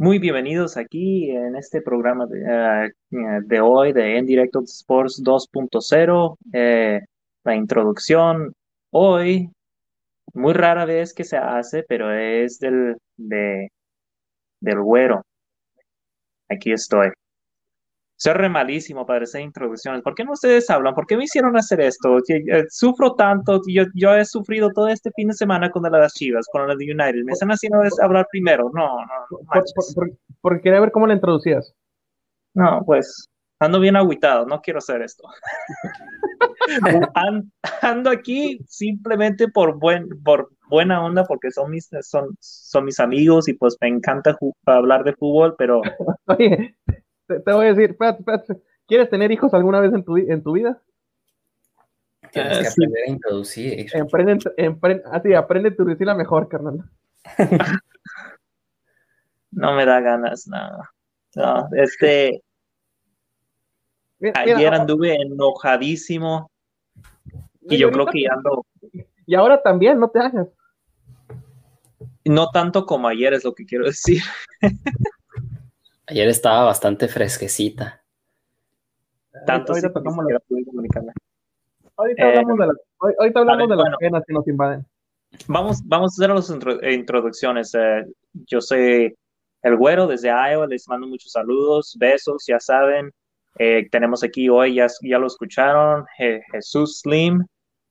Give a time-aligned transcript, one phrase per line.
[0.00, 6.38] Muy bienvenidos aquí en este programa de, eh, hoy de En Directo Sports 2.0.
[6.54, 7.00] Eh,
[7.44, 8.54] la introducción
[8.92, 9.50] hoy,
[10.32, 13.68] muy rara vez que se hace, pero es del, de,
[14.60, 15.20] del güero.
[16.48, 17.10] Aquí estoy.
[18.22, 20.02] Soy re malísimo para hacer introducciones.
[20.02, 20.94] ¿Por qué no ustedes hablan?
[20.94, 22.18] ¿Por qué me hicieron hacer esto?
[22.28, 23.62] Eh, sufro tanto.
[23.66, 26.84] Yo, yo he sufrido todo este fin de semana con las Chivas, con las de
[26.84, 27.24] United.
[27.24, 28.70] Me están haciendo hablar primero.
[28.74, 29.38] No, no.
[29.94, 30.10] Por,
[30.42, 31.72] porque quería ver cómo la introducías.
[32.52, 33.26] No, pues
[33.58, 34.44] ando bien aguitado.
[34.44, 35.26] No quiero hacer esto.
[37.80, 43.48] ando aquí simplemente por, buen, por buena onda, porque son mis, son, son mis amigos
[43.48, 45.80] y pues me encanta hablar de fútbol, pero...
[46.26, 46.76] Oye,
[47.38, 50.80] te, voy a decir, espérate, ¿quieres tener hijos alguna vez en tu, en tu vida?
[52.32, 53.86] Tienes que ah, aprender a introducir.
[54.00, 56.84] Aprende, así, aprende a introducirla mejor, carnal.
[59.50, 60.90] no me da ganas, nada.
[61.34, 62.42] No, este.
[64.34, 66.50] ayer anduve enojadísimo.
[67.62, 68.66] Y yo creo que ya ando.
[69.26, 70.48] Y ahora también, no te hagas.
[72.24, 74.22] No tanto como ayer, es lo que quiero decir.
[76.10, 78.02] Ayer estaba bastante fresquecita.
[79.46, 80.40] Tanto ahorita, tocamos la...
[81.96, 82.64] ahorita hablamos de,
[83.16, 84.84] ahorita hablamos de las penas que nos invaden.
[85.46, 86.50] Vamos, vamos a hacer las
[86.92, 87.72] introducciones.
[87.76, 89.14] Eh, yo soy
[89.62, 93.12] el güero desde Iowa, les mando muchos saludos, besos, ya saben.
[93.60, 96.04] Eh, tenemos aquí hoy, ya, ya lo escucharon,
[96.52, 97.44] Jesús Slim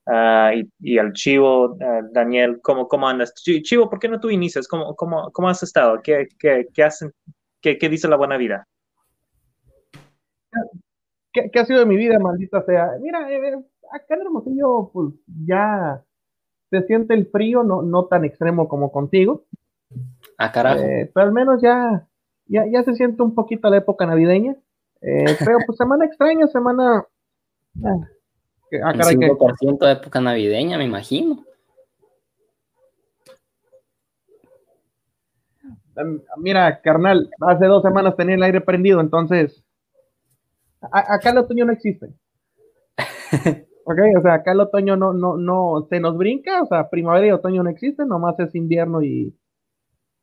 [0.07, 3.33] ah, y, y, el Chivo, eh, Daniel, ¿cómo, ¿cómo andas?
[3.33, 4.67] Chivo, ¿por qué no tú inicias?
[4.67, 6.01] ¿Cómo, cómo, cómo has estado?
[6.01, 7.13] ¿Qué, qué, qué, hacen,
[7.61, 8.67] ¿Qué, dice la buena vida?
[11.33, 12.91] ¿Qué, ha sido de mi vida, maldita sea?
[13.01, 13.55] Mira, eh,
[13.91, 15.13] acá en Hermosillo, pues
[15.45, 16.03] ya
[16.69, 19.45] se siente el frío, no, no tan extremo como contigo.
[20.37, 20.81] Ah, carajo.
[20.81, 22.07] Eh, pero al menos ya,
[22.45, 24.55] ya, ya, se siente un poquito la época navideña.
[25.01, 27.05] Eh, pero pues semana extraña, semana.
[27.83, 27.97] Ah,
[28.83, 31.43] ah, 5% de época navideña, me imagino.
[36.37, 39.63] Mira, carnal, hace dos semanas tenía el aire prendido, entonces.
[40.91, 42.07] acá el otoño no existe.
[43.85, 47.27] ok, o sea, acá el otoño no, no, no se nos brinca, o sea, primavera
[47.27, 49.35] y otoño no existen, nomás es invierno y.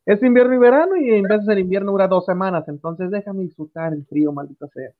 [0.05, 3.43] Es invierno y verano, y en vez de el invierno dura dos semanas, entonces déjame
[3.43, 4.91] disfrutar el frío, maldito sea.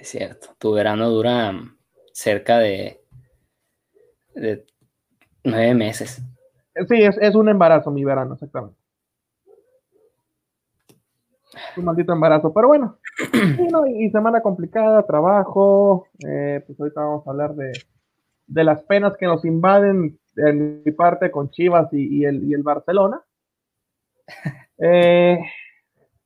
[0.00, 1.52] Es cierto, tu verano dura
[2.12, 3.02] cerca de,
[4.34, 4.64] de
[5.44, 6.22] nueve meses.
[6.88, 8.77] Sí, es, es un embarazo mi verano, exactamente
[11.76, 12.52] un maldito embarazo.
[12.52, 12.98] Pero bueno,
[13.88, 16.06] y, semana complicada, trabajo.
[16.26, 17.72] Eh, pues ahorita vamos a hablar de,
[18.64, 23.22] las penas que nos invaden en mi parte con Chivas y, el, el, Barcelona.
[24.80, 25.40] Eh,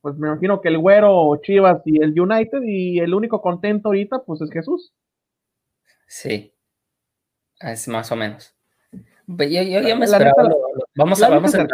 [0.02, 4.24] pues me imagino que el güero, Chivas y el United, y el único contento ahorita,
[4.26, 4.92] pues es Jesús.
[6.06, 6.52] Sí,
[7.60, 8.54] es más o menos.
[9.26, 10.50] Pues yo, yo, me esperaba.
[10.96, 11.66] vamos a, vamos a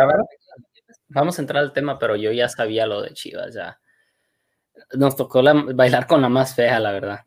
[1.08, 3.78] vamos a entrar al tema, pero yo ya sabía lo de Chivas, ya.
[4.96, 5.42] Nos tocó
[5.74, 7.20] bailar con la más fea, la verdad.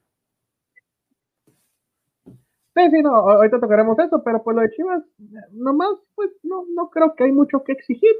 [2.26, 5.04] Sí, sí, no, ahorita tocaremos eso, pero pues lo de Chivas,
[5.52, 8.16] nomás, pues no, no creo que hay mucho que exigir.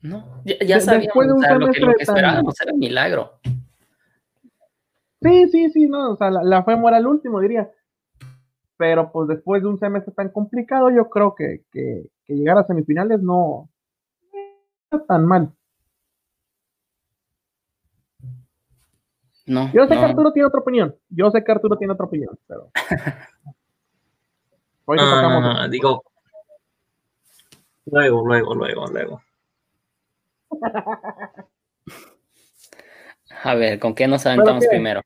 [0.00, 3.38] no, ya, sabíamos lo, que, esperábamos era milagro.
[5.20, 7.70] Sí, sí, sí, no, o sea, la, la fe muera al último, diría
[8.78, 13.20] pero pues después de un semestre tan complicado, yo creo que, que, llegar a semifinales
[13.22, 13.68] no,
[14.84, 15.52] está tan mal.
[19.46, 19.72] No.
[19.72, 20.94] Yo sé que Arturo tiene otra opinión.
[21.08, 22.70] Yo sé que Arturo tiene otra opinión, pero.
[24.84, 26.02] Hoy ah, digo.
[27.86, 29.22] Luego, luego, luego, luego.
[33.42, 35.00] A ver, ¿con qué nos aventamos primero?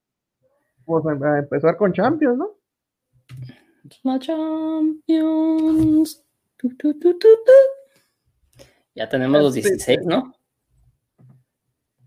[0.84, 2.50] Pues a empezar con Champions, ¿no?
[4.02, 5.02] La Champions.
[8.94, 10.35] Ya tenemos los 16, ¿no?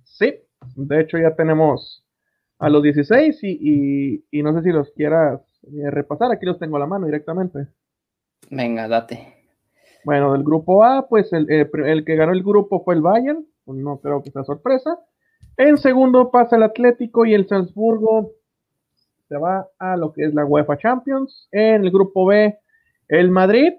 [0.03, 0.35] Sí,
[0.75, 2.05] de hecho ya tenemos
[2.59, 6.79] a los 16 y, no sé si los quieras eh, repasar, aquí los tengo a
[6.79, 7.67] la mano directamente.
[8.49, 9.33] Venga, date.
[10.03, 13.77] Bueno, del grupo A, pues el, el, que ganó el grupo fue el Bayern, pues
[13.79, 14.99] no creo que sea sorpresa.
[15.57, 18.33] En segundo pasa el Atlético y el Salzburgo
[19.27, 21.47] se va a lo que es la UEFA Champions.
[21.51, 22.57] En el grupo B,
[23.07, 23.73] el Madrid.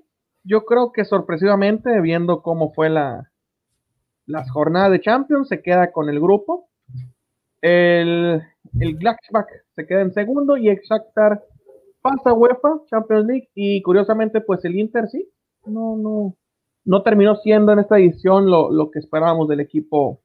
[0.46, 3.30] Yo creo que sorpresivamente, viendo cómo fue la,
[4.26, 6.68] las jornadas de Champions, se queda con el grupo.
[7.60, 8.42] El,
[8.78, 8.98] el
[9.74, 11.42] se queda en segundo y Exactar
[12.06, 15.28] pasa UEFA Champions League y curiosamente pues el Inter sí,
[15.64, 16.36] no, no,
[16.84, 20.20] no terminó siendo en esta edición lo, que esperábamos del equipo.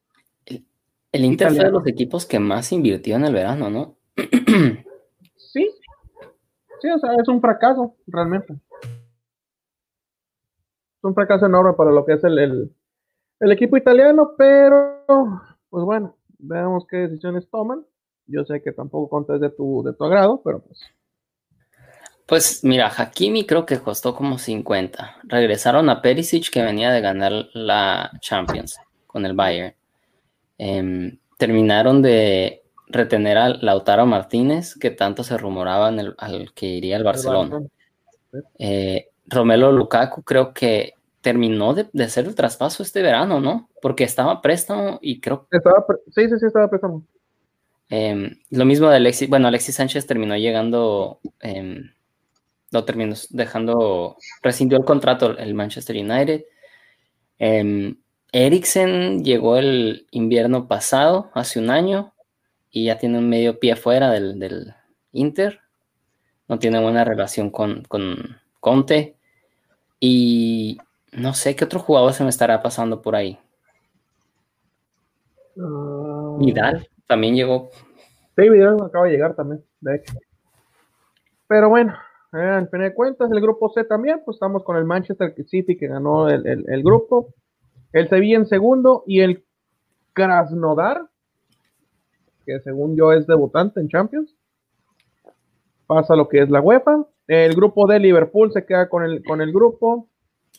[1.12, 3.96] El, Inter fue de los equipos que más invirtió en el verano, ¿no?
[4.16, 5.70] sí,
[6.82, 8.54] sí, o sea, es un fracaso, realmente.
[11.02, 12.72] Es un fracaso enorme para lo que es el,
[13.40, 15.04] el equipo italiano, pero
[15.72, 17.84] pues bueno, veamos qué decisiones toman.
[18.28, 20.80] Yo sé que tampoco contes de tu, de tu agrado, pero pues.
[22.28, 25.18] Pues mira, Hakimi creo que costó como 50.
[25.24, 28.78] Regresaron a Perisic que venía de ganar la Champions
[29.08, 29.74] con el Bayern.
[30.60, 37.04] Em, terminaron de retener a Lautaro Martínez, que tanto se rumoraba al que iría al
[37.04, 37.60] Barcelona.
[38.60, 43.70] Eh, Romelo Lukaku creo que terminó de, hacer el traspaso este verano, ¿no?
[43.82, 45.48] Porque estaba préstamo y creo...
[45.52, 47.06] Estaba sí, sí, sí, estaba préstamo.
[47.90, 51.82] Em, lo mismo de Alexis, bueno, Alexis Sánchez terminó llegando, eh,
[52.72, 56.44] lo terminó dejando, rescindió el contrato el Manchester United.
[57.40, 57.96] Eh,
[58.32, 62.14] Eriksen llegó el invierno pasado, hace un año,
[62.72, 64.74] y ya tiene un medio pie fuera del,
[65.12, 65.60] Inter.
[66.48, 69.18] No tiene buena relación con, con Conte.
[70.04, 70.80] Y
[71.14, 73.40] no sé qué otro jugador se me estará pasando por ahí.
[75.56, 76.38] Uh...
[76.40, 77.70] Vidal también llegó.
[78.36, 80.14] Sí, Vidal acaba de llegar también, de hecho.
[81.48, 81.94] Pero bueno,
[82.34, 85.78] eh, al final de cuentas, el grupo C también, pues estamos con el Manchester City
[85.78, 87.34] que ganó el, grupo,
[87.92, 89.44] el Sevilla en segundo y el
[90.14, 91.10] Krasnodar,
[92.46, 94.34] que según yo es debutante en Champions,
[95.86, 97.06] pasa lo que es la UEFA.
[97.34, 100.10] El grupo D, Liverpool se queda con el, con el grupo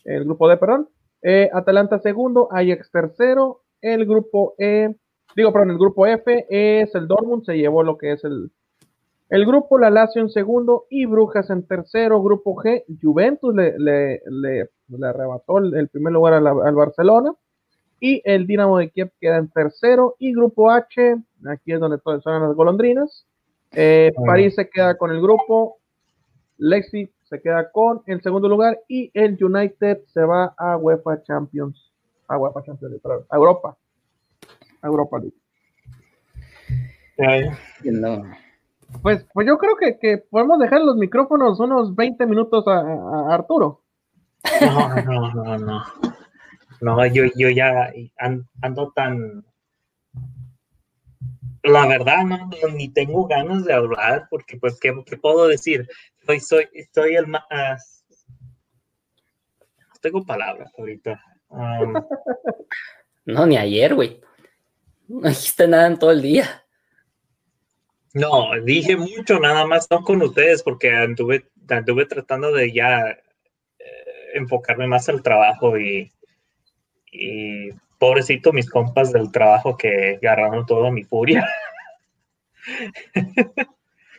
[0.05, 0.89] el grupo D, perdón.
[1.23, 3.61] Eh, Atalanta segundo, Ajax tercero.
[3.83, 4.95] El grupo E,
[5.37, 8.51] digo, perdón, el grupo F es el Dortmund, se llevó lo que es el,
[9.29, 12.23] el grupo, la Lazio en segundo y Brujas en tercero.
[12.23, 14.69] Grupo G, Juventus le, le, le,
[15.07, 17.35] arrebató el, primer lugar al Barcelona.
[18.01, 20.17] Y el Dinamo de Kiev queda en tercero.
[20.19, 21.17] Y grupo H,
[21.47, 23.27] aquí es donde todas son las golondrinas.
[23.73, 25.79] Eh, París se queda con el grupo.
[26.59, 31.91] Lexi se queda con el segundo lugar y el United se va a UEFA Champions.
[32.29, 33.77] A UEFA Champions, perdón, a Europa.
[34.83, 35.37] A Europa League.
[39.03, 43.81] Pues, pues yo creo que, podemos dejar los micrófonos unos 20 minutos a, Arturo.
[44.61, 45.83] No, no, no, no.
[46.81, 47.93] No, yo, yo ya
[48.61, 49.45] ando tan
[51.63, 55.89] la verdad no, ni tengo ganas de hablar porque pues qué, puedo decir
[56.27, 58.05] soy soy soy el más
[59.79, 61.23] no tengo palabras ahorita.
[61.49, 61.95] Um,
[63.25, 64.21] no ni ayer güey.
[65.09, 66.65] No dijiste nada en todo el día.
[68.15, 73.21] No dije mucho nada más no con ustedes porque anduve anduve tratando de ya eh,
[74.35, 76.13] enfocarme más al trabajo y
[77.13, 81.47] y pobrecito mis compas del trabajo que agarraron toda mi furia.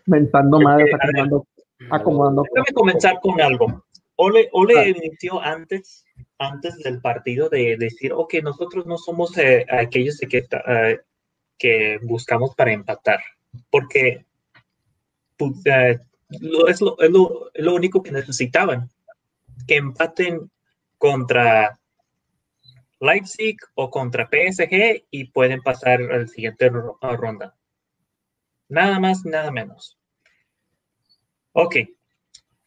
[0.06, 1.48] Mentando madres, acomodando,
[1.90, 2.44] acomodando.
[2.54, 3.86] Déjame comenzar con algo.
[4.16, 6.06] Ole, Ole inició antes,
[6.38, 11.02] antes del partido de decir, ok, nosotros no somos eh, aquellos que, uh,
[11.58, 13.20] que buscamos para empatar,
[13.72, 14.26] porque
[15.38, 16.00] pues, eh,
[16.30, 18.90] es, lo, es, lo, es lo único que necesitaban,
[19.68, 20.52] que empaten
[20.98, 21.80] contra
[23.00, 27.56] Leipzig o contra PSG y pueden pasar a la siguiente ronda.
[28.70, 29.98] Nada más, nada menos.
[31.54, 31.76] Ok.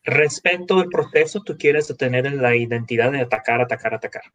[0.04, 4.32] Respecto al proceso, tú quieres tener la identidad de atacar, atacar, atacar.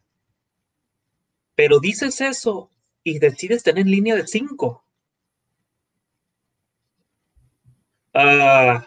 [1.56, 2.70] Pero dices eso
[3.04, 4.86] y decides tener línea de 5.
[8.14, 8.86] Ah,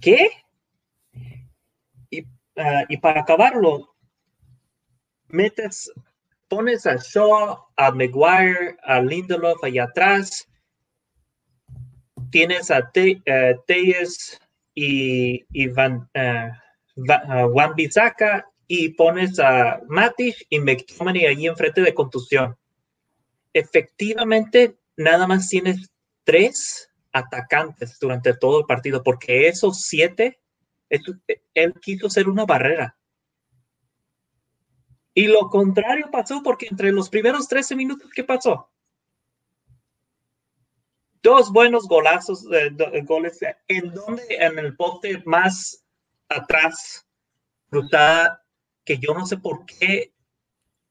[0.00, 0.30] ¿Qué?
[2.10, 2.24] Y,
[2.56, 3.94] ah, y para acabarlo,
[5.28, 5.92] metes,
[6.48, 10.47] pones a Shaw, a Maguire, a Lindelof allá atrás,
[12.30, 13.22] tienes a Te,
[14.74, 16.08] y, y Van,
[17.76, 22.56] Bizaca y pones a Matic y McTominay allí enfrente de contusión.
[23.52, 25.90] Efectivamente, nada más tienes
[26.24, 30.38] tres atacantes durante todo el partido, porque esos siete,
[31.54, 32.98] él quiso ser una barrera.
[35.14, 38.70] Y lo contrario pasó porque entre los primeros 13 minutos, ¿qué pasó?
[41.22, 42.70] Dos buenos golazos, eh,
[43.04, 45.84] goles, en donde en el poste más
[46.28, 47.06] atrás,
[47.68, 48.44] frutada,
[48.84, 50.12] que yo no sé por qué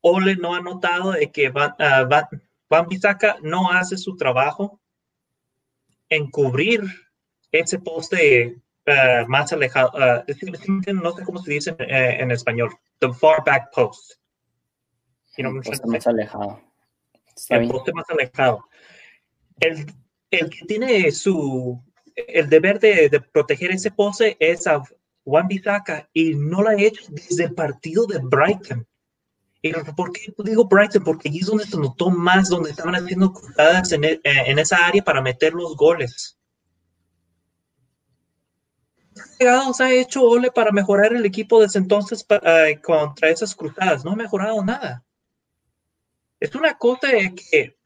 [0.01, 2.87] Ole no ha notado de que Van, uh, Van,
[3.41, 4.79] no hace su trabajo
[6.09, 6.81] en cubrir
[7.51, 12.69] ese poste uh, más alejado, uh, no sé cómo se dice en, eh, en español,
[12.99, 14.13] the far back post.
[15.37, 16.61] You know, el poste más alejado.
[17.35, 17.71] Está el bien.
[17.71, 18.65] poste más alejado.
[19.59, 19.85] El,
[20.37, 21.81] el, que tiene su,
[22.15, 24.81] el deber de, proteger ese poste es a
[25.23, 28.87] Juan Bisaca y no lo ha hecho desde el partido de Brighton.
[29.61, 31.03] Y ¿por qué digo Brighton?
[31.03, 34.59] Porque allí es donde se notó más, donde estaban haciendo cruzadas en, el, eh, en
[34.59, 36.37] esa área para meter los goles.
[39.37, 44.05] se ha hecho Ole para mejorar el equipo desde entonces uh, contra esas cruzadas.
[44.05, 45.03] No ha mejorado nada.
[46.39, 47.07] Es una cosa
[47.51, 47.76] que...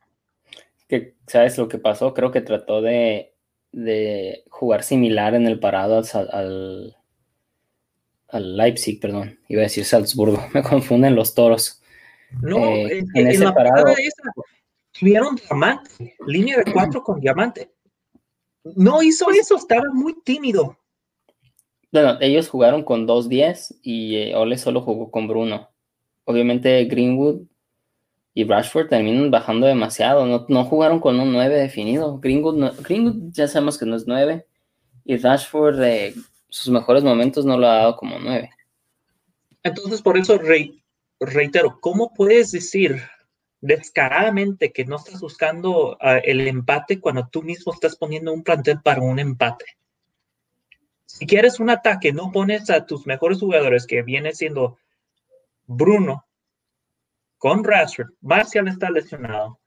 [0.91, 2.13] que ¿Sabes lo que pasó?
[2.13, 3.33] Creo que trató de,
[3.71, 6.98] de jugar similar en el parado al, al,
[8.27, 9.39] al, Leipzig, perdón.
[9.48, 10.43] Iba a decir Salzburgo.
[10.53, 11.81] Me confunden los toros.
[12.41, 13.88] No, eh, en, en, ese la parado...
[13.88, 14.24] Esa,
[14.91, 17.71] tuvieron diamante, línea de cuatro con diamante.
[18.75, 20.77] No hizo eso, estaba muy tímido.
[21.93, 25.69] Bueno, ellos jugaron con 2-10 y eh, Ole solo jugó con Bruno.
[26.25, 27.48] Obviamente Greenwood
[28.33, 30.25] y Rashford terminan bajando demasiado.
[30.25, 32.17] No, no jugaron con un 9 definido.
[32.19, 32.71] Greenwood, no,
[33.31, 34.45] ya sabemos que no es 9.
[35.03, 36.15] Y Rashford, eh,
[36.50, 38.50] sus mejores momentos no lo ha dado como 9.
[39.63, 40.71] Entonces, por eso re,
[41.19, 43.01] reitero, ¿cómo puedes decir
[43.59, 48.81] descaradamente que no estás buscando uh, el empate cuando tú mismo estás poniendo un plantel
[48.81, 49.65] para un empate?
[51.05, 54.77] Si quieres un ataque, no pones a tus mejores jugadores, que viene siendo
[55.67, 56.25] Bruno
[57.41, 58.12] con Rashford.
[58.21, 59.60] Marcial está lesionado.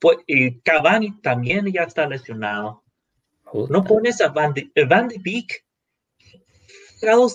[0.00, 2.82] Pues, y Cavani también ya está lesionado.
[3.70, 5.64] No pones a Van de, Van de Beek.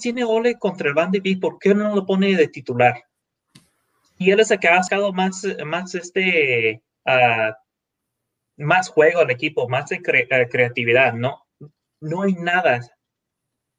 [0.01, 1.39] tiene Ole contra el Van de Beek?
[1.39, 3.01] ¿Por qué no lo pone de titular?
[4.17, 7.53] Y él es el que ha sacado más, más este, uh,
[8.57, 11.13] más juego al equipo, más de cre uh, creatividad.
[11.13, 11.47] No,
[12.01, 12.81] no hay nada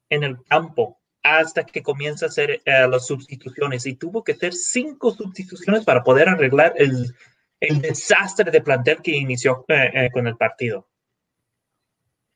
[0.09, 4.53] en el campo hasta que comienza a hacer uh, las sustituciones y tuvo que hacer
[4.55, 7.15] cinco sustituciones para poder arreglar el,
[7.61, 10.89] el desastre de plantel que inició uh, uh, con el partido.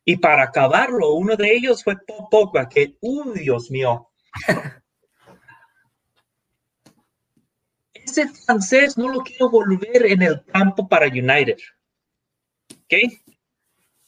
[0.05, 1.97] Y para acabarlo, uno de ellos fue
[2.31, 4.09] Pogba, que, ¡uh, Dios mío!
[7.93, 11.59] Ese francés no lo quiero volver en el campo para United.
[12.71, 12.95] ¿Ok?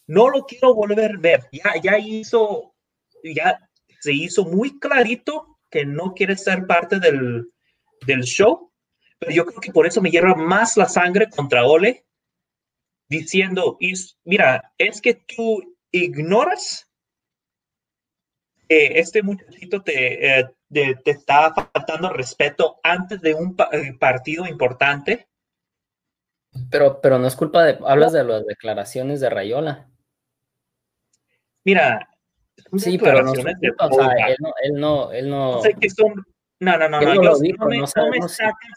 [0.07, 1.49] No lo quiero volver a ver.
[1.51, 2.77] Ya, ya hizo
[3.25, 3.68] ya
[4.00, 7.52] se hizo muy clarito que no quiere ser parte del,
[8.07, 8.73] del show,
[9.19, 12.07] pero yo creo que por eso me hierva más la sangre contra Ole,
[13.09, 13.78] diciendo,
[14.25, 16.88] mira, es que tú ignoras
[18.69, 23.95] eh, este muchachito te, eh, te, te, está faltando respeto antes de un pa eh,
[23.99, 25.26] partido importante.
[26.71, 29.88] Pero, pero no es culpa de, hablas de las declaraciones de Rayola.
[31.64, 32.11] Mira,
[32.77, 33.43] Sí, pero no, de
[33.79, 35.53] o sea, él no, él no, él no.
[35.53, 36.25] no sé que son,
[36.61, 38.73] no, no, no, no, no, yo, dijo, no, me, no, no, me sacas,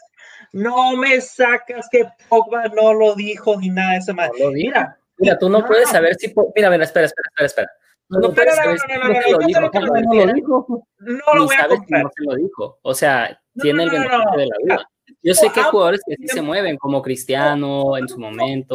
[0.52, 4.50] no me sacas que Pogba no lo dijo ni nada de esa manera.
[4.50, 7.70] Mira, mira, tú no, puedes saber si, mira, mira, espera, espera, espera, espera.
[8.08, 10.86] No, no, puedes saber si no, lo dijo, no lo dijo.
[10.98, 12.02] No lo voy a comprar.
[12.04, 12.78] No se lo dijo.
[12.82, 14.88] O sea, tiene el beneficio de la duda.
[15.22, 18.74] Yo sé que hay jugadores que sí se mueven, como Cristiano en su momento.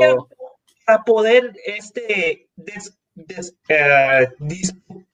[0.88, 4.46] A poder este, des, uh,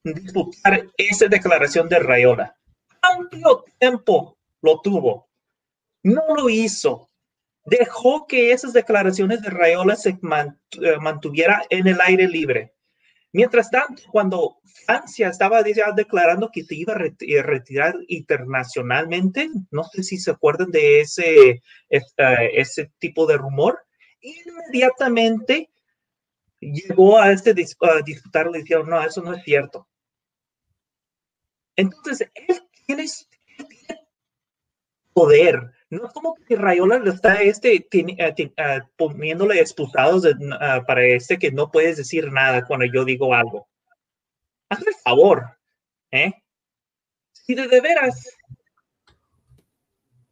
[0.03, 2.55] disputar esa declaración de Rayola.
[3.01, 5.29] Amplio tiempo lo tuvo.
[6.03, 7.09] No lo hizo.
[7.65, 10.17] Dejó que esas declaraciones de Rayola se
[10.99, 12.73] mantuviera en el aire libre.
[13.31, 20.17] Mientras tanto, cuando Francia estaba declarando que se iba a retirar internacionalmente, no sé si
[20.17, 23.79] se acuerdan de ese, ese tipo de rumor,
[24.21, 25.69] inmediatamente
[26.71, 29.87] llegó a este a disputar y dijeron, no, eso no es cierto.
[31.75, 33.05] Entonces, él tiene,
[33.55, 34.01] tiene
[35.13, 35.71] poder.
[35.89, 41.05] No es como que Rayola lo está este, tiene, uh, poniéndole expulsados de, uh, para
[41.05, 43.67] este que no puedes decir nada cuando yo digo algo.
[44.69, 45.57] Hazme el favor,
[46.11, 46.33] ¿eh?
[47.31, 48.27] Si de, de veras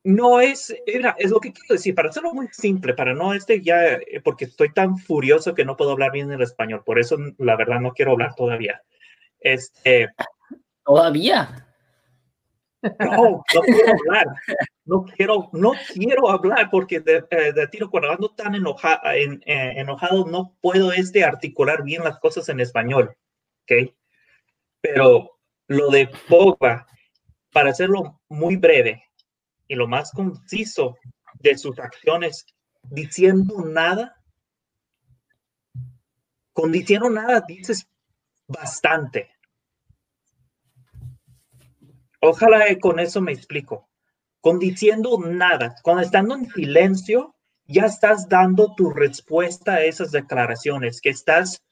[0.04, 3.62] no es, era, es lo que quiero decir, para hacerlo muy simple, para no este
[3.62, 7.18] ya, eh, porque estoy tan furioso que no puedo hablar bien el español, por eso
[7.38, 8.82] la verdad no quiero hablar todavía.
[9.40, 10.10] Este,
[10.84, 11.68] ¿Todavía?
[13.00, 14.26] No, no quiero hablar,
[14.86, 19.42] no quiero, no quiero hablar porque de, eh, de tiro cuando ando tan enoja, en,
[19.46, 23.16] eh, enojado no puedo este articular bien las cosas en español,
[23.64, 23.94] ¿ok?
[24.82, 26.88] Pero lo de Pogba,
[27.54, 29.04] para hacerlo muy breve,
[29.72, 30.98] y lo más conciso
[31.36, 32.46] de sus acciones,
[32.84, 34.18] diciendo nada.
[36.52, 37.88] Con diciendo nada dices
[38.48, 39.30] bastante.
[42.20, 43.88] ojalá con eso me explico.
[44.42, 47.34] Con diciendo nada, cuando estando en silencio,
[47.66, 51.64] ya estás dando tu respuesta a esas declaraciones, que estás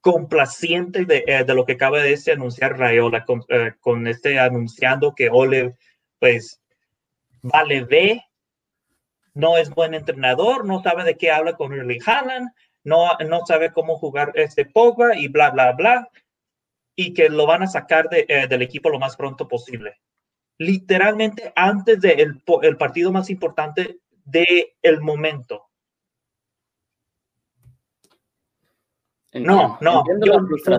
[0.00, 5.14] complaciente de, eh, lo que acaba de este anunciar Rayola, con, eh, con, este anunciando
[5.14, 5.76] que Ole,
[6.18, 6.60] pues,
[7.44, 8.24] vale ve,
[9.34, 12.50] no es buen entrenador, no sabe de qué habla con Erling Haaland,
[12.84, 16.08] no, no sabe cómo jugar este Pogba y bla, bla, bla,
[16.96, 20.00] y que lo van a sacar de, eh, del equipo lo más pronto posible.
[20.56, 25.68] Literalmente antes del de el partido más importante del el momento.
[29.32, 30.04] No, no,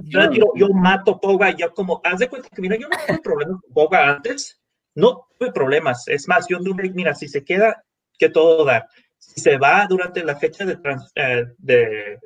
[0.05, 3.61] yo, yo, mato Pogba, yo como, haz de cuenta que mira, yo no tuve problemas
[3.61, 4.61] con Pogba antes,
[4.95, 7.83] no tuve problemas, es más, yo tuve, mira, si se queda,
[8.17, 8.87] que todo da,
[9.17, 10.77] si se va durante la fecha de,
[11.15, 12.19] eh,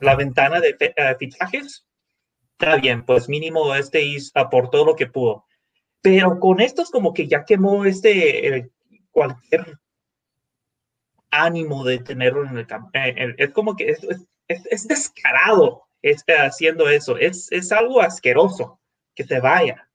[0.00, 1.86] la ventana de eh, fichajes,
[2.52, 5.46] está bien, pues mínimo este aportó lo que pudo,
[6.02, 8.70] pero con estos como que ya quemó este, eh,
[9.10, 9.78] cualquier
[11.30, 16.88] ánimo de tenerlo en el campo, es como que es, es es, descarado este, haciendo
[16.88, 17.16] eso.
[17.16, 18.80] Es, es algo asqueroso
[19.14, 19.88] que se vaya.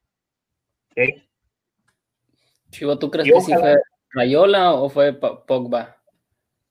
[2.74, 3.77] Chivo, ¿tú crees que sí fue
[4.12, 5.96] Rayola o fue Pogba?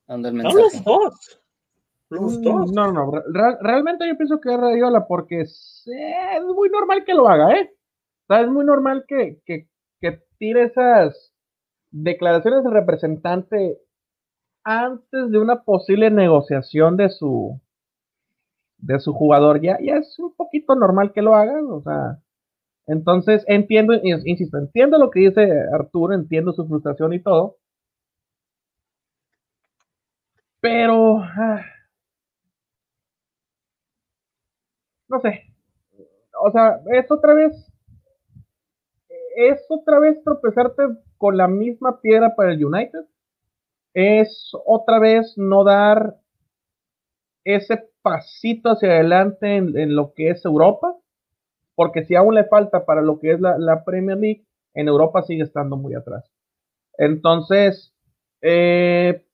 [0.07, 0.57] Dando el mensaje?
[0.57, 1.41] No, los dos.
[2.11, 2.73] Los mm, dos.
[2.73, 3.13] No, no,
[3.61, 5.89] realmente yo pienso que es Rayola porque es,
[6.55, 7.73] muy normal que lo haga, ¿eh?
[8.25, 9.69] O sea, es muy normal que, que,
[10.01, 11.33] que tire esas
[11.91, 13.79] declaraciones de representante
[14.65, 17.61] antes de una posible negociación de su,
[18.79, 22.19] de su jugador, ya, ya es un poquito normal que lo hagan, o sea,
[22.87, 27.59] entonces entiendo, insisto, entiendo lo que dice Arturo, entiendo su frustración y todo,
[30.61, 31.65] pero, ah,
[35.09, 35.53] no sé,
[36.41, 37.73] o sea, es otra vez,
[39.37, 40.83] es otra vez tropezarte
[41.19, 43.05] con la misma piedra para el United,
[43.95, 46.17] es otra vez no dar
[47.45, 50.97] ese pasito hacia adelante en, lo que es Europa,
[51.83, 55.43] porque si aún le falta para lo que es la, Premier League, en Europa sigue
[55.43, 56.31] estando muy atrás.
[56.97, 57.93] Entonces,
[58.41, 59.27] eh,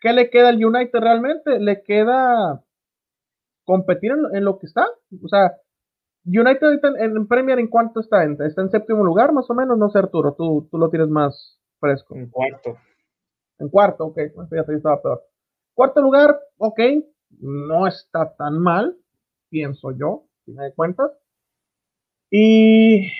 [0.00, 1.60] ¿qué le queda al United realmente?
[1.60, 2.64] Le queda
[3.64, 4.86] competir en, lo que está.
[5.22, 5.58] O sea,
[6.24, 8.24] United en, Premier, ¿en cuánto está?
[8.24, 9.76] ¿Está en séptimo lugar más o menos?
[9.76, 12.16] No sé, Arturo, tú, tú lo tienes más fresco.
[12.16, 12.78] En cuarto.
[13.58, 14.20] En cuarto, ok,
[14.70, 15.22] estaba peor.
[15.74, 16.80] Cuarto lugar, ok,
[17.40, 18.96] no está tan mal,
[19.50, 21.12] pienso yo, si me doy cuenta.
[22.30, 23.10] Y.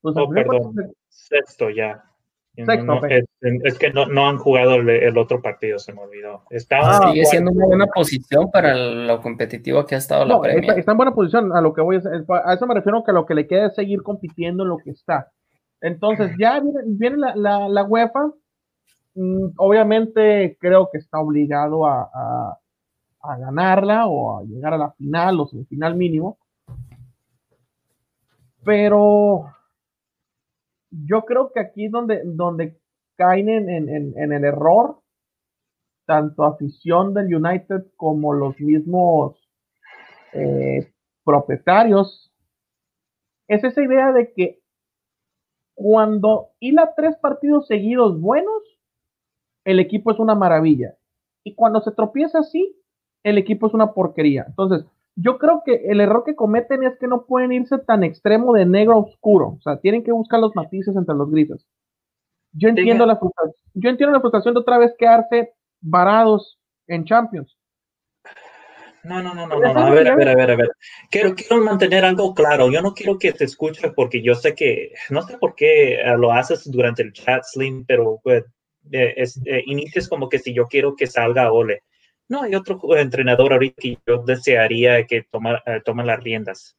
[0.00, 0.74] Pues, oh, perdón,
[1.08, 2.02] sexto ya.
[2.54, 6.42] Sexto, es, que no, no han jugado el, otro partido, se me olvidó.
[6.48, 10.78] Está ah, sigue siendo una buena posición para lo competitivo que ha estado la Premier.
[10.78, 13.26] Está, en buena posición, a lo que voy a, a eso me refiero que lo
[13.26, 15.30] que le queda es seguir compitiendo en lo que está.
[15.82, 18.32] Entonces, ya viene, la, la, la, UEFA.
[19.16, 22.58] Mm, obviamente, creo que está obligado a
[23.28, 26.38] a ganarla o a llegar a la final o semifinal mínimo.
[28.66, 29.54] Pero
[30.90, 32.80] yo creo que aquí donde, donde
[33.16, 34.98] caen en, el error,
[36.04, 39.38] tanto afición del United como los mismos
[40.32, 40.92] eh,
[41.24, 42.34] propietarios,
[43.46, 44.60] es esa idea de que
[45.76, 48.62] cuando hila tres partidos seguidos buenos,
[49.64, 50.96] el equipo es una maravilla.
[51.44, 52.76] Y cuando se tropieza así,
[53.22, 54.44] el equipo es una porquería.
[54.48, 54.84] Entonces,
[55.16, 58.66] yo creo que el error que cometen es que no pueden irse tan extremo de
[58.66, 59.56] negro a oscuro.
[59.58, 61.66] O sea, tienen que buscar los matices entre los grises.
[62.52, 67.56] Yo entiendo, la frustración, yo entiendo la frustración de otra vez quedarse varados en Champions.
[69.04, 70.68] No, no, no, no, no, a ver, a ver, a ver, a ver.
[71.10, 72.70] Quiero, quiero mantener algo claro.
[72.70, 76.16] Yo no quiero que te escuches porque yo sé que, no sé por qué eh,
[76.18, 78.44] lo haces durante el chat, Slim, pero pues,
[78.90, 81.82] eh, es, eh, inicias como que si yo quiero que salga Ole.
[82.28, 86.76] No hay otro entrenador ahorita que yo desearía que toma, eh, las riendas.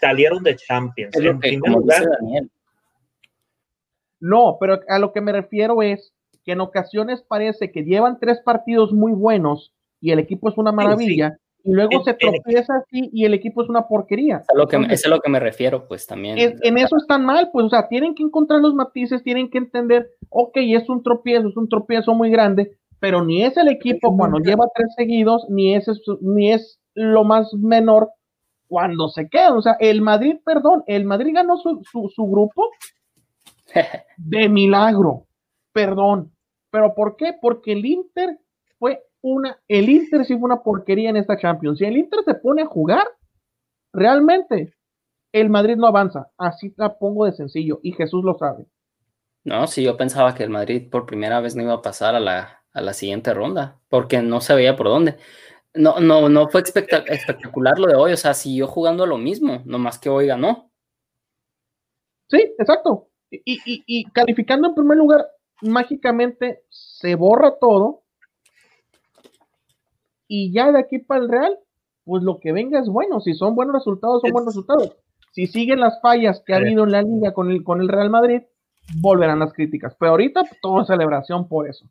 [0.00, 1.16] Salieron de Champions.
[4.20, 6.12] No, pero a lo que me refiero es
[6.44, 10.72] que en ocasiones parece que llevan tres partidos muy buenos y el equipo es una
[10.72, 11.38] maravilla.
[11.64, 14.38] Y luego se tropieza así y el equipo es una porquería.
[14.38, 16.38] Es a lo que, es a lo que me refiero, pues también.
[16.38, 20.08] en eso están mal, pues, o sea, tienen que encontrar los matices, tienen que entender,
[20.30, 24.38] ok, es un tropiezo, es un tropiezo muy grande, pero ni es el equipo cuando
[24.38, 25.86] lleva tres seguidos, ni es,
[26.20, 28.10] ni es lo más menor
[28.66, 29.54] cuando se queda.
[29.54, 32.70] O sea, el Madrid, perdón, el Madrid ganó su, su, grupo
[34.16, 35.26] de milagro,
[35.72, 36.32] perdón.
[36.70, 37.34] ¿Pero por qué?
[37.40, 38.38] Porque el Inter
[38.78, 41.78] fue una, el Inter sí fue una porquería en esta Champions.
[41.78, 43.06] Si el Inter se pone a jugar,
[43.92, 44.74] realmente
[45.32, 46.30] el Madrid no avanza.
[46.36, 48.66] Así la pongo de sencillo y Jesús lo sabe.
[49.44, 52.20] No, sí, yo pensaba que el Madrid por primera vez no iba a pasar a
[52.20, 55.16] la, a la siguiente ronda, porque no se veía por dónde.
[55.74, 59.98] No, no, no fue espectacular lo de hoy, o sea, siguió jugando lo mismo, nomás
[59.98, 60.70] que hoy ganó.
[62.28, 63.08] Sí, exacto.
[63.30, 65.26] Y, y, calificando en primer lugar,
[65.62, 68.02] mágicamente se borra todo.
[70.26, 71.58] Y ya de aquí para el Real,
[72.04, 73.20] pues lo que venga es bueno.
[73.20, 74.96] Si son buenos resultados, son buenos resultados.
[75.32, 78.10] Si siguen las fallas que ha habido en la liga con el, con el Real
[78.10, 78.42] Madrid,
[79.00, 79.94] volverán las críticas.
[79.98, 81.86] Pero ahorita pues, todo celebración por eso.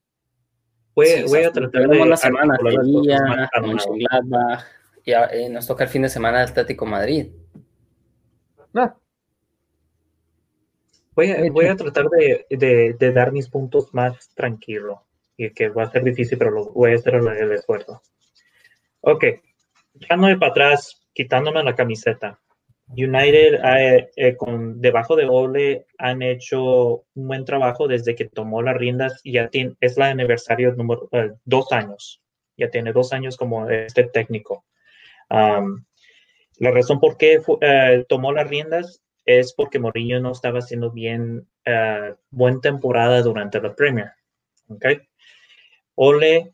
[0.97, 2.01] Voy, a tratar de...
[2.01, 2.57] Una semana,
[5.05, 7.27] ya eh, nos toca el fin de semana Atlético Madrid.
[8.73, 8.95] Ah.
[11.11, 15.03] Voy, a, voy a tratar de, de, dar mis puntos más tranquilo.
[15.37, 18.01] Y que va a ser difícil, pero lo, voy a hacer el, esfuerzo.
[19.01, 19.23] Ok.
[20.01, 22.39] Echándome para atrás, quitándome la camiseta.
[22.89, 28.61] United eh, eh, con debajo de Ole han hecho un buen trabajo desde que tomó
[28.61, 32.21] las riendas y ya tiene, es la aniversario número eh, dos años.
[32.55, 34.65] Ya tiene dos años como este técnico.
[35.29, 37.39] la razón por qué
[38.09, 41.47] tomó las riendas es porque Mourinho no estaba haciendo bien
[42.31, 44.11] buena temporada durante la Premier.
[44.69, 45.01] Okay.
[45.93, 46.51] Ole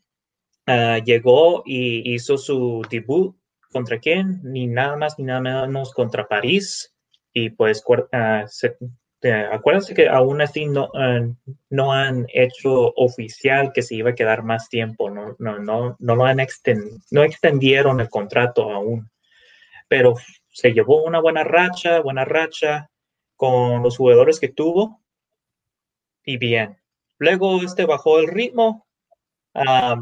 [1.06, 3.34] llegó y hizo su debut
[3.74, 4.38] ¿Contra quién?
[4.44, 6.94] Ni nada más ni nada menos contra París.
[7.32, 8.06] Y pues uh,
[9.50, 11.26] acuérdense que aún así no, ah,
[11.70, 15.10] no han hecho oficial que se iba a quedar más tiempo.
[15.10, 16.38] No, no, no, no lo han
[17.10, 19.10] no extendieron el contrato aún.
[19.88, 20.14] Pero
[20.50, 22.88] se llevó una buena racha, buena racha
[23.34, 25.02] con los jugadores que tuvo.
[26.24, 26.78] Y bien.
[27.18, 28.83] Luego este bajó el ritmo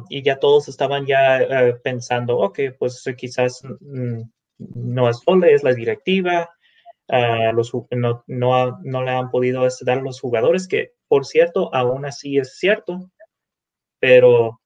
[0.08, 4.22] y ya todos estaban ya eh, pensando, ok, pues quizás mm,
[4.58, 6.48] no es Ole, es la directiva,
[7.90, 12.56] no, no, le han podido dar a los jugadores, que por cierto, aún así es
[12.56, 13.10] cierto,
[14.00, 14.60] pero,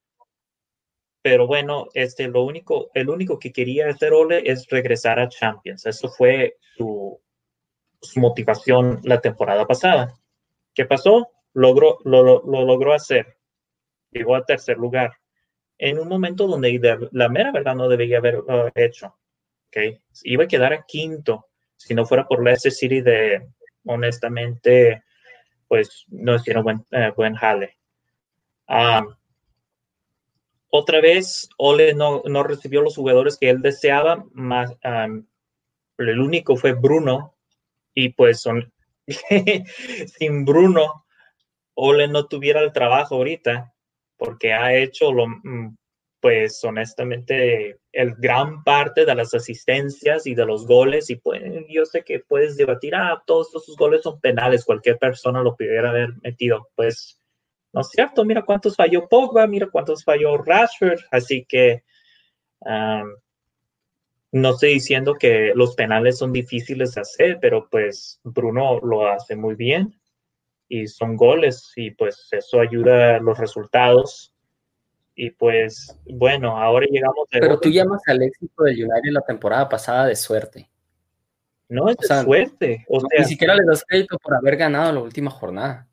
[1.22, 5.86] pero bueno, este, lo único, el único que quería hacer Ole es regresar a Champions.
[5.86, 7.20] Eso fue su,
[8.14, 10.14] motivación la temporada pasada.
[10.72, 11.28] ¿Qué pasó?
[11.52, 13.35] Logró, lo, lo logró hacer
[14.16, 15.12] llegó a tercer lugar
[15.78, 19.16] en un momento donde la mera verdad no debería haber uh, hecho.
[19.68, 20.00] Okay.
[20.24, 23.46] Iba a quedar a quinto si no fuera por Leicester City de,
[23.84, 25.02] honestamente,
[25.68, 27.76] pues no hicieron buen, uh, buen jale.
[28.68, 29.14] Um,
[30.70, 35.26] otra vez, Ole no, no, recibió los jugadores que él deseaba, más um,
[35.98, 37.34] el único fue Bruno,
[37.94, 38.72] y pues son,
[40.18, 41.06] sin Bruno,
[41.74, 43.74] Ole no tuviera el trabajo ahorita,
[44.16, 45.76] porque ha hecho lo, mm,
[46.20, 51.10] pues honestamente, el gran parte de las asistencias y de los goles.
[51.10, 55.42] Y pues, yo sé que puedes debatir, ah, todos esos goles son penales, cualquier persona
[55.42, 56.68] lo pudiera haber metido.
[56.74, 57.20] Pues
[57.72, 61.00] no es cierto, mira cuántos falló Pogba, mira cuántos falló Rashford.
[61.10, 61.84] Así que
[64.32, 69.36] no estoy diciendo que los penales son difíciles de hacer, pero pues Bruno lo hace
[69.36, 69.94] muy bien
[70.68, 74.32] y son goles y pues eso ayuda a los resultados.
[75.14, 80.06] Y pues bueno, ahora llegamos Pero tú llamas al éxito del United la temporada pasada
[80.06, 80.68] de suerte.
[81.68, 82.84] No es de suerte.
[82.88, 85.88] O ni siquiera le das crédito por haber ganado la última jornada.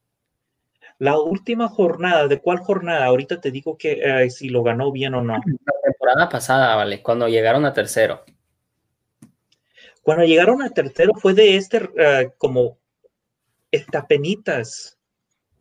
[1.00, 3.06] La última jornada, ¿de cuál jornada?
[3.06, 5.34] Ahorita te digo que eh, si lo ganó bien o no.
[5.34, 8.24] La temporada pasada, vale, cuando llegaron a tercero.
[10.02, 12.78] Cuando llegaron a tercero fue de este uh, como
[14.08, 14.98] penitas.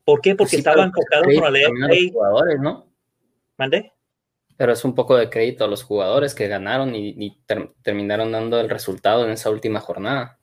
[0.05, 0.35] ¿Por qué?
[0.35, 1.61] Porque estaban enfocados con la
[2.12, 2.92] jugadores, ¿no?
[3.57, 3.92] ¿Mande?
[4.57, 7.38] Pero es un poco de crédito a los jugadores que ganaron y,
[7.83, 10.38] terminaron dando el resultado en esa última jornada.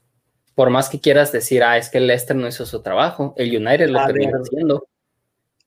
[0.56, 3.56] Por más que quieras decir, ah, es que el Leicester no hizo su trabajo, el
[3.56, 4.88] United lo terminó haciendo.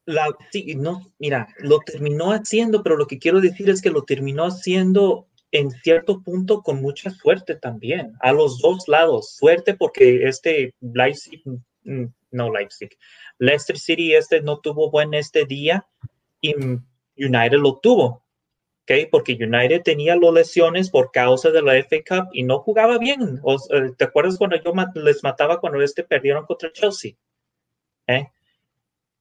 [0.05, 4.03] La, sí, no, mira, lo terminó haciendo, pero lo que quiero decir es que lo
[4.03, 9.37] terminó haciendo en cierto punto con mucha suerte también, a los dos lados.
[9.37, 11.43] Suerte porque este Leipzig
[11.85, 12.97] no Leipzig.
[13.39, 15.87] Leicester City este no tuvo buen este día
[16.41, 18.23] y United lo tuvo.
[19.11, 23.41] Porque United tenía las lesiones por causa de la FA Cup y no jugaba bien.
[23.71, 27.13] Eh, ¿Te acuerdas cuando yo les mataba cuando este perdieron contra Chelsea?
[28.07, 28.27] ¿Eh?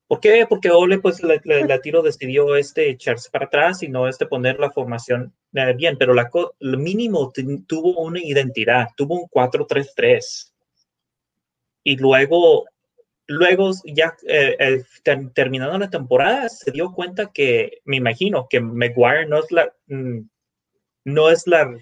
[0.07, 0.45] ¿Por qué?
[0.49, 4.71] Porque Ole, pues, la, tiro decidió este echarse para atrás y no este poner la
[4.71, 7.31] formación eh, bien, pero la, lo mínimo
[7.65, 10.50] tuvo una identidad, tuvo un 4-3-3
[11.83, 12.65] y luego,
[13.27, 14.83] luego ya eh,
[15.33, 20.21] terminando la temporada, se dio cuenta que, me imagino, que Maguire no es la, mm,
[21.05, 21.73] no es la,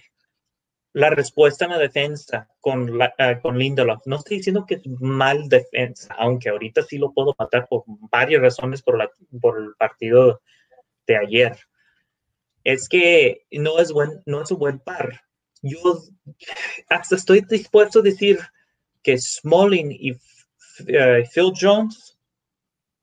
[0.93, 4.05] la respuesta en la defensa con, uh, con Lindelof.
[4.05, 8.41] No estoy diciendo que es mal defensa, aunque ahorita sí lo puedo matar por varias
[8.41, 10.41] razones por, la, por el partido
[11.07, 11.57] de ayer.
[12.63, 15.21] Es que no es, buen, no es un buen par.
[15.61, 15.79] Yo
[16.89, 18.39] hasta estoy dispuesto a decir
[19.09, 22.19] que Smalling y uh, Phil Jones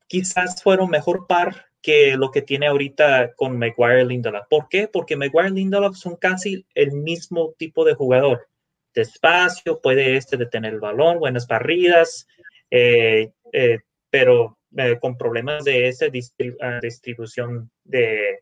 [0.07, 4.47] quizás fueron mejor par que lo que tiene ahorita con Maguire Lindelof.
[4.49, 4.87] ¿Por qué?
[4.87, 8.47] Porque Maguire Lindelof son casi el mismo tipo de jugador.
[8.93, 12.25] Despacio, puede este detener el balón, buenas barridas,
[12.71, 14.57] eh, eh, pero
[15.01, 16.05] con problemas de esa
[16.61, 18.39] ah, distribución de,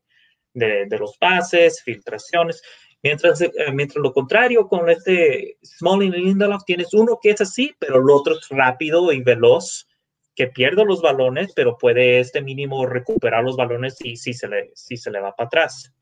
[0.53, 2.61] los pases, filtraciones.
[3.05, 3.39] Mientras,
[3.71, 8.09] mientras lo contrario, con este Smalling y Lindelof tienes uno que es así, pero el
[8.09, 9.87] otro es rápido y veloz
[10.33, 14.71] que pierde los balones, pero puede este mínimo recuperar los balones si, si, se, le,
[14.73, 15.93] si se le va para atrás.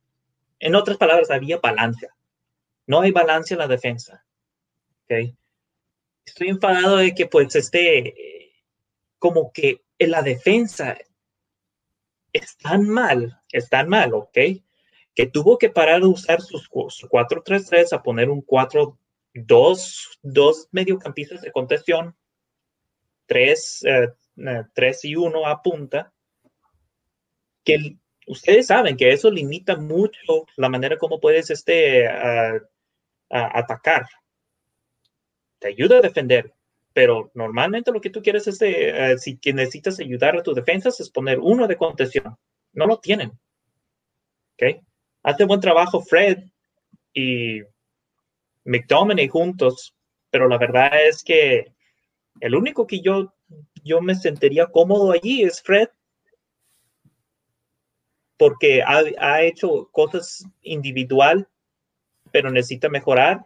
[0.59, 2.07] En otras palabras, había balance.
[2.87, 4.23] No hay balance en la defensa.
[5.03, 5.35] ¿okay?
[6.25, 8.63] Estoy enfadado de que pues este,
[9.19, 10.97] como que en la defensa
[12.31, 14.37] es tan mal, es tan mal, ¿ok?
[15.15, 18.97] Que tuvo que parar de usar sus 4-3-3 a poner un 4-2,
[20.21, 22.15] dos mediocampistas de contención,
[23.25, 24.09] tres, eh,
[24.73, 26.11] 3 y 1 apunta,
[27.63, 27.97] que
[28.27, 32.07] ustedes saben que eso limita mucho la manera como puedes este,
[33.29, 34.05] atacar.
[35.59, 36.53] Te ayuda a defender,
[36.93, 41.09] pero normalmente lo que tú quieres es, de, si necesitas ayudar a tus defensas, es
[41.09, 42.37] poner uno de contención.
[42.73, 43.31] No lo tienen.
[44.53, 44.83] ¿Ok?
[45.23, 46.43] Hace buen trabajo Fred
[47.13, 47.61] y
[48.65, 49.95] McDominay juntos,
[50.29, 51.73] pero la verdad es que
[52.39, 53.33] el único que yo
[53.83, 55.89] yo me sentiría cómodo allí es Fred,
[58.37, 61.47] porque ha, hecho cosas individual,
[62.31, 63.45] pero necesita mejorar.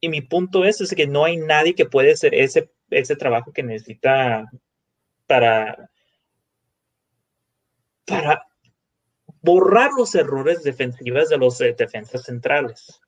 [0.00, 3.52] Y mi punto es, es que no hay nadie que puede hacer ese, ese trabajo
[3.52, 4.50] que necesita
[5.26, 5.90] para,
[8.04, 8.46] para
[9.42, 13.00] borrar los errores defensivos de los eh, defensas centrales.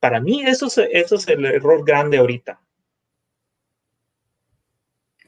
[0.00, 2.60] Para mí eso eso es el error grande ahorita.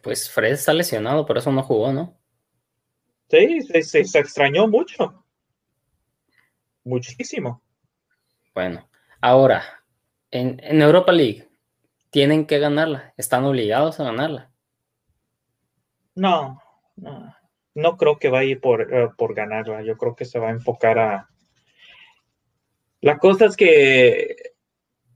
[0.02, 2.16] Pues Fred está lesionado, por eso no jugó, ¿no?
[3.28, 5.24] Sí, se, extrañó mucho.
[6.84, 7.60] Muchísimo.
[8.54, 8.88] Bueno,
[9.20, 9.64] ahora,
[10.30, 11.48] en, Europa League,
[12.10, 14.52] tienen que ganarla, están obligados a ganarla.
[16.14, 16.62] No,
[16.94, 17.35] no,
[17.96, 21.28] creo que vaya por, eh, por ganarla, yo creo que se va a enfocar a...
[23.02, 24.54] La cosa es que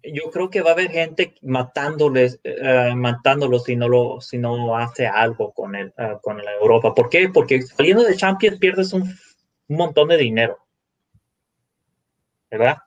[0.02, 4.76] yo creo que va a haber gente matándoles, uh, matándolos si no lo, si no
[4.76, 6.94] hace algo con el, uh, con la Europa.
[6.94, 7.28] ¿Por qué?
[7.28, 10.58] Porque saliendo de Champions pierdes un, un montón de dinero,
[12.50, 12.78] ¿verdad?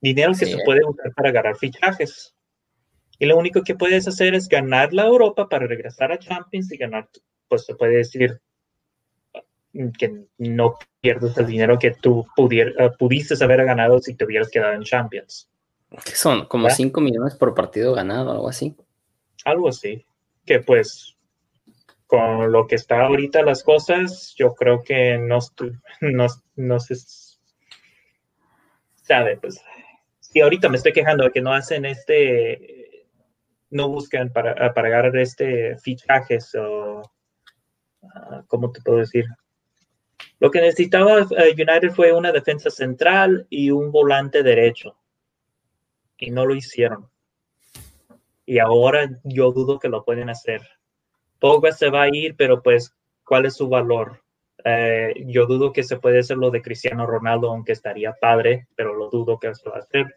[0.00, 2.34] Dinero que se puede usar para ganar fichajes.
[3.18, 6.76] Y lo único que puedes hacer es ganar la Europa para regresar a Champions y
[6.76, 7.08] ganar,
[7.48, 8.40] pues se puede decir
[9.98, 14.50] que no pierdes el dinero que tú pudier, uh, pudiste haber ganado si te hubieras
[14.50, 15.50] quedado en Champions.
[16.04, 18.76] Que son como 5 millones por partido ganado, algo así.
[19.44, 20.04] Algo así.
[20.44, 21.16] Que pues,
[22.06, 25.38] con lo que está ahorita las cosas, yo creo que no,
[26.00, 26.96] no, no se
[29.02, 29.60] sabe, pues.
[30.20, 33.06] Si ahorita me estoy quejando de que no hacen este,
[33.70, 37.02] no buscan para, para ganar este fichajes o,
[38.02, 39.24] uh, ¿cómo te puedo decir?
[40.38, 44.96] Lo que necesitaba uh, United fue una defensa central y un volante derecho
[46.18, 47.08] y no lo hicieron.
[48.44, 50.62] Y ahora yo dudo que lo pueden hacer.
[51.40, 52.94] Pogba se va a ir, pero pues,
[53.24, 54.22] ¿cuál es su valor?
[54.64, 58.94] Eh, yo dudo que se puede hacer lo de Cristiano Ronaldo, aunque estaría padre, pero
[58.94, 60.16] lo dudo que se va a hacer.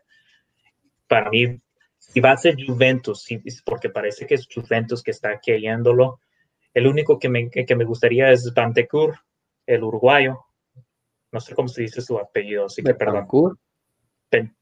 [1.08, 1.60] Para mí,
[1.98, 3.28] si va a ser Juventus,
[3.66, 6.20] porque parece que es Juventus que está queriéndolo,
[6.74, 9.16] el único que me, que me gustaría es Bantecur,
[9.70, 10.46] el uruguayo.
[11.32, 13.28] No sé cómo se dice su apellido, así que perdón.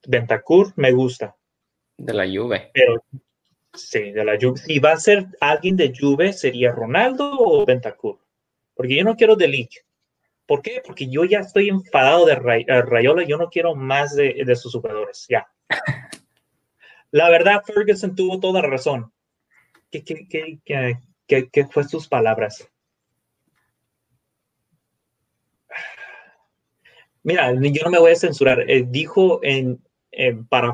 [0.05, 1.35] Bentancur me gusta.
[1.97, 2.71] De la Juve.
[2.73, 3.03] Pero
[3.73, 4.57] sí, de la Juve.
[4.57, 8.19] Si va a ser alguien de Juve, ¿sería Ronaldo o Bentancur?
[8.75, 9.85] Porque yo no quiero de League.
[10.45, 10.81] ¿Por qué?
[10.85, 14.73] Porque yo ya estoy enfadado de eh, Rayola, yo no quiero más de, de sus
[14.73, 15.47] jugadores, ya.
[17.11, 19.11] la verdad, Ferguson tuvo toda razón.
[19.89, 22.69] ¿Qué, qué, qué, qué, qué fue sus palabras?
[27.27, 28.61] Mira, yo no me voy a censurar.
[28.71, 29.83] Eh, dijo en,
[30.47, 30.73] para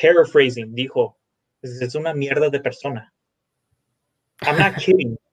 [0.00, 1.18] paraphrasing, dijo,
[1.60, 3.12] es una mierda de persona.
[4.40, 5.16] I'm not kidding.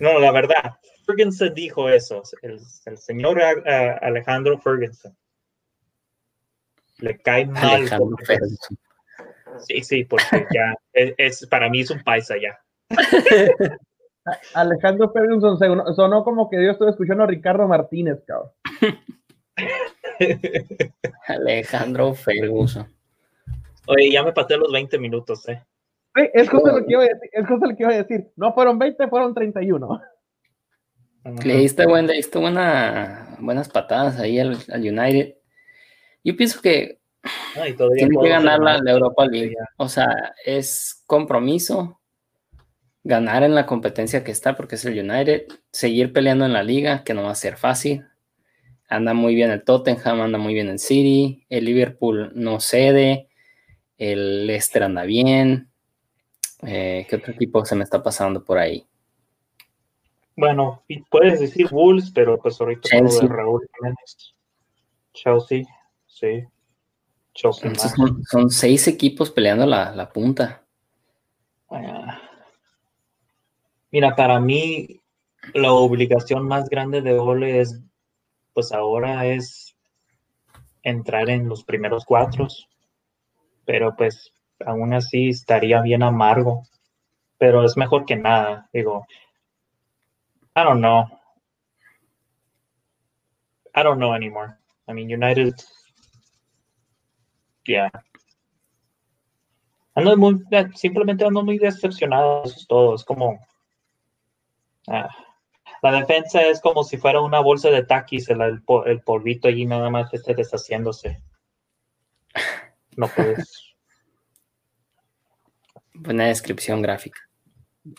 [0.00, 0.78] No, la verdad.
[1.04, 2.60] Ferguson dijo eso, el,
[2.96, 5.12] señor Alejandro Ferguson.
[6.98, 7.88] Le cae mal.
[9.66, 10.22] Sí, sí, porque
[10.54, 12.56] ya es, para mí es un paisa ya.
[14.54, 15.58] Alejandro Ferguson
[15.96, 18.52] sonó, como que yo estoy escuchando a Ricardo Martínez, cabrón.
[21.26, 22.92] Alejandro Ferguson.
[23.86, 25.62] Oye, ya me pasé los 20 minutos, eh.
[26.34, 28.30] es justo lo que iba a decir, es justo lo que iba a decir.
[28.36, 30.00] No fueron 20, fueron 31.
[31.44, 35.34] Le diste, buena, buenas patadas ahí al, United.
[36.24, 36.98] Yo pienso que
[37.94, 39.54] tiene que ganar la, Europa League.
[39.76, 42.00] O sea, es compromiso
[43.04, 47.04] ganar en la competencia que está, porque es el United, seguir peleando en la liga,
[47.04, 48.04] que no va a ser fácil.
[48.88, 53.28] Anda muy bien el Tottenham, anda muy bien el City, el Liverpool no cede,
[53.98, 55.68] el Leicester anda bien.
[56.62, 58.84] Eh, ¿Qué otro equipo se me está pasando por ahí?
[60.36, 63.22] Bueno, puedes decir Wolves, pero pues ahorita Chelsea.
[63.22, 64.34] de Raúl Jiménez.
[65.12, 65.64] Chelsea,
[66.06, 66.44] sí.
[67.34, 67.72] Chelsea
[68.30, 70.64] son, seis equipos peleando la, punta.
[73.90, 75.00] Mira, para mí
[75.54, 77.80] la obligación más grande de Ole es,
[78.58, 79.76] pues ahora es
[80.82, 82.48] entrar en los primeros cuatro,
[83.64, 84.32] pero pues
[84.66, 86.64] aún así estaría bien amargo,
[87.38, 89.06] pero es mejor que nada, digo,
[90.56, 91.04] I don't know.
[93.76, 94.56] I don't know anymore.
[94.88, 95.54] I mean, United.
[97.64, 97.92] Yeah.
[99.94, 100.44] Ando muy,
[100.74, 102.42] simplemente ando muy decepcionado.
[102.42, 102.96] Eso es todo.
[102.96, 103.38] Es como.
[104.88, 105.08] Ah,
[105.82, 109.90] la defensa es como si fuera una bolsa de taquis, el, el, polvito allí nada
[109.90, 111.20] más esté deshaciéndose.
[112.96, 113.64] No puedes.
[115.94, 117.28] Buena descripción gráfica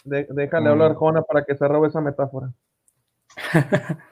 [0.04, 2.52] déjale hablar Jona para que se robe esa metáfora.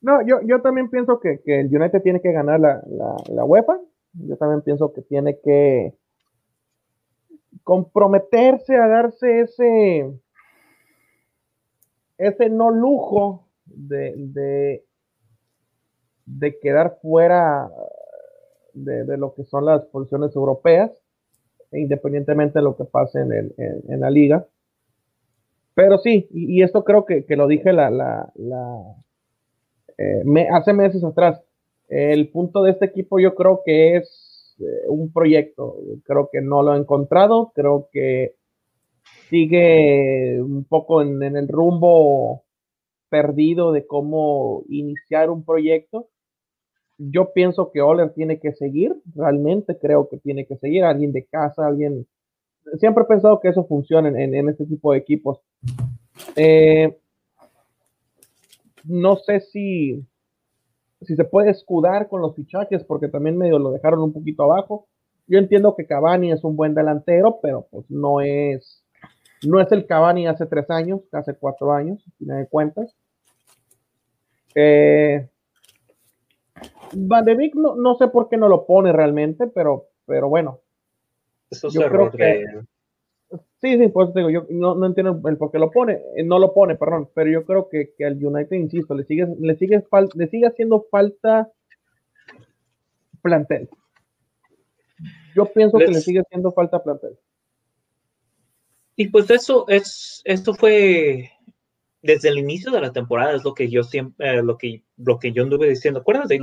[0.00, 2.82] no, yo, yo también pienso que, el United tiene que ganar la,
[3.28, 3.78] la, UEFA.
[4.14, 5.94] Yo también pienso que tiene que
[7.66, 10.12] comprometerse a darse ese
[12.16, 14.84] ese no lujo de, de,
[16.26, 17.68] de quedar fuera
[18.72, 20.92] de, de, lo que son las posiciones europeas
[21.72, 24.46] independientemente de lo que pase en, la liga.
[25.74, 28.32] Pero sí, y, esto creo que, lo dije la, la,
[29.98, 31.42] eh, hace meses atrás.
[31.88, 34.25] El punto de este equipo yo creo que es
[34.88, 35.76] un proyecto.
[36.04, 37.52] Creo que no lo he encontrado.
[37.54, 38.34] Creo que
[39.28, 42.44] sigue un poco en, en el rumbo
[43.08, 46.08] perdido de cómo iniciar un proyecto
[46.98, 51.24] yo pienso que Oler tiene que seguir, realmente creo que tiene que seguir, alguien de
[51.24, 52.06] casa, alguien...
[52.78, 55.38] Siempre he pensado que eso funciona en, este tipo de equipos.
[56.34, 56.96] Eh,
[58.84, 60.04] no sé si,
[61.02, 64.88] si se puede escudar con los fichajes, porque también medio lo dejaron un poquito abajo.
[65.26, 68.84] Yo entiendo que Cavani es un buen delantero, pero pues no es,
[69.46, 72.94] no es el Cavani hace tres años, hace cuatro años, si me de cuentas.
[74.54, 75.28] Eh,
[76.94, 80.60] Van de Beek no, sé por qué no lo pone realmente, pero, pero bueno.
[81.50, 82.44] Eso yo creo que.
[83.60, 86.54] Sí, sí, pues digo, yo no, entiendo el por qué lo pone, eh, no lo
[86.54, 89.82] pone, perdón, pero yo creo que, que al United, insisto, le sigue, le sigue,
[90.14, 91.50] le sigue haciendo falta
[93.22, 93.68] plantel.
[95.34, 97.18] Yo pienso que le sigue haciendo falta plantel.
[98.94, 101.30] Y pues eso es, esto fue
[102.02, 105.18] desde el inicio de la temporada es lo que yo siempre, eh, lo que, lo
[105.18, 106.00] que yo anduve diciendo.
[106.00, 106.38] Acuérdate,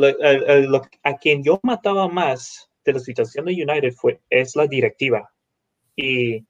[1.03, 5.31] a quien yo mataba más de la situación de United fue, es la directiva.
[5.95, 6.45] Y,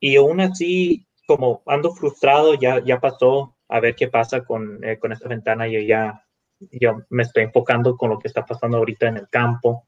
[0.00, 4.98] y aún así, como ando frustrado, ya, ya pasó a ver qué pasa con, eh,
[4.98, 5.66] con esta ventana.
[5.68, 6.24] y ya,
[6.72, 9.86] yo me estoy enfocando con lo que está pasando ahorita en el campo.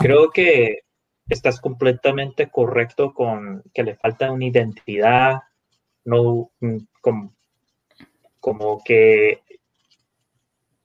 [0.00, 0.80] Creo que
[1.28, 5.42] estás completamente correcto con que le falta una identidad,
[6.04, 7.34] no mm, como,
[8.40, 9.42] como que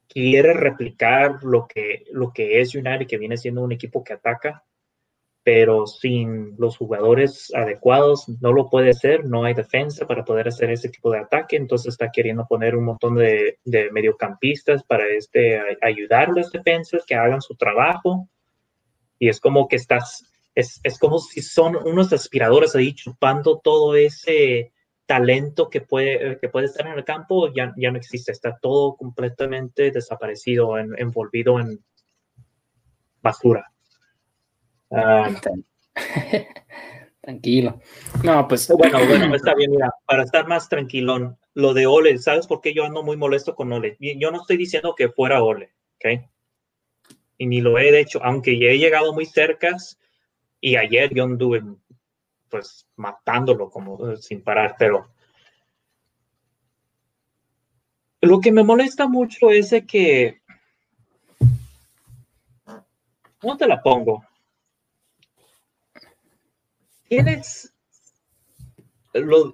[0.08, 4.64] quiere replicar lo que, lo que es United, que viene siendo un equipo que ataca,
[5.44, 10.70] pero sin los jugadores adecuados no lo puede hacer, no hay defensa para poder hacer
[10.70, 13.58] ese tipo de ataque, entonces está queriendo poner un montón de,
[13.92, 18.30] mediocampistas para este, ayudar a las defensas que hagan su trabajo,
[19.18, 23.96] y es como que estás, es, es como si son unos aspiradores ahí chupando todo
[23.96, 24.72] ese
[25.08, 28.96] talento que puede, que puede estar en el campo ya, ya no existe, está todo
[28.96, 31.84] completamente desaparecido, envolvido en
[33.22, 33.72] basura.
[34.92, 35.30] Ah,
[37.22, 37.82] tranquilo.
[38.24, 38.68] No, pues.
[38.68, 42.74] Bueno, bueno, está bien, mira, para estar más tranquilón, lo de Ole, ¿sabes por qué
[42.74, 43.98] yo ando muy molesto con Ole?
[44.00, 46.22] Yo no estoy diciendo que fuera Ole, ¿Ok?
[47.38, 49.76] Y ni lo he hecho, aunque ya he llegado muy cerca
[50.60, 51.64] y ayer yo anduve
[52.50, 55.08] pues matándolo como sin parar, pero
[58.20, 60.42] lo que me molesta mucho es de que
[63.40, 64.24] ¿Cómo te la pongo?
[67.12, 67.74] Tienes
[69.14, 69.54] lo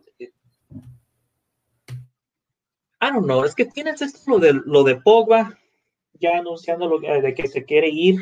[3.02, 5.58] I don't es que tienes esto lo de lo de Pogba
[6.20, 8.22] ya anunciando lo, de que se quiere ir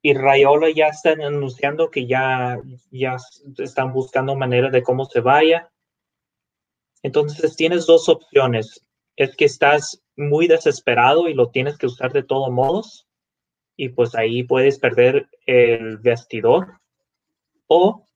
[0.00, 2.58] y Rayola ya están anunciando que ya,
[2.90, 3.18] ya
[3.58, 5.70] están buscando manera de cómo se vaya.
[7.02, 8.82] Entonces tienes dos opciones.
[9.14, 13.06] Es que estás muy desesperado y lo tienes que usar de todos modos
[13.76, 16.80] y pues ahí puedes perder el vestidor
[17.66, 18.06] o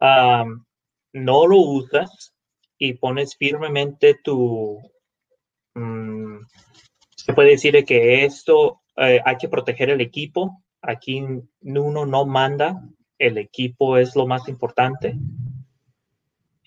[0.00, 2.34] no lo usas
[2.78, 4.78] y pones firmemente tu...
[5.74, 6.38] Mm,
[7.16, 10.62] se puede decir que esto eh, hay que proteger el equipo.
[10.80, 11.22] Aquí
[11.62, 12.82] uno no manda,
[13.18, 15.16] el equipo es lo más importante.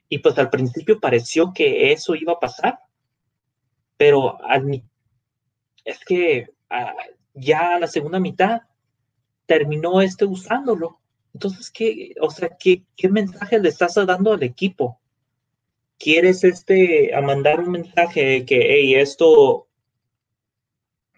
[0.09, 2.79] Y pues al principio pareció que eso iba a pasar,
[3.95, 4.37] pero
[5.85, 6.93] es que ah,
[7.33, 8.61] ya la segunda mitad
[9.45, 11.00] terminó este usándolo.
[11.33, 14.99] Entonces, ¿qué, o sea, qué, qué mensaje le estás dando al equipo?
[15.97, 19.67] ¿Quieres este, a mandar un mensaje de que, hey, esto,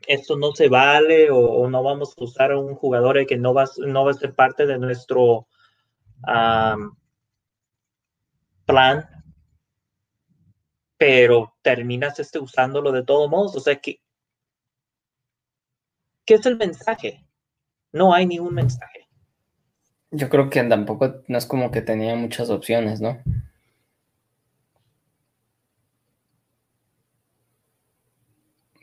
[0.08, 3.66] esto no se vale o, no vamos a usar a un jugador que no va,
[3.78, 5.48] no va a ser parte de nuestro
[8.66, 9.10] plan?
[10.98, 13.56] Pero terminas este, usándolo de todos modos.
[13.56, 14.00] O sea, que
[16.26, 17.26] ¿Qué es el mensaje?
[17.92, 19.03] No hay ningún mensaje.
[20.16, 23.20] Yo creo que tampoco no es como que tenía muchas opciones, ¿no?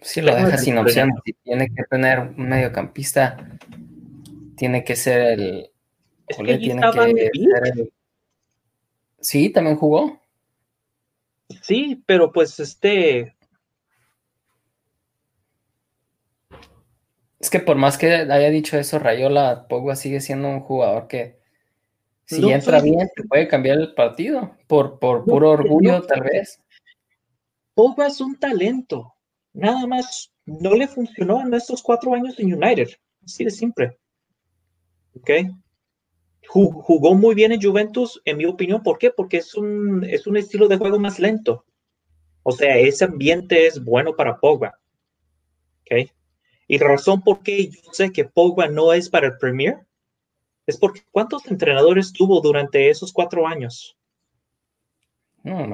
[0.03, 3.37] Si lo deja sin opciones, si tiene que tener un mediocampista,
[4.57, 5.71] tiene que ser el.
[6.37, 7.91] tiene que
[9.21, 10.21] Sí, también jugó.
[11.63, 13.37] Sí, pero pues este
[17.41, 21.41] Es que por más que haya dicho eso, Rayola, Pogba sigue siendo un jugador que
[22.27, 24.55] si entra bien, te puede cambiar el partido.
[24.69, 26.61] Por, por puro orgullo, tal vez.
[27.75, 29.15] Pogba es un talento.
[29.53, 32.89] Nada más no le funcionó en estos cuatro años en United.
[33.25, 33.99] Así de simple.
[35.15, 35.31] ¿Ok?
[36.47, 38.83] Jugó muy bien en Juventus, en mi opinión.
[38.83, 39.11] ¿Por qué?
[39.11, 41.65] Porque es un, es un estilo de juego más lento.
[42.45, 44.79] O sea, ese ambiente es bueno para Pogba.
[45.81, 46.11] ¿Ok?
[46.71, 49.85] Y la razón por qué yo sé que Pogba no es para el Premier
[50.69, 53.99] es porque ¿cuántos entrenadores tuvo durante esos cuatro años?
[55.43, 55.69] No,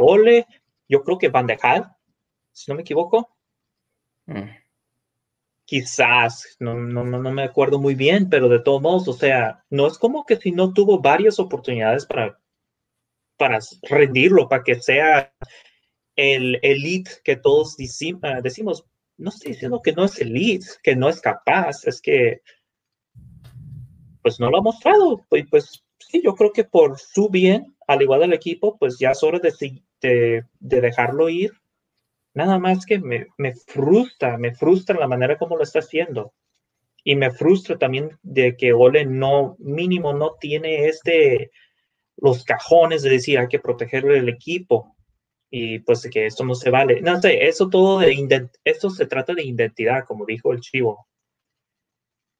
[0.00, 0.44] Ole,
[0.88, 1.88] yo creo que Van de Gaal,
[2.50, 3.30] si no me equivoco.
[4.26, 4.50] Mm.
[5.66, 9.86] Quizás, no, no, no me acuerdo muy bien, pero de todos modos, o sea, no
[9.86, 12.40] es como que si no tuvo varias oportunidades para,
[13.36, 15.32] para rendirlo, para que sea
[16.16, 17.76] el elite que todos
[18.22, 18.84] ah, decimos,
[19.20, 22.40] no estoy diciendo que no es elite, que no es capaz, es que
[24.22, 25.24] pues no lo ha mostrado.
[25.30, 29.10] Y pues sí, yo creo que por su bien, al igual del equipo, pues ya
[29.10, 29.52] es hora de,
[30.00, 31.52] de, dejarlo ir.
[32.34, 36.32] Nada más que me, me, frustra, me frustra la manera como lo está haciendo.
[37.04, 41.50] Y me frustra también de que Ole no, mínimo, no tiene este,
[42.16, 44.96] los cajones de decir hay que proteger el equipo
[45.50, 47.00] y pues que esto no se vale.
[47.00, 51.06] No sé, eso todo de esto se trata de identidad, como dijo el chivo.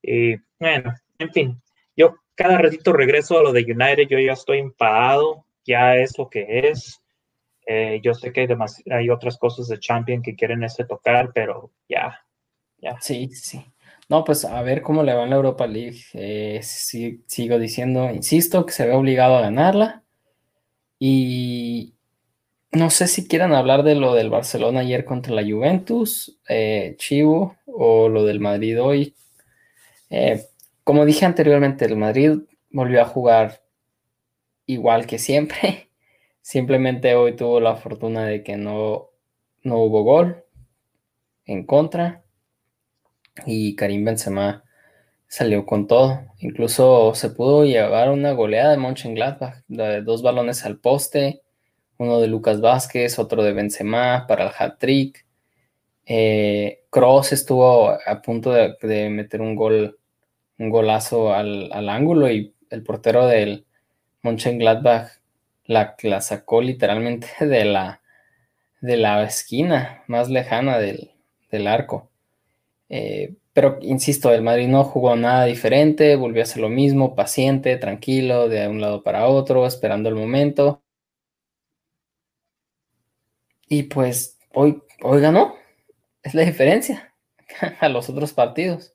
[0.03, 1.63] Y bueno, en fin,
[1.97, 6.31] yo cada ratito regreso a lo de United, yo ya estoy enfadado, ya es lo
[6.31, 7.03] que es.
[7.67, 8.49] Eh, yo sé que hay,
[8.91, 12.25] hay otras cosas de Champion que quieren ese tocar, pero ya,
[12.79, 12.99] ya.
[13.01, 13.65] Sí, sí.
[14.09, 16.01] No, pues a ver cómo le va en la Europa League.
[16.15, 20.03] Eh, sigo diciendo, insisto, que se ve obligado a ganarla.
[20.99, 21.95] Y,
[22.73, 27.57] no sé si quieran hablar de lo del Barcelona ayer contra la Juventus, eh, Chivo,
[27.67, 29.15] o lo del Madrid hoy.
[30.09, 30.47] Eh,
[30.85, 32.39] como dije anteriormente, el Madrid
[32.71, 33.63] volvió a jugar
[34.67, 35.91] igual que siempre.
[36.43, 39.11] Simplemente hoy tuvo la fortuna de que no,
[39.63, 40.45] no hubo gol
[41.47, 42.23] en contra.
[43.47, 44.65] Y Karim Benzema
[45.27, 46.21] salió con todo.
[46.39, 51.43] Incluso se pudo llevar una goleada de Mönchengladbach, de dos balones al poste
[52.01, 55.27] uno de Lucas Vázquez, otro de Benzema para el hat-trick.
[56.07, 59.99] Eh, Cross estuvo a punto de, meter un gol,
[60.59, 63.67] un golazo al, ángulo y el portero del
[64.23, 65.11] Mönchengladbach
[65.67, 68.01] la, la sacó literalmente de la,
[68.81, 71.11] de la esquina más lejana del,
[71.51, 72.11] del arco.
[72.89, 77.77] Eh, pero insisto, el Madrid no jugó nada diferente, volvió a hacer lo mismo, paciente,
[77.77, 80.83] tranquilo, de un lado para otro, esperando el momento.
[83.71, 85.55] Y pues hoy, hoy ganó,
[86.23, 87.15] es la diferencia
[87.81, 88.95] a los otros partidos.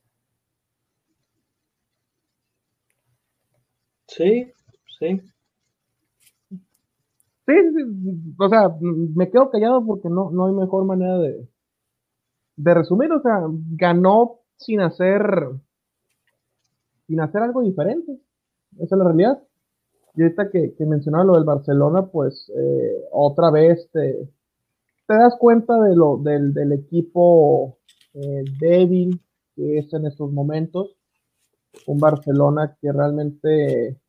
[4.14, 4.52] Sí,
[5.00, 5.22] sí.
[7.48, 7.54] Sí,
[8.40, 11.48] o sea, me quedo callado porque no, no hay mejor manera de,
[12.58, 13.12] de resumir.
[13.12, 13.42] O sea,
[13.78, 15.22] ganó sin hacer,
[17.08, 18.20] sin hacer algo diferente.
[18.78, 19.44] Esa es la realidad.
[20.16, 24.30] Y ahorita que, que mencionaba lo del Barcelona, pues eh, otra vez te,
[25.08, 27.78] te, das cuenta de lo, del, del equipo
[28.14, 29.22] eh, débil
[29.56, 30.98] que es en estos momentos.
[31.88, 34.00] Un Barcelona que realmente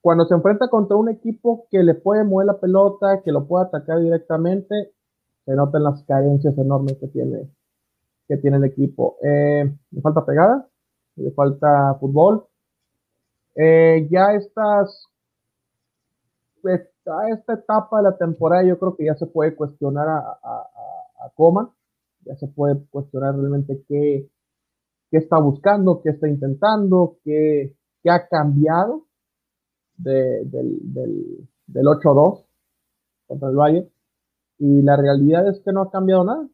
[0.00, 3.66] cuando se enfrenta contra un equipo que le puede mover la pelota, que lo puede
[3.66, 4.92] atacar directamente,
[5.44, 7.50] se notan las carencias enormes que tiene,
[8.26, 9.16] que tiene el equipo.
[9.22, 10.66] Eh, le falta pegada,
[11.16, 12.46] le falta fútbol.
[13.54, 15.06] Eh, ya estas,
[16.68, 20.66] a esta etapa de la temporada yo creo que ya se puede cuestionar a, a,
[21.24, 21.72] a Coma,
[22.24, 24.28] ya se puede cuestionar realmente qué,
[25.10, 29.06] qué está buscando, qué está intentando, qué, qué ha cambiado
[29.96, 32.44] del, del, del 8-2
[33.26, 33.90] contra el Valle.
[34.58, 36.48] Y la realidad es que no ha cambiado nada.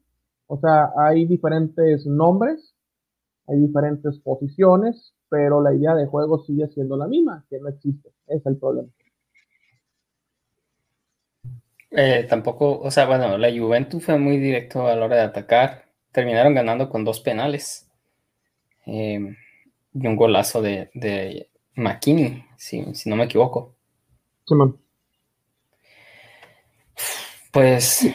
[0.47, 2.73] O sea, hay diferentes nombres,
[3.47, 8.11] hay diferentes posiciones, pero la idea de juego sigue siendo la misma, que no existe.
[8.27, 8.89] es el problema.
[11.99, 15.85] Eh, tampoco, o sea, bueno, la Juventus fue muy directo a la hora de atacar.
[16.11, 17.89] Terminaron ganando con dos penales
[18.85, 19.35] eh,
[19.95, 23.73] y un golazo de, de McKinney, si, no me equivoco.
[24.45, 24.53] Sí,
[27.51, 27.83] Pues.
[27.83, 28.13] Sí,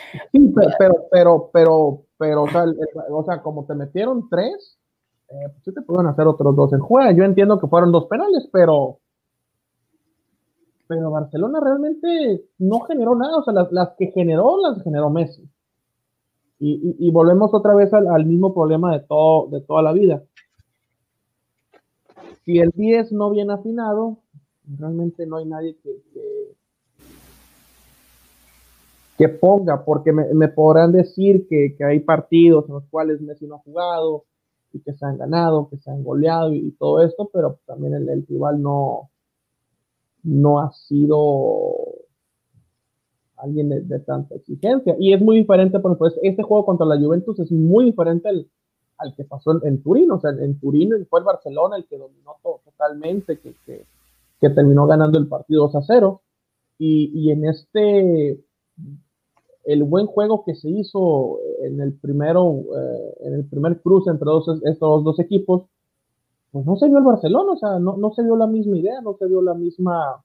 [0.79, 2.45] pero, pero, pero, pero,
[3.11, 4.79] o, sea, como te metieron tres,
[5.29, 7.11] eh, pues sí te pueden hacer otros dos en juego.
[7.11, 9.01] Yo entiendo que fueron dos penales, pero.
[10.97, 13.39] Pero Barcelona realmente no generó nada.
[13.39, 15.49] O sea, las, que generó, las generó Messi.
[16.65, 20.23] Y, volvemos otra vez al, al, mismo problema de, todo, de toda la vida
[22.45, 24.19] si el 10 no viene afinado,
[24.79, 26.03] realmente no hay nadie que,
[29.17, 33.59] que, ponga, porque me, podrán decir que, hay partidos en los cuales Messi no ha
[33.59, 34.25] jugado
[34.73, 38.27] y que se han ganado, que se han goleado y, todo esto, pero también el,
[38.27, 39.11] rival no,
[40.23, 41.75] no ha sido
[43.43, 44.97] alguien de, tanta exigencia.
[44.99, 48.47] Y es muy diferente, por ejemplo, este juego contra la Juventus es muy diferente al,
[49.17, 53.41] que pasó en, Turín, o sea, en Turín fue el Barcelona el que dominó totalmente,
[53.41, 53.55] que,
[54.41, 56.23] que, terminó ganando el partido 2 a 0,
[56.79, 58.41] y, en este,
[59.65, 64.27] el buen juego que se hizo en el primero, eh, en el primer cruce entre
[64.27, 65.65] dos, estos dos equipos,
[66.53, 69.01] pues no se vio el Barcelona, o sea, no, no se vio la misma idea,
[69.01, 70.23] no se vio la misma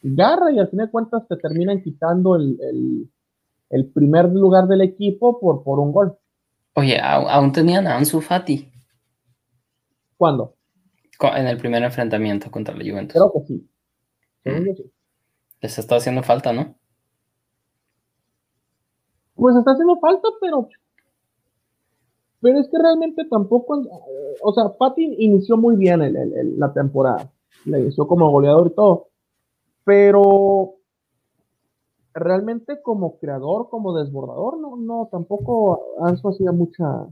[0.00, 3.10] garra, y al fin de cuentas te terminan quitando el, el,
[3.70, 6.18] el primer lugar del equipo por, por un gol.
[6.74, 8.72] Oye, aún tenían a Ansu Fati.
[10.16, 10.56] ¿Cuándo?
[11.20, 13.12] En el primer enfrentamiento contra la Juventus.
[13.12, 13.70] Creo que sí.
[14.44, 14.70] Mm.
[15.60, 16.74] Les está haciendo falta, ¿no?
[19.34, 20.68] Pues está haciendo falta, pero.
[22.42, 23.82] Pero es que realmente tampoco.
[24.42, 26.02] O sea, Fati inició muy bien
[26.58, 27.30] la temporada.
[27.64, 29.08] Le inició como goleador y todo.
[29.84, 30.74] Pero
[32.14, 37.06] realmente como creador, como desbordador, no, no, tampoco Ansu hacía mucha,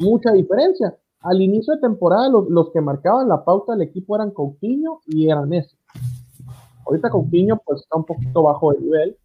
[0.00, 0.96] mucha diferencia.
[1.20, 5.48] Al inicio de temporada, los, que marcaban la pauta del equipo eran Coutinho y eran
[5.48, 5.76] Messi.
[6.86, 9.16] Ahorita Coutinho pues está un poquito bajo de nivel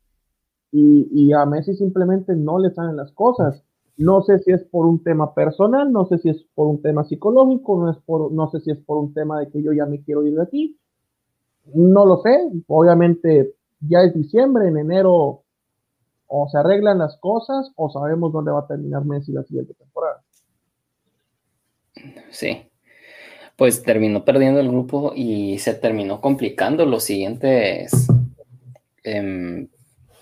[0.72, 3.64] y, a Messi simplemente no le salen las cosas.
[3.98, 7.04] No sé si es por un tema personal, no sé si es por un tema
[7.04, 9.86] psicológico, no, es por, no sé si es por un tema de que yo ya
[9.86, 10.78] me quiero ir de aquí.
[11.74, 12.50] No lo sé.
[12.68, 15.44] Obviamente ya es diciembre, en enero
[16.34, 20.24] o se arreglan las cosas o sabemos dónde va a terminar Messi la siguiente temporada.
[22.30, 22.64] Sí,
[23.58, 28.08] pues terminó perdiendo el grupo y se terminó complicando los siguientes,
[29.04, 29.68] em,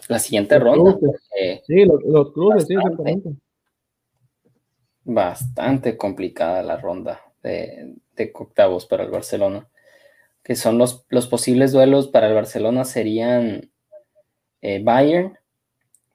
[0.08, 0.98] la siguiente ronda.
[1.68, 3.30] Sí, los, cruces, sí, exactamente.
[5.12, 9.68] Bastante complicada la ronda de, de octavos para el Barcelona
[10.44, 13.70] que son los, los posibles duelos para el Barcelona serían
[14.62, 15.38] eh, Bayern,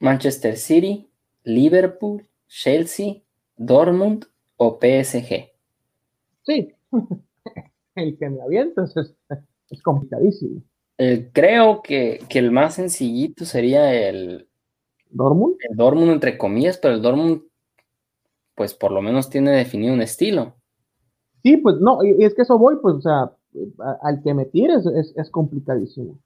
[0.01, 1.09] Manchester City,
[1.45, 3.23] Liverpool, Chelsea,
[3.57, 4.25] Dortmund
[4.57, 5.53] o PSG.
[6.43, 6.75] Sí,
[7.95, 8.97] el que me aviento es,
[9.71, 10.63] es complicadísimo.
[10.99, 14.49] Eh, creo que, el más sencillito sería el
[15.11, 15.59] Dortmund.
[15.69, 17.43] El Dortmund entre comillas, pero el Dortmund
[18.55, 20.55] pues por lo menos tiene definido un estilo.
[21.43, 23.33] Sí, pues no, y es que eso voy, pues, o sea,
[24.03, 26.19] al que me tires es, complicadísimo.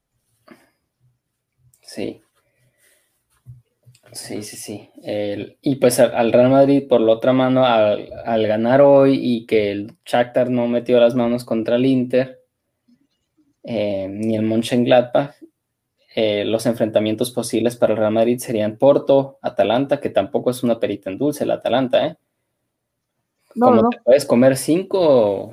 [1.81, 2.22] Sí.
[4.12, 4.91] Sí, sí, sí.
[5.61, 9.93] y pues al, Real Madrid, por la otra mano, al, ganar hoy y que el
[10.07, 12.43] Shakhtar no metió las manos contra el Inter,
[13.64, 15.35] eh, ni el Mönchengladbach,
[16.21, 20.81] eh, los enfrentamientos posibles para el Real Madrid serían Porto, Atalanta, que tampoco es una
[20.81, 22.16] perita en dulce el Atalanta, ¿eh?
[23.55, 23.89] No, no.
[24.05, 25.53] puedes comer cinco.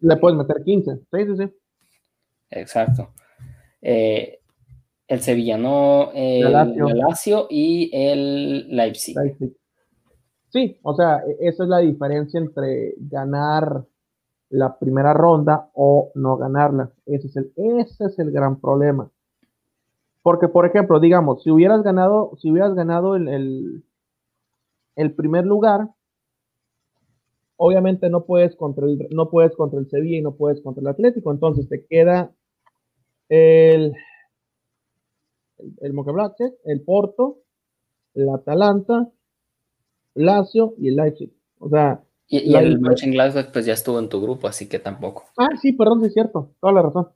[0.00, 0.96] Le puedes meter 15.
[0.96, 1.54] Sí, sí, sí.
[2.48, 3.12] Exacto.
[3.82, 4.40] Eh,
[5.06, 7.46] el Sevillano, el, Lazio.
[7.50, 9.14] y el Leipzig.
[10.48, 13.84] Sí, o sea, e, esa es la diferencia entre ganar
[14.48, 16.90] la primera ronda o no ganarla.
[17.04, 19.10] Ese es el, ese es el gran problema.
[20.24, 23.84] Porque, por ejemplo, digamos, si hubieras ganado, si hubieras ganado el,
[24.96, 25.90] el, primer lugar,
[27.58, 30.86] obviamente no puedes contra el, no puedes contra el Sevilla y no puedes contra el
[30.86, 31.30] Atlético.
[31.30, 32.32] Entonces te queda
[33.28, 33.94] el,
[35.58, 37.40] el, el el Porto,
[38.14, 39.10] el Atalanta,
[40.14, 41.34] Lazio y el Leipzig.
[41.58, 42.02] O sea.
[42.28, 45.24] Y, el Mönchengladbach pues ya estuvo en tu grupo, así que tampoco.
[45.36, 46.54] Ah, sí, perdón, sí es cierto.
[46.62, 47.10] Toda la razón.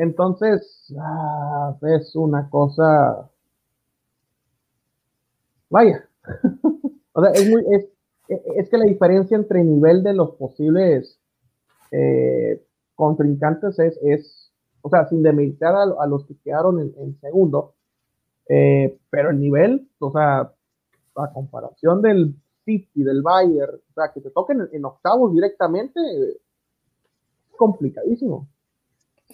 [0.00, 3.30] Entonces, ah, es una cosa.
[5.68, 6.08] Vaya.
[7.12, 11.20] o sea, es, muy, es, que la diferencia entre nivel de los posibles
[11.90, 17.74] eh, contrincantes es, es, o sea, sin demeritar a, los que quedaron en, segundo,
[18.48, 20.50] eh, pero el nivel, o sea,
[21.14, 22.34] a comparación del
[22.64, 26.38] City, del Bayern, o sea, que te toquen en, octavos directamente, es
[27.58, 28.48] complicadísimo.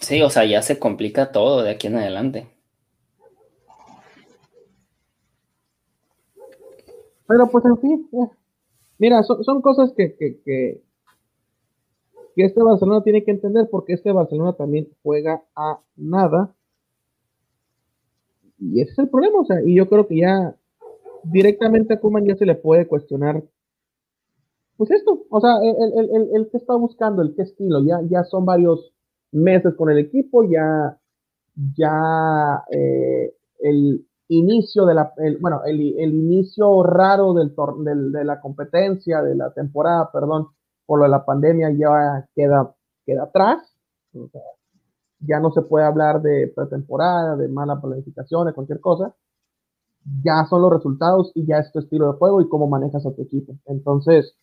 [0.01, 2.49] Sí, o sea, ya se complica todo de aquí en adelante.
[7.27, 8.09] Pero pues en fin,
[8.99, 10.83] mira, son, cosas que, que, que,
[12.37, 16.55] este Barcelona tiene que entender porque este Barcelona también juega a nada.
[18.61, 20.55] Y ese es el problema, o sea, y yo creo que ya
[21.25, 23.43] directamente a Kuman ya se le puede cuestionar
[24.77, 28.25] pues esto, o sea, el, el, el, que está buscando, el qué estilo, ya, ya
[28.25, 28.93] son varios
[29.33, 30.99] meses con el equipo, ya,
[31.77, 37.55] ya eh, el inicio de la, bueno, el, inicio raro del,
[38.13, 40.49] de la competencia, de la temporada, perdón,
[40.85, 42.75] por lo de la pandemia ya queda,
[43.05, 43.59] queda atrás.
[45.21, 49.15] ya no se puede hablar de pretemporada, de mala planificación, de cualquier cosa.
[50.23, 53.13] Ya son los resultados y ya es tu estilo de juego y cómo manejas a
[53.13, 53.55] tu equipo.
[53.67, 54.37] Entonces,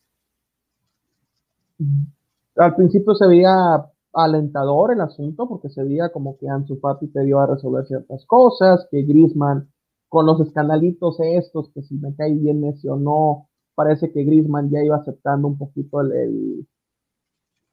[2.58, 7.24] al principio se veía alentador el asunto porque se veía como que Ansu Fati te
[7.24, 9.70] dio a resolver ciertas cosas, que Griezmann
[10.08, 14.70] con los escandalitos estos, que si me cae bien Messi o no, parece que Griezmann
[14.70, 16.68] ya iba aceptando un poquito el, el,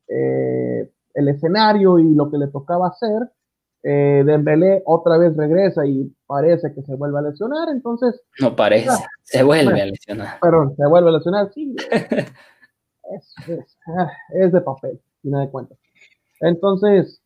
[0.09, 3.30] eh, escenario y lo que le tocaba hacer.
[3.82, 8.20] Eh, Dembélé otra vez regresa y parece que se vuelve a lesionar, entonces...
[8.41, 10.41] No parece, ah, se vuelve a lesionar.
[10.41, 11.74] Perdón, se vuelve a lesionar, sí.
[13.11, 13.34] es,
[14.34, 15.74] es, de papel, sin de cuenta.
[16.41, 17.22] Entonces,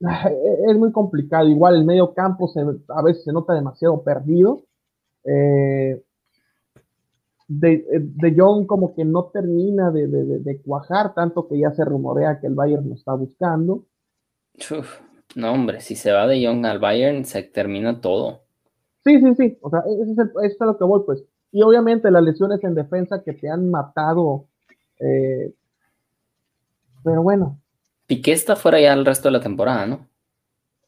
[0.00, 1.48] es muy complicado.
[1.48, 4.62] Igual el medio campo se, a veces se nota demasiado perdido.
[5.24, 6.02] Eh,
[7.48, 12.48] de, de Jong como que no termina de, cuajar, tanto que ya se rumorea que
[12.48, 13.84] el Bayern lo está buscando.
[15.36, 18.42] no, hombre, si se va de Jong al Bayern, se termina todo.
[19.04, 19.58] Sí, sí, sí.
[19.62, 21.24] O sea, eso es, lo que voy, pues.
[21.52, 24.46] Y obviamente las lesiones en defensa que te han matado
[24.98, 25.52] eh,
[27.06, 27.60] pero bueno.
[28.08, 30.08] Piqué está fuera ya el resto de la temporada, ¿no?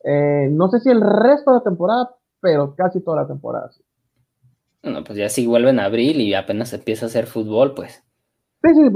[0.02, 2.10] Eh, no sé si el resto de la temporada,
[2.40, 3.84] pero casi toda la temporada, sí.
[4.82, 8.02] Bueno, pues ya si vuelve en abril y apenas empieza a hacer fútbol, pues.
[8.64, 8.90] Sí, sí,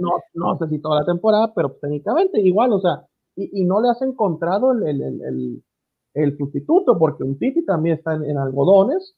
[0.00, 3.06] no, no, sé si toda la temporada, pero técnicamente igual, o sea,
[3.36, 5.62] y, no le has encontrado el,
[6.36, 9.14] sustituto, porque un Titi también está en, algodones,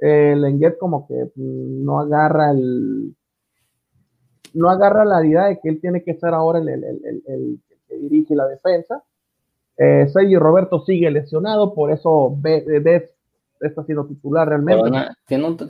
[0.00, 3.14] el Enguet como que mm, no agarra el,
[4.54, 8.46] no agarra la idea de que él tiene que ser ahora el, que dirige la
[8.46, 9.02] defensa.
[9.76, 13.10] Eh, Sergio Roberto sigue lesionado, por eso Beth
[13.60, 14.82] está siendo titular realmente.
[14.82, 15.16] Corona,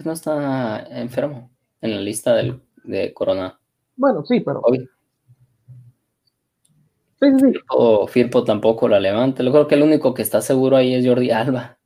[0.04, 1.50] no está enfermo
[1.80, 3.60] en la lista de Corona.
[4.00, 4.62] Bueno, sí, pero.
[7.20, 9.42] Sí, sí, O Firpo tampoco la levanta.
[9.42, 11.76] Yo creo que el único que está seguro ahí es Jordi Alba.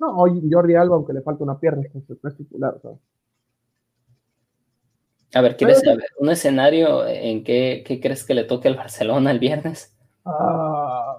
[0.00, 2.80] No, Jordi Alba, aunque le falta una pierna, es titular.
[2.82, 2.98] ¿sabes?
[5.34, 9.38] A ver, ¿quieres saber un escenario en qué, crees que le toque al Barcelona el
[9.38, 9.96] viernes?
[10.24, 11.18] Ah,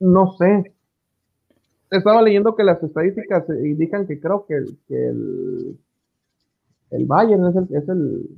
[0.00, 0.74] no sé.
[1.90, 5.78] estaba leyendo que las estadísticas indican que creo que el, que el,
[6.90, 8.28] el Bayern es el, es el,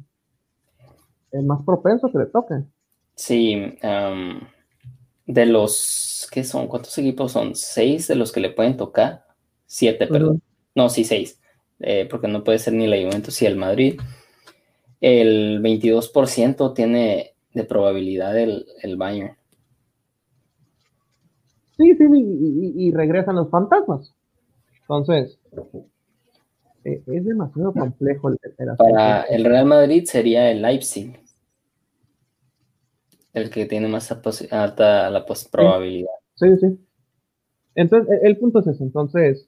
[1.33, 2.55] el más propenso que le toque.
[3.15, 3.79] Sí,
[5.27, 6.69] de los, ¿qué son?
[6.69, 7.55] ¿Cuántos equipos son?
[7.55, 9.27] ¿Seis de los que le pueden tocar?
[9.67, 10.43] Siete, perdón.
[10.77, 11.41] No, sí, seis.
[11.81, 14.01] Eh, porque no puede ser ni la Juventus y el Madrid.
[15.01, 19.37] El 22% tiene de probabilidad el, el Bayern.
[21.77, 24.15] Sí, sí, y, regresan los fantasmas.
[24.83, 25.39] Entonces,
[26.85, 28.39] e, es demasiado complejo el,
[28.79, 31.19] Para el Real Madrid sería el Leipzig
[33.37, 36.09] el que tiene más alta la probabilidad.
[36.37, 36.79] Sí, sí.
[37.75, 38.83] Entonces, el punto es ese.
[38.83, 39.47] Entonces,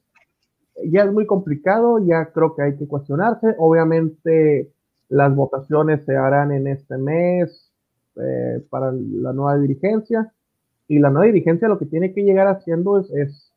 [0.85, 3.55] ya es muy complicado, ya creo que hay que cuestionarse.
[3.57, 4.71] Obviamente,
[5.09, 7.71] las votaciones se harán en este mes
[8.15, 10.31] eh, para la nueva dirigencia.
[10.87, 13.51] Y la nueva dirigencia lo que tiene que llegar haciendo es,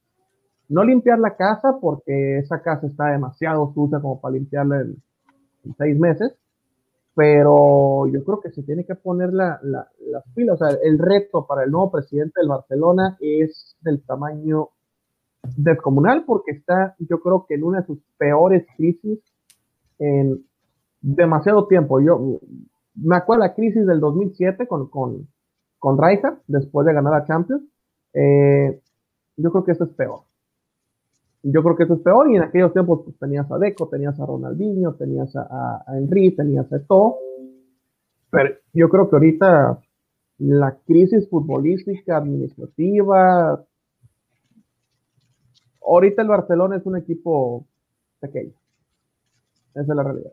[0.69, 5.99] no limpiar la casa, porque esa casa está demasiado sucia como para limpiarla en seis
[5.99, 6.35] meses
[7.15, 10.61] pero yo creo que se tiene que poner la, la, las pilas.
[10.61, 14.71] O sea, el reto para el nuevo presidente del Barcelona es del tamaño
[15.57, 19.19] descomunal porque está, yo creo que en una de sus peores crisis
[19.99, 20.45] en
[21.01, 22.01] demasiado tiempo.
[22.01, 22.41] Yo
[22.95, 25.29] me acuerdo la crisis del 2007 con, con,
[25.79, 27.63] con Rijkaard, después de ganar a Champions.
[28.15, 28.81] Eh,
[29.37, 30.21] yo creo que eso es peor.
[31.43, 34.19] Yo creo que eso es peor y en aquellos tiempos pues, tenías a Deco, tenías
[34.21, 37.17] a Ronaldinho, tenías a, a, Henry, tenías a todo.
[38.31, 39.81] Pero yo creo que ahorita
[40.39, 43.65] la crisis futbolística, administrativa,
[45.87, 47.67] ahorita el Barcelona es un equipo
[48.21, 48.53] pequeño.
[49.75, 50.33] Esa es la realidad.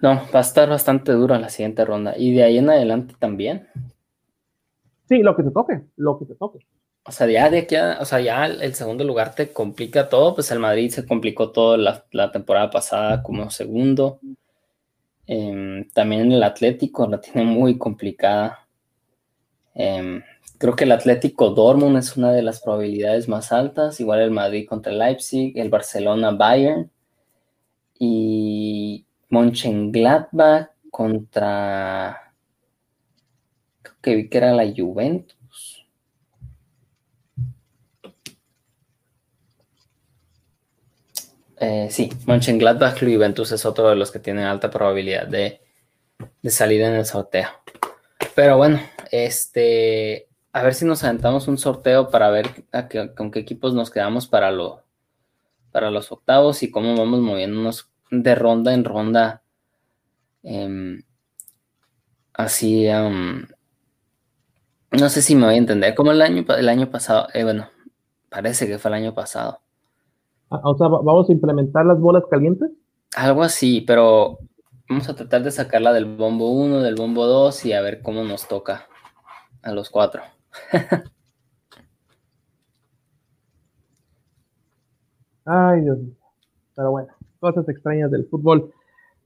[0.00, 2.14] No, va a estar bastante duro en la siguiente ronda.
[2.16, 3.66] Y de ahí en adelante también.
[5.08, 6.58] Sí, lo que se toque, lo que se toque.
[7.04, 10.50] O sea, ya de aquí o sea, ya el segundo lugar te complica todo, pues
[10.50, 14.20] el Madrid se complicó todo la, temporada pasada como segundo.
[15.26, 18.66] Em, también el Atlético la tiene muy complicada.
[19.74, 20.22] Em,
[20.58, 24.66] creo que el Atlético Dortmund es una de las probabilidades más altas, igual el Madrid
[24.68, 26.90] contra Leipzig, el Barcelona Bayern
[27.98, 32.32] y Mönchengladbach contra
[33.82, 35.38] creo que vi que era la Juventus
[41.60, 45.60] Eh, sí, Mönchengladbach y Juventus es otro de los que tienen alta probabilidad de,
[46.44, 47.48] salir en el sorteo.
[48.34, 48.80] Pero bueno,
[49.10, 52.48] este, a ver si nos aventamos un sorteo para ver
[53.16, 54.82] con qué equipos nos quedamos para, lo,
[55.70, 59.42] para los octavos y cómo vamos moviéndonos de ronda en ronda.
[60.42, 61.02] Em,
[62.32, 62.86] así,
[64.90, 65.94] no sé si me voy a entender.
[65.94, 67.68] Como el año, el año pasado, eh, bueno,
[68.30, 69.60] parece que fue el año pasado
[70.50, 72.70] Ah, o sea, ¿vamos a implementar las bolas calientes?
[73.14, 74.38] Algo así, pero
[74.88, 78.24] vamos a tratar de sacarla del bombo 1, del bombo 2 y a ver cómo
[78.24, 78.86] nos toca
[79.62, 80.22] a los cuatro.
[85.44, 86.14] Ay, Dios mío.
[86.74, 87.08] Pero bueno,
[87.40, 88.72] cosas extrañas del fútbol.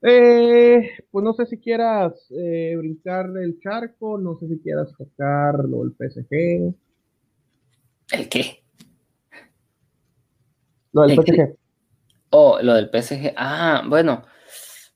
[0.03, 5.65] Eh, pues no sé si quieras eh, brincar el charco, no sé si quieras tocar
[5.65, 6.75] lo del PSG.
[8.13, 8.63] ¿El qué?
[10.93, 11.57] Lo del PSG.
[12.31, 13.33] Oh, lo del PSG.
[13.37, 14.23] Ah, bueno.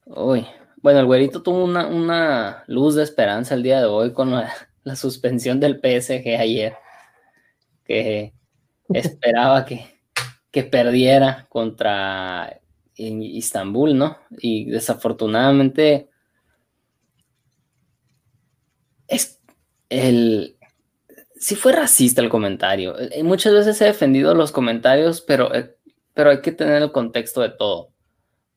[0.05, 0.45] Uy.
[0.81, 4.51] Bueno, el güerito tuvo una, luz de esperanza el día de hoy con la,
[4.95, 6.75] suspensión del PSG ayer.
[7.83, 8.33] Que
[8.89, 9.85] esperaba que,
[10.51, 12.59] que perdiera contra
[12.95, 14.17] Istambul, ¿no?
[14.39, 16.09] Y desafortunadamente
[19.07, 19.39] es
[19.89, 20.57] el
[21.35, 22.95] sí fue racista el comentario.
[23.23, 25.77] Muchas veces he defendido los comentarios, pero eh,
[26.13, 27.91] pero hay que tener el contexto de todo.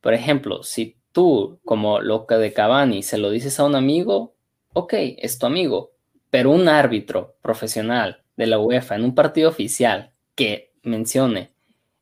[0.01, 4.35] Por ejemplo, si tú, como loca de Cavani, se lo dices a un amigo,
[4.73, 5.91] ok, es tu amigo,
[6.31, 11.51] pero un árbitro profesional de la UEFA en un partido oficial que mencione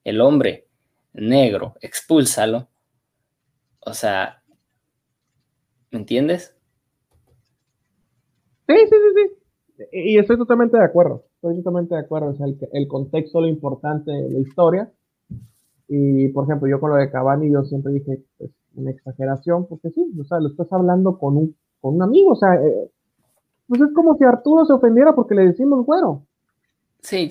[0.06, 0.68] el hombre
[1.14, 2.70] negro, expúlsalo.
[3.82, 4.42] O sea,
[5.92, 6.56] ¿me entiendes?
[8.68, 9.22] Sí, sí, sí,
[9.78, 9.86] sí.
[9.92, 11.26] Y estoy totalmente de acuerdo.
[11.36, 12.30] Estoy totalmente de acuerdo.
[12.30, 14.92] O sea, el, el contexto, lo importante de la historia.
[15.88, 19.90] Y por ejemplo, yo con lo de Cavani, yo siempre dije, pues, una exageración, porque
[19.90, 22.92] sí, o sea, lo estás hablando con un, con un amigo, o sea, eh,
[23.70, 26.26] pues es como si Arturo se ofendiera porque le decimos güero.
[27.02, 27.30] Sí,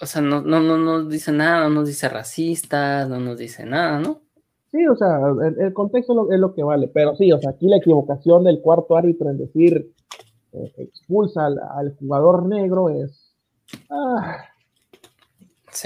[0.00, 3.64] o sea, no, no, no nos dice nada, no nos dice racista, no nos dice
[3.64, 4.22] nada, ¿no?
[4.72, 5.20] Sí, o sea,
[5.56, 8.96] el, contexto es lo, que vale, pero sí, o sea, aquí la equivocación del cuarto
[8.96, 9.92] árbitro en decir
[10.52, 13.36] eh, expulsa al, jugador negro es...
[13.88, 14.44] Ah,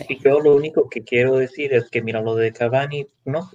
[0.08, 3.50] Y yo lo único que quiero decir es que, mira, lo de Cavani, no,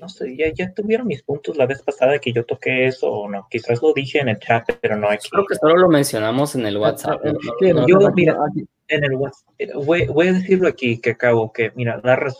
[0.00, 3.28] no sé, ya, ya, tuvieron mis puntos la vez pasada que yo toqué eso o
[3.28, 3.46] no.
[3.50, 5.28] Quizás lo dije en el chat, pero no aquí.
[5.30, 7.20] Creo que solo lo mencionamos en el WhatsApp.
[7.86, 8.36] yo, mira,
[8.88, 9.48] en el WhatsApp,
[9.84, 12.32] voy, voy, a decirlo aquí, que acabo, que, mira, la,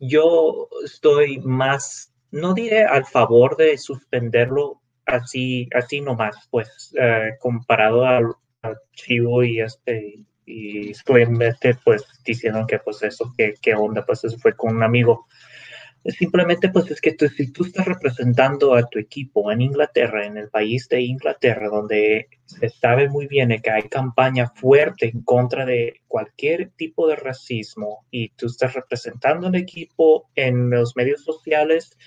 [0.00, 8.04] yo estoy más, no diré al favor de suspenderlo así, así nomás, pues, eh, comparado
[8.04, 14.04] al, al Chivo y este y simplemente pues diciendo que pues eso, que, qué onda,
[14.04, 15.26] pues eso fue con un amigo.
[16.04, 20.38] Simplemente pues es que tú, si tú estás representando a tu equipo en Inglaterra, en
[20.38, 25.66] el país de Inglaterra, donde se sabe muy bien que hay campaña fuerte en contra
[25.66, 31.98] de cualquier tipo de racismo y tú estás representando al equipo en los medios sociales,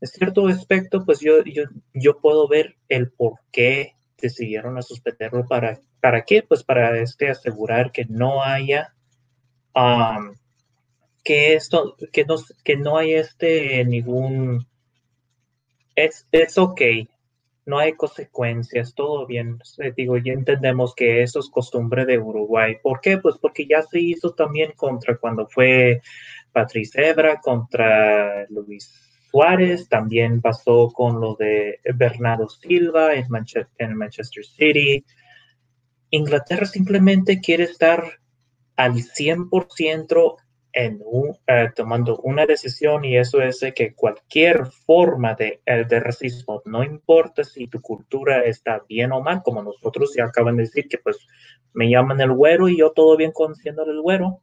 [0.00, 5.46] en cierto aspecto pues yo, yo, yo puedo ver el por qué decidieron a suspenderlo
[5.46, 6.42] para ¿Para qué?
[6.42, 8.94] Pues para este, asegurar que no haya,
[11.24, 14.66] que esto, que no, que no hay este ningún,
[15.96, 16.80] es, es ok,
[17.66, 19.58] no hay consecuencias, todo bien.
[19.96, 22.76] Digo, ya entendemos que eso es costumbre de Uruguay.
[22.82, 23.18] ¿Por qué?
[23.18, 26.00] Pues porque ya se hizo también contra cuando fue
[26.52, 29.07] Patrice Ebra, contra Luis
[29.38, 35.04] Suárez, también pasó con lo de Bernardo Silva en Manchester City.
[36.10, 38.02] Inglaterra simplemente quiere estar
[38.74, 40.36] al 100%
[40.72, 41.00] en
[41.46, 46.82] eh, tomando una decisión y eso es que cualquier forma de, eh, de, racismo, no
[46.82, 50.98] importa si tu cultura está bien o mal, como nosotros ya acaban de decir que
[50.98, 51.16] pues
[51.74, 54.42] me llaman el güero y yo todo bien conociendo el güero.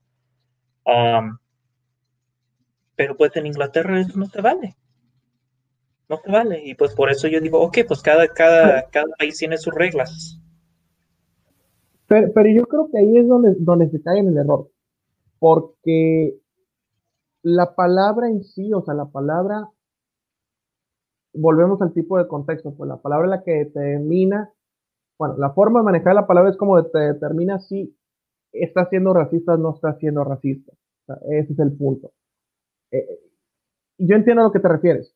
[2.95, 4.77] Pero pues en Inglaterra eso no se vale.
[6.09, 6.61] No se vale.
[6.63, 10.39] Y pues por eso yo digo, ok, pues cada, cada, cada país tiene sus reglas.
[12.07, 14.69] Pero, yo creo que ahí es donde, donde se cae en el error,
[15.39, 16.39] porque
[17.41, 19.69] la palabra en sí, o sea, la palabra,
[21.33, 24.53] volvemos al tipo de contexto, pues la palabra es la que determina,
[25.17, 27.97] bueno, la forma de manejar la palabra es como te determina si
[28.51, 30.73] está siendo racista o no está siendo racista.
[31.29, 32.11] ese es el punto.
[32.91, 33.19] Eh,
[33.97, 35.14] yo entiendo a lo que te refieres,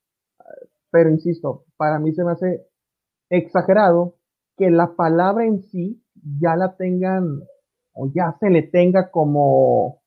[0.92, 2.66] pero insisto, para mí se me hace
[3.30, 4.16] exagerado
[4.58, 6.04] que la palabra en sí
[6.40, 7.42] ya la tengan
[7.94, 10.02] o ya se le tenga como,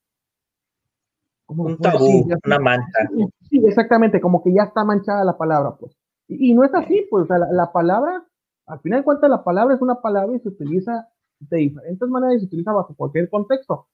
[1.47, 3.09] un tabú, una mancha.
[3.49, 5.95] Sí, exactamente, como que ya está manchada la palabra, pues.
[6.27, 8.25] Y, no es así, pues, la, palabra,
[8.65, 11.09] al final de cuentas, la palabra es una palabra y se utiliza
[11.39, 13.87] de diferentes maneras y se utiliza bajo cualquier contexto.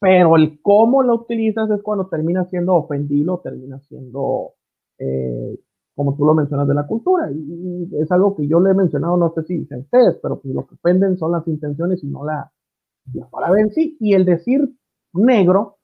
[0.00, 4.54] Pero el cómo la utilizas es cuando termina siendo ofendido, termina siendo
[4.98, 5.58] eh,
[5.94, 7.28] como tú lo mencionas, de la cultura.
[7.30, 10.54] Y, es algo que yo le he mencionado, no sé si a ustedes, pero pues
[10.54, 12.52] lo que ofenden son las intenciones y no la,
[13.14, 13.96] la palabra en sí.
[13.98, 14.70] Y el decir
[15.12, 15.78] negro,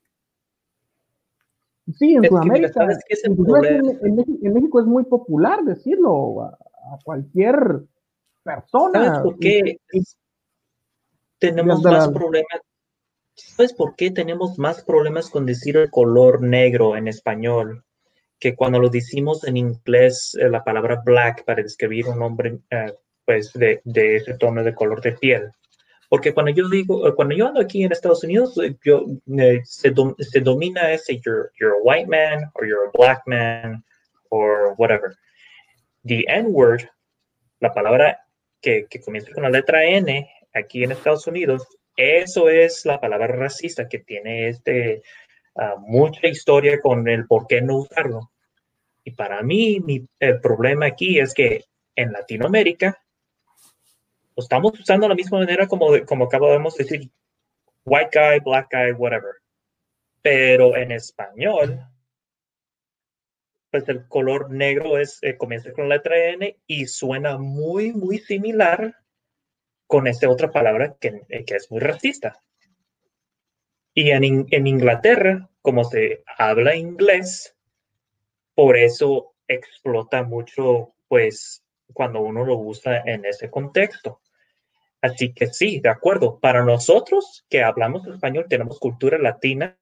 [1.93, 2.87] sí, en Sudamérica,
[4.03, 6.59] en, México, es muy popular decirlo a,
[7.05, 7.83] cualquier
[8.45, 9.17] persona.
[9.17, 9.79] ¿Sabes por qué
[11.39, 12.61] tenemos más problemas?
[13.35, 17.85] ¿Sabes por qué tenemos más problemas con decir el color negro en español?
[18.45, 22.93] Que cuando lo decimos en inglés, eh, la palabra black para describir un hombre eh,
[23.25, 25.51] pues de, de, ese tono de color de piel.
[26.11, 29.07] Porque cuando yo digo, eh, cuando yo ando aquí en Estados Unidos, yo,
[29.65, 33.83] se, se, domina ese you're, you're, a white man or you're a black man
[34.29, 35.17] or whatever.
[36.05, 36.83] The N-word,
[37.61, 38.27] la palabra
[38.61, 41.67] que, que comienza con la letra N aquí en Estados Unidos,
[41.97, 45.01] eso es la palabra racista que tiene este,
[45.55, 48.33] uh, mucha historia con el por qué no usarlo.
[49.05, 49.81] Y para mí,
[50.19, 52.99] el problema aquí es que en Latinoamérica
[54.37, 57.11] lo estamos usando de la misma manera como, como acabamos de decir,
[57.85, 59.35] white guy, black guy, whatever.
[60.23, 61.87] Pero en español,
[63.71, 68.19] pues el color negro es, eh, comienza con la letra N y suena muy, muy
[68.19, 68.97] similar
[69.87, 72.43] con esta otra palabra que, eh, que es muy racista.
[73.93, 77.55] Y en, en Inglaterra, como se habla inglés,
[78.55, 84.21] por eso explota mucho, pues, cuando uno lo usa en ese contexto.
[85.01, 86.39] Así que sí, de acuerdo.
[86.41, 89.77] Para nosotros que hablamos español, tenemos cultura latina,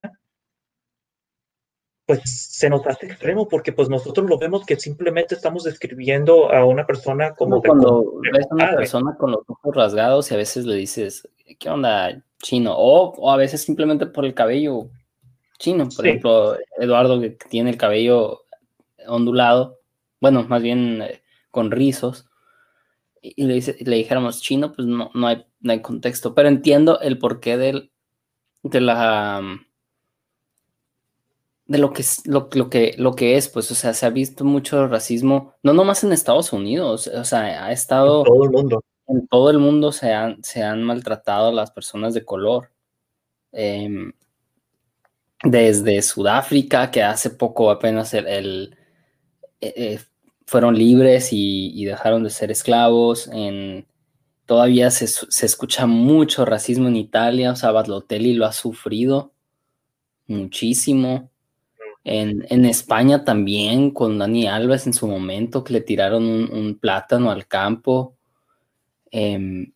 [2.05, 6.65] pues se nos hace extremo porque pues nosotros lo vemos que simplemente estamos describiendo a
[6.65, 7.63] una persona como...
[7.63, 11.71] cuando ves a una persona con los ojos rasgados y a veces le dices, ¿qué
[11.71, 12.75] onda, chino?
[12.77, 14.89] O, o a veces simplemente por el cabello
[15.61, 15.89] chino.
[15.95, 18.42] Por ejemplo, Eduardo que tiene el cabello
[19.07, 19.79] ondulado,
[20.21, 22.27] bueno, más bien eh, con rizos,
[23.21, 27.19] y le, le dijéramos chino, pues no, no, hay, no hay contexto, pero entiendo el
[27.19, 27.93] porqué del,
[28.63, 29.43] de la
[31.67, 34.45] de lo que, lo, lo, que, lo que es, pues, o sea, se ha visto
[34.45, 38.21] mucho racismo, no nomás en Estados Unidos, o sea, ha estado...
[38.21, 38.85] En todo el mundo.
[39.07, 42.71] En todo el mundo se han, se han maltratado a las personas de color.
[43.53, 44.13] Em,
[45.43, 48.77] desde Sudáfrica, que hace poco apenas el,
[49.63, 50.01] eh,
[50.47, 53.29] fueron libres y, dejaron de ser esclavos.
[53.33, 53.87] En,
[54.47, 59.33] todavía se, se, escucha mucho racismo en Italia, o sea, Batlotelli lo ha sufrido
[60.27, 61.31] muchísimo.
[62.05, 67.47] En, España también, con Dani Alves en su momento, que le tiraron un, plátano al
[67.47, 68.17] campo.
[69.11, 69.73] Em,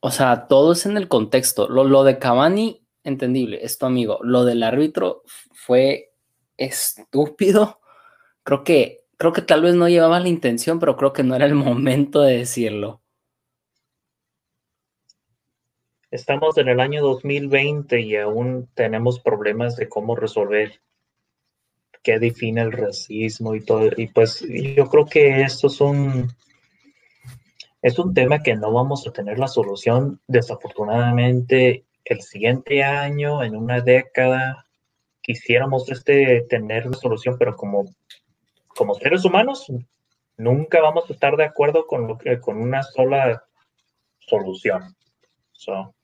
[0.00, 1.68] o sea, todo es en el contexto.
[1.68, 4.18] Lo, lo de Cavani, entendible, es tu amigo.
[4.22, 5.22] Lo del árbitro
[5.52, 6.12] fue
[6.56, 7.79] estúpido.
[8.50, 11.46] Creo que, creo que tal vez no llevaba la intención, pero creo que no era
[11.46, 13.00] el momento de decirlo.
[16.10, 20.80] Estamos en el año 2020 y aún tenemos problemas de cómo resolver
[22.02, 23.88] qué define el racismo y todo.
[23.96, 26.32] Y pues yo creo que esto es un,
[27.82, 33.54] es un tema que no vamos a tener la solución, desafortunadamente, el siguiente año, en
[33.54, 34.66] una década.
[35.22, 37.84] Quisiéramos este, tener una solución, pero como,
[38.80, 39.70] como seres humanos,
[40.38, 43.44] nunca vamos a estar de acuerdo con, lo que, con una sola
[44.20, 44.96] solución.
[45.52, 45.94] So,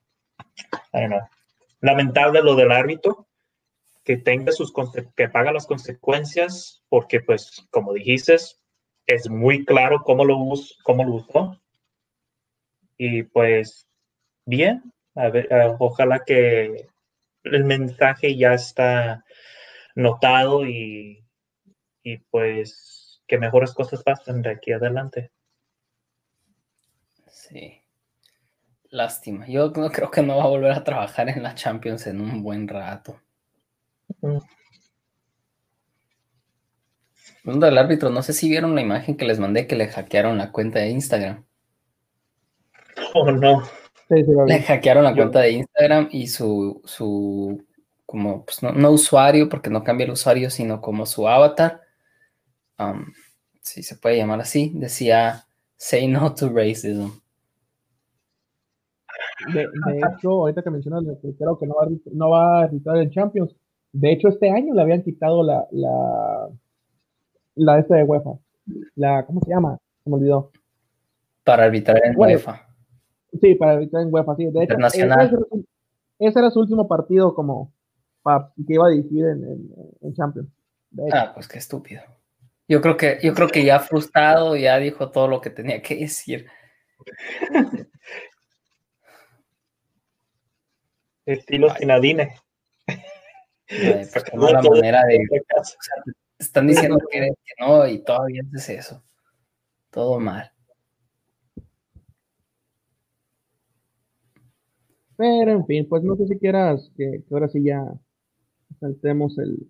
[1.81, 3.29] Lamentable lo del árbitro,
[4.05, 4.75] que tenga sus
[5.17, 8.37] que paga las consecuencias, porque pues como dijiste,
[9.07, 10.37] es muy claro cómo lo,
[10.83, 11.59] cómo lo usó.
[12.99, 13.89] Y pues
[14.45, 15.49] bien, a ver,
[15.79, 16.91] ojalá que
[17.43, 19.25] el mensaje ya está
[19.95, 21.26] notado y,
[22.07, 25.33] y pues que mejores cosas pasen de aquí adelante.
[27.27, 27.83] Sí.
[28.91, 29.45] Lástima.
[29.49, 32.45] Yo no creo que no va a volver a trabajar en la Champions en un
[32.45, 33.21] buen rato.
[37.43, 40.39] Mundo del árbitro, no sé si vieron la imagen que les mandé que le hackearon
[40.39, 41.45] la cuenta de Instagram.
[43.15, 43.63] Oh, no.
[44.09, 47.67] le hackearon la cuenta de Instagram y su, su
[48.07, 51.86] como, pues no, usuario, porque no cambia el usuario, sino como su avatar,
[52.79, 53.13] um,
[53.61, 55.45] si se puede llamar así, decía,
[55.77, 57.11] say no to racism.
[59.53, 61.05] De, hecho, ahorita que mencionas,
[61.39, 63.55] creo que no va, no va a arbitrar en Champions,
[63.99, 66.51] de hecho, este año le habían quitado la, la,
[67.55, 68.33] la esta de UEFA.
[68.95, 69.79] La, ¿cómo se llama?
[70.05, 70.51] Se me olvidó.
[71.43, 72.67] Para arbitrar en UEFA.
[73.41, 74.45] Sí, para arbitrar en UEFA, sí.
[74.45, 75.49] De hecho, Internacional.
[76.19, 77.73] Ese, era su último partido como
[78.67, 79.71] que iba a dirigir en,
[80.03, 80.51] en, Champions.
[81.13, 82.03] Ah, pues qué estúpido.
[82.69, 85.97] Yo creo que, yo creo que ya frustrado, ya dijo todo lo que tenía que
[85.97, 86.47] decir.
[91.27, 92.35] Estilo Sinadine.
[93.69, 95.19] Pues, la manera de.
[96.39, 99.03] están diciendo que, no y todavía es eso.
[99.91, 100.53] Todo mal.
[105.17, 107.83] Pero en fin, pues no sé si quieras que, ahora sí ya
[108.79, 109.67] saltemos el.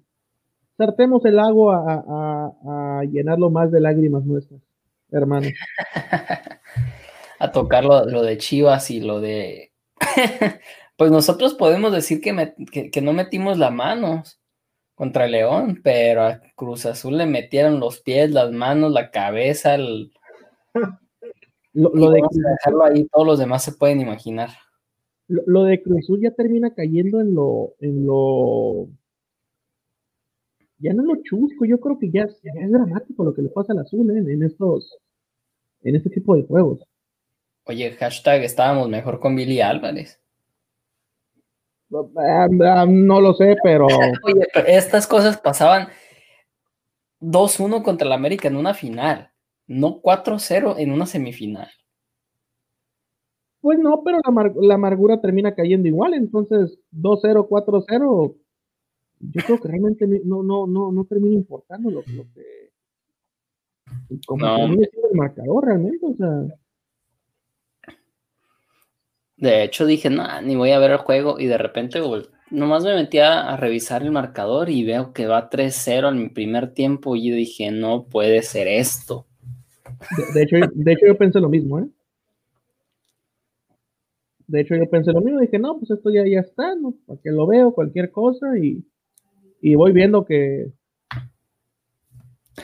[0.77, 4.61] Saltemos el agua a, a, llenarlo más de lágrimas nuestras,
[5.11, 5.49] hermano.
[7.39, 9.72] a tocar lo, lo de Chivas y lo de
[10.97, 14.22] pues nosotros podemos decir que, no metimos la mano
[14.95, 20.12] contra León, pero a Cruz Azul le metieron los pies, las manos, la cabeza, el...
[21.79, 24.49] Lo, de dejarlo ahí, todos los demás se pueden imaginar.
[25.29, 28.89] Lo, de Cruz Azul ya termina cayendo en lo, en lo,
[30.79, 33.81] ya no lo chusco, yo creo que ya, es dramático lo que le pasa al
[33.81, 34.33] azul ¿eh?
[34.33, 34.99] en estos,
[35.83, 36.81] en este tipo de juegos.
[37.64, 40.20] Oye, hashtag estábamos mejor con Billy Álvarez.
[41.89, 43.87] No lo sé, pero.
[44.24, 45.89] Oye, estas cosas pasaban
[47.20, 49.31] 2-1 contra el América en una final,
[49.66, 51.68] no 4-0 en una semifinal.
[53.61, 54.20] Pues no, pero
[54.61, 58.37] la, amargura termina cayendo igual, entonces 2-0, 4-0,
[59.21, 62.71] yo creo que realmente no, no, no, no termina importando lo, que.
[64.27, 64.75] Como no.
[64.75, 66.47] el marcador realmente, o sea.
[69.37, 72.01] De hecho dije, no, ni voy a ver el juego y de repente
[72.51, 76.73] nomás me metí a, revisar el marcador y veo que va 3-0 en mi primer
[76.73, 79.27] tiempo y dije, no puede ser esto.
[80.35, 81.89] De, hecho, de hecho yo pensé lo mismo, ¿eh?
[84.47, 86.95] De hecho yo pensé lo mismo, dije, no, pues esto ya, ya está, ¿no?
[87.05, 88.85] Porque lo veo, cualquier cosa y,
[89.63, 90.73] voy viendo que,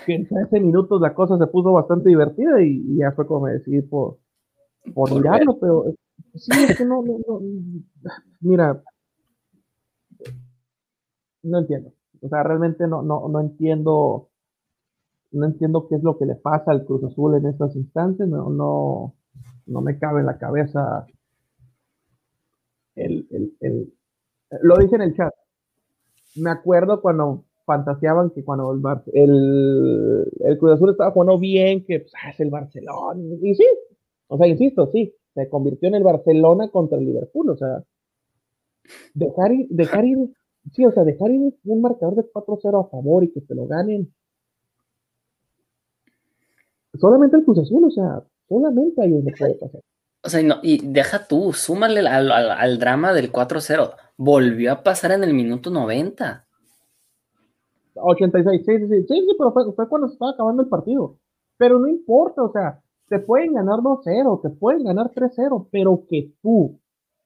[0.06, 3.52] que en 13 minutos la cosa se puso bastante divertida y, ya fue como me
[3.52, 4.18] decidí por,
[4.94, 5.94] por, mirarlo, pero
[6.34, 7.40] Sí, es que no, no, no,
[8.40, 8.82] Mira,
[11.42, 11.92] no entiendo.
[12.20, 14.30] O sea, realmente no, no, no entiendo,
[15.32, 18.48] no entiendo qué es lo que le pasa al Cruz Azul en estas instancias, no,
[18.50, 19.14] no,
[19.66, 21.06] no me cabe en la cabeza
[22.94, 23.94] el, el, el,
[24.62, 25.32] lo dice en el chat.
[26.36, 28.72] Me acuerdo cuando fantaseaban que cuando
[29.12, 33.20] el, el, Cruz Azul estaba jugando bien, que pues, ah, es el Barcelona.
[33.40, 33.66] Y sí,
[34.28, 37.50] o sea, insisto, sí, se convirtió en el Barcelona contra el Liverpool.
[37.50, 37.82] O sea,
[39.14, 40.04] dejar ir, dejar
[40.72, 43.66] sí, o sea, dejar ir un marcador de 4-0 a favor y que se lo
[43.66, 44.12] ganen.
[46.98, 49.80] Solamente el Cruz Azul, o sea, solamente ahí donde puede pasar.
[50.24, 53.94] O sea, no, y deja tú, súmale al, al, al drama del 4-0.
[54.24, 56.46] Volvió a pasar en el minuto 90.
[57.96, 61.16] 86, sí, sí, sí, sí, pero fue, fue, cuando se estaba acabando el partido.
[61.56, 66.32] Pero no importa, o sea, te pueden ganar 2-0, te pueden ganar 3-0, pero que
[66.40, 66.78] tú,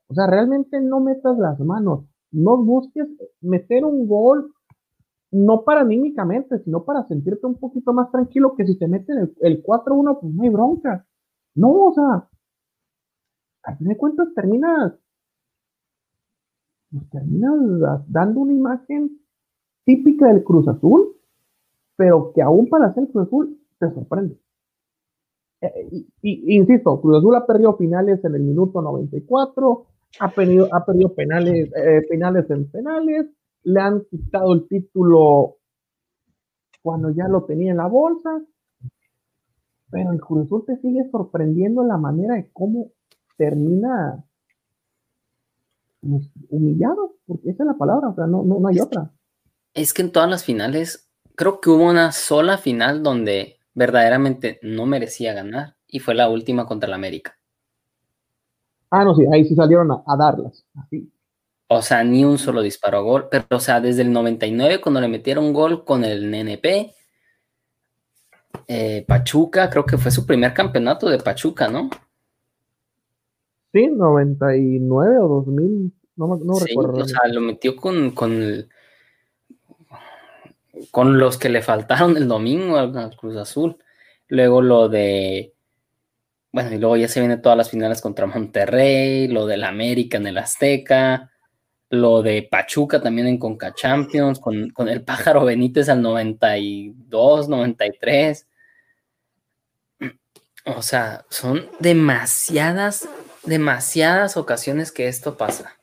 [0.09, 3.07] o sea, realmente no metas las manos, no busques
[3.43, 4.55] meter un gol,
[5.31, 9.35] no para anímicamente, sino para sentirte un poquito más tranquilo que si te meten el,
[9.43, 11.05] el 4-1, pues no hay bronca.
[11.55, 12.27] No, o sea,
[13.65, 14.95] al fin de cuentas terminas,
[16.91, 19.19] pues terminas dando una imagen
[19.85, 21.17] típica del Cruz Azul,
[21.97, 24.39] pero que aún para ser Cruz Azul te sorprende.
[25.61, 29.87] Eh, y, insisto, Cruz Azul ha perdido finales en el minuto 94,
[30.21, 33.27] ha perdido, ha perdido penales, eh, penales en penales,
[33.63, 35.57] le han quitado el título
[36.83, 38.43] cuando ya lo tenía en la bolsa,
[39.91, 42.91] pero el Cruz Azul te sigue sorprendiendo la manera de cómo
[43.37, 44.25] termina
[46.49, 49.13] humillado, porque esa es la palabra, o sea, no, no, no hay otra
[49.77, 54.87] es que en todas las finales, creo que hubo una sola final donde verdaderamente no
[54.87, 57.39] merecía ganar y fue la última contra el América.
[58.91, 60.65] Ah, no, sí, ahí sí salieron a, darlas.
[60.75, 61.13] Así.
[61.69, 65.01] O sea, ni un solo disparo a gol, pero o sea, desde el 99 cuando
[65.01, 66.95] le metieron gol con el NNP,
[68.69, 71.91] eh, Pachuca, creo que fue su primer campeonato de Pachuca, ¿no?
[73.75, 76.99] Sí, 99 o 2000, no, no recuerdo.
[76.99, 78.69] O sea, lo metió con, con el,
[80.91, 83.77] con los que le faltaron el domingo al, Cruz Azul.
[84.29, 85.55] Luego lo de,
[86.53, 90.27] bueno, y luego ya se vienen todas las finales contra Monterrey, lo del América en
[90.27, 91.31] el Azteca,
[91.91, 98.47] lo de Pachuca también en Conca Champions, con, con el pájaro Benítez al 92, 93.
[100.65, 103.09] O sea, son demasiadas,
[103.45, 105.76] demasiadas ocasiones que esto pasa.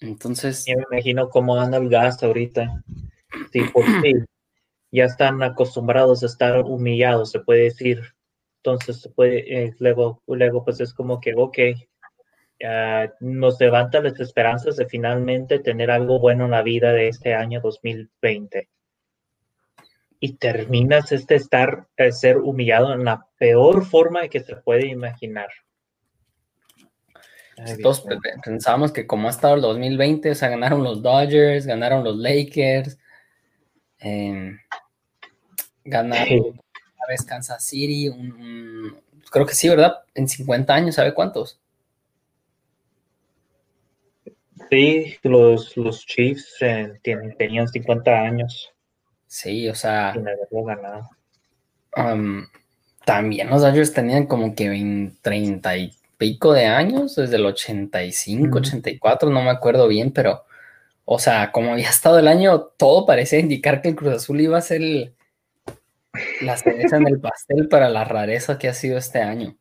[0.00, 0.64] Entonces.
[0.66, 2.82] Yo me imagino cómo anda el gas ahorita.
[3.52, 4.14] Sí, por sí.
[4.90, 8.02] Ya están acostumbrados a estar humillados, se puede decir.
[8.62, 11.58] Entonces, se puede, eh, luego, luego, pues es como que, ok,
[13.20, 17.60] nos levanta las esperanzas de finalmente tener algo bueno en la vida de este año
[17.60, 18.68] 2020.
[20.20, 25.48] Y terminas este estar, eh, ser humillado en la peor forma que se puede imaginar.
[27.82, 28.04] Todos
[28.44, 32.98] pensábamos que como ha estado el 2020, o sea, ganaron los Dodgers, ganaron los Lakers,
[33.98, 34.58] em,
[35.84, 38.10] ganaron una vez Kansas City,
[39.30, 39.98] creo que sí, ¿verdad?
[40.14, 41.58] En 50 años, ¿sabe cuántos?
[44.70, 48.72] Sí, los, los Chiefs eh, tenían 50 años.
[49.26, 50.14] Sí, o sea.
[53.04, 58.58] también los Dodgers tenían como que 20, 30 y pico de años, desde el 85,
[58.58, 60.44] 84, no me acuerdo bien, pero,
[61.04, 64.58] o sea, como había estado el año, todo parecía indicar que el Cruz Azul iba
[64.58, 64.82] a ser
[66.42, 69.56] la cereza en el pastel para la rareza que ha sido este año.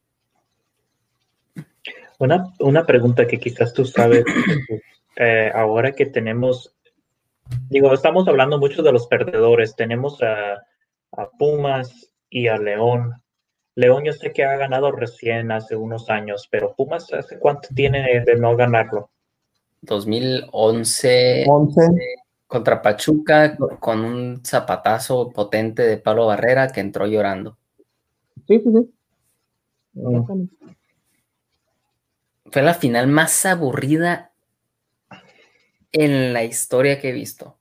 [2.19, 4.25] Una, una pregunta que quizás tú sabes,
[5.15, 6.75] eh, ahora que tenemos,
[7.69, 10.53] digo, estamos hablando mucho de los perdedores, tenemos a,
[11.11, 13.13] a Pumas y a León,
[13.77, 18.23] León yo sé que ha ganado recién hace unos años, pero Pumas hace cuánto tiene
[18.25, 19.11] de no ganarlo?
[19.81, 21.45] 2011
[22.47, 27.55] contra Pachuca con un zapatazo potente de Pablo Barrera que entró llorando.
[28.47, 28.93] Sí, sí, sí.
[29.93, 30.47] Mm.
[32.49, 34.31] Fue la final más aburrida
[35.91, 37.57] en la historia que he visto.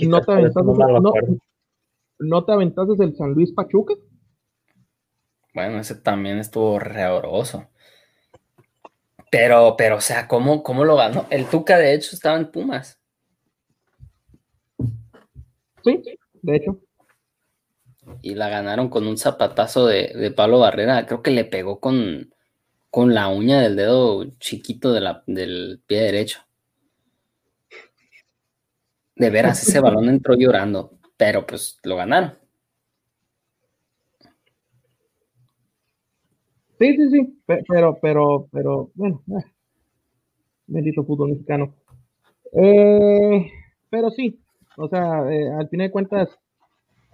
[0.00, 1.12] ¿No te aventaste, no,
[2.18, 3.94] ¿no te aventaste el San Luis Pachuca?
[5.56, 7.70] Bueno, ese también estuvo rehoroso.
[9.30, 11.26] Pero, pero, o sea, ¿cómo, ¿cómo lo ganó?
[11.30, 13.00] El Tuca, de hecho, estaba en Pumas.
[15.82, 16.02] Sí,
[16.42, 16.78] de hecho.
[18.20, 21.06] Y la ganaron con un zapatazo de, Pablo Barrera.
[21.06, 22.34] Creo que le pegó con,
[22.90, 26.40] con la uña del dedo chiquito de la, del pie derecho.
[29.14, 32.45] De veras, ese balón entró llorando, pero pues lo ganaron.
[36.78, 39.44] Sí, sí, sí, pero, pero, pero, bueno, eh,
[40.66, 41.74] bendito fútbol mexicano.
[42.52, 43.50] Eh,
[43.88, 44.38] pero sí,
[44.76, 46.28] o sea, eh, al final de cuentas,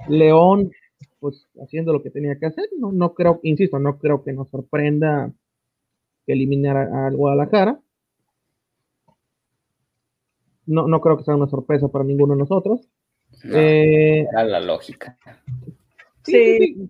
[0.09, 0.73] León,
[1.21, 4.51] pues haciendo lo que tenía que hacer, no, no creo, insisto, no creo que nos
[4.51, 5.33] sorprenda
[6.27, 7.81] que eliminara al Guadalajara.
[10.67, 12.89] No, no creo que sea una sorpresa para ninguno de nosotros.
[13.45, 15.19] era la lógica.
[16.25, 16.89] Sí,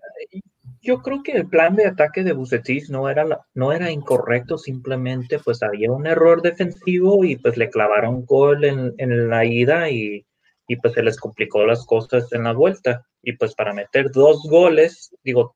[0.83, 5.39] yo creo que el plan de ataque de Bucetis no era, no era incorrecto, simplemente
[5.39, 10.25] pues había un error defensivo y pues le clavaron gol en, en la ida y,
[10.67, 13.07] y, pues se les complicó las cosas en la vuelta.
[13.21, 15.55] Y pues para meter dos goles, digo,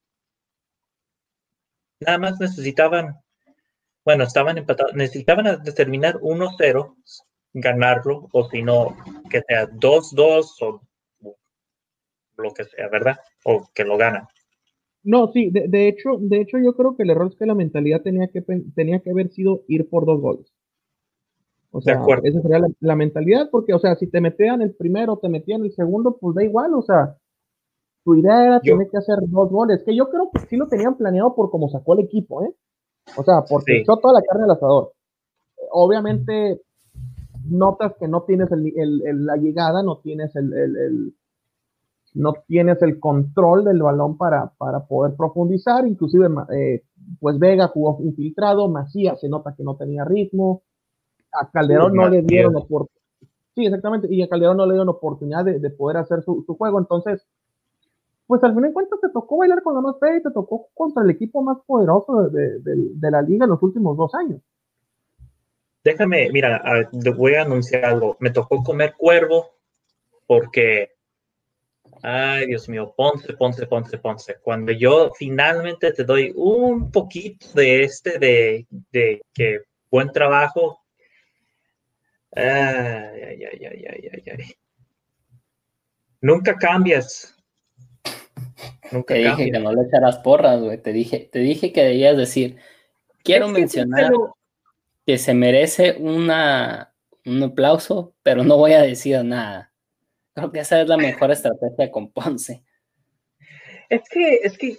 [2.00, 3.18] nada más necesitaban,
[4.06, 6.96] bueno, estaban empatados, necesitaban determinar 1-0,
[7.54, 8.96] ganarlo, o si no,
[9.30, 10.82] que sea 2-2 o
[12.38, 13.20] lo que sea, ¿verdad?
[13.44, 14.28] O que lo ganan.
[15.08, 18.02] No, sí, de, hecho, de hecho yo creo que el error es que la mentalidad
[18.02, 20.52] tenía que, tenía que haber sido ir por dos goles.
[21.72, 25.30] O sea, esa sería la, mentalidad, porque, o sea, si te metían el primero, te
[25.30, 27.16] metían el segundo, pues da igual, o sea,
[28.04, 30.98] tu idea era tener que hacer dos goles, que yo creo que sí lo tenían
[30.98, 32.54] planeado por cómo sacó el equipo, ¿eh?
[33.16, 34.92] O sea, porque echó toda la carne al asador.
[35.72, 36.60] Obviamente,
[37.46, 41.14] notas que no tienes la llegada, no tienes el,
[42.18, 46.84] no tienes el control del balón para, para poder profundizar, inclusive eh,
[47.20, 50.64] pues Vega jugó infiltrado, Macías se nota que no tenía ritmo,
[51.32, 53.02] a Calderón no le dieron oportunidad,
[53.56, 57.26] sí, exactamente, y a Calderón no le dieron oportunidad de, poder hacer su, juego, entonces,
[58.26, 60.68] pues al fin de cuentas te tocó bailar con la más fea y te tocó
[60.74, 64.42] contra el equipo más poderoso de, de la liga en los últimos dos años.
[65.84, 66.62] Déjame, mira,
[67.16, 69.52] voy a anunciar algo, me tocó comer cuervo
[70.26, 70.97] porque
[72.02, 74.36] Ay, Dios mío, Ponce, Ponce, Ponce, Ponce.
[74.42, 80.82] Cuando yo finalmente te doy un poquito de este, de, de que buen trabajo.
[82.36, 84.56] Ay, ay, ay, ay, ay, ay,
[86.22, 87.36] Nunca cambias.
[88.92, 90.78] Nunca te dije que no le echaras porras, güey.
[90.78, 92.58] Te dije, te dije que debías decir,
[93.24, 94.12] quiero mencionar
[95.06, 96.94] que se merece una,
[97.26, 99.72] un aplauso, pero no voy a decir nada.
[100.38, 102.62] Creo que esa es la mejor estrategia con Ponce.
[103.90, 104.78] Es que, es que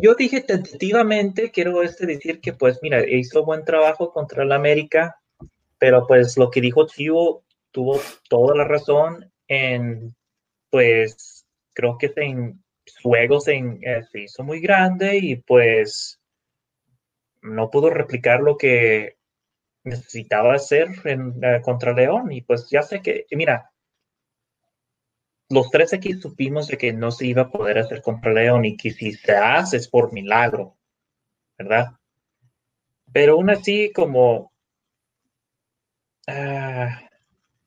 [0.00, 5.16] yo dije tentativamente, quiero este decir que pues mira, hizo buen trabajo contra el América,
[5.78, 7.42] pero pues lo que dijo Chivo
[7.72, 7.98] tuvo
[8.28, 10.14] toda la razón en,
[10.70, 12.62] pues creo que en
[13.02, 16.20] juegos en, eh, se hizo muy grande y pues
[17.40, 19.16] no pudo replicar lo que
[19.82, 23.71] necesitaba hacer en, eh, contra León y pues ya sé que, mira,
[25.52, 28.76] los tres aquí supimos de que no se iba a poder hacer contra León y
[28.76, 30.76] que si se hace es por milagro,
[31.58, 31.92] ¿verdad?
[33.12, 34.50] Pero aún así, como
[36.26, 37.02] ah,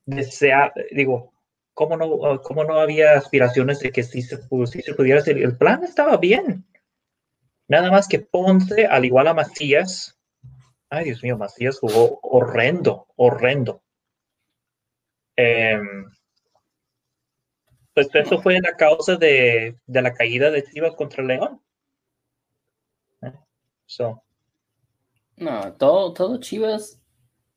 [0.04, 1.32] desea, digo,
[1.74, 5.38] ¿cómo no, cómo no había aspiraciones de que sí se, se pudiera hacer?
[5.38, 6.66] El plan estaba bien.
[7.68, 10.18] Nada más que Ponce, al igual a Macías,
[10.90, 13.82] ay Dios mío, Macías jugó horrendo, horrendo.
[15.36, 15.80] Eh,
[17.96, 21.62] pues eso fue la causa de, la caída de Chivas contra León.
[23.22, 23.32] Eh,
[25.38, 27.00] no, todo, todo Chivas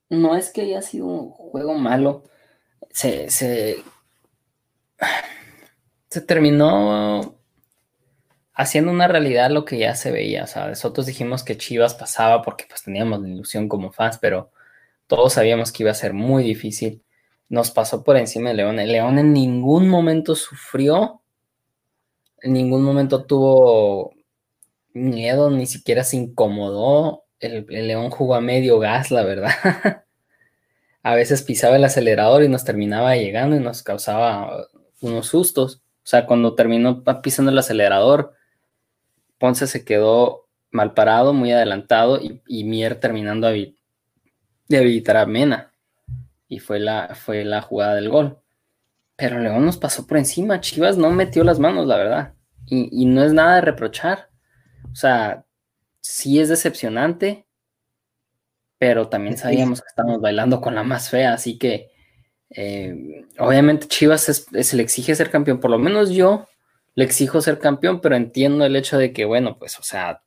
[0.07, 2.23] no es que haya sido un juego malo.
[2.89, 3.83] Se, se,
[6.09, 7.37] se terminó
[8.53, 10.45] haciendo una realidad lo que ya se veía.
[10.45, 14.53] O sea, nosotros dijimos que Chivas pasaba porque pues teníamos la ilusión como fans, pero
[15.05, 17.03] todos sabíamos que iba a ser muy difícil
[17.49, 18.79] nos pasó por encima de León.
[18.79, 21.21] El León en ningún momento sufrió,
[22.41, 24.13] en ningún momento tuvo
[24.93, 27.23] miedo, ni siquiera se incomodó.
[27.39, 29.51] El, León jugó a medio gas, la verdad.
[31.03, 34.67] a veces pisaba el acelerador y nos terminaba llegando y nos causaba
[35.01, 35.81] unos sustos.
[36.03, 38.33] O sea, cuando terminó pisando el acelerador,
[39.39, 45.68] Ponce se quedó mal parado, muy adelantado y, Mier terminando de habilitar a Mena
[46.49, 48.39] y fue la, fue la jugada del gol.
[49.15, 52.33] Pero León nos pasó por encima, Chivas no metió las manos, la verdad.
[52.65, 54.29] Y, no es nada de reprochar.
[54.91, 55.45] O sea,
[56.01, 57.47] sí es decepcionante,
[58.77, 61.91] pero también sabíamos que estamos bailando con la más fea, así que
[62.51, 66.47] eh, obviamente Chivas se le exige ser campeón, por lo menos yo
[66.95, 70.23] le exijo ser campeón, pero entiendo el hecho de que, bueno, pues, o sea,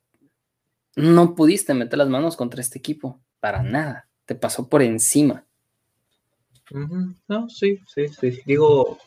[0.96, 5.46] no pudiste meter las manos contra este equipo, para nada, te pasó por encima.
[6.70, 8.40] No, sí, sí, sí.
[8.46, 8.98] Digo,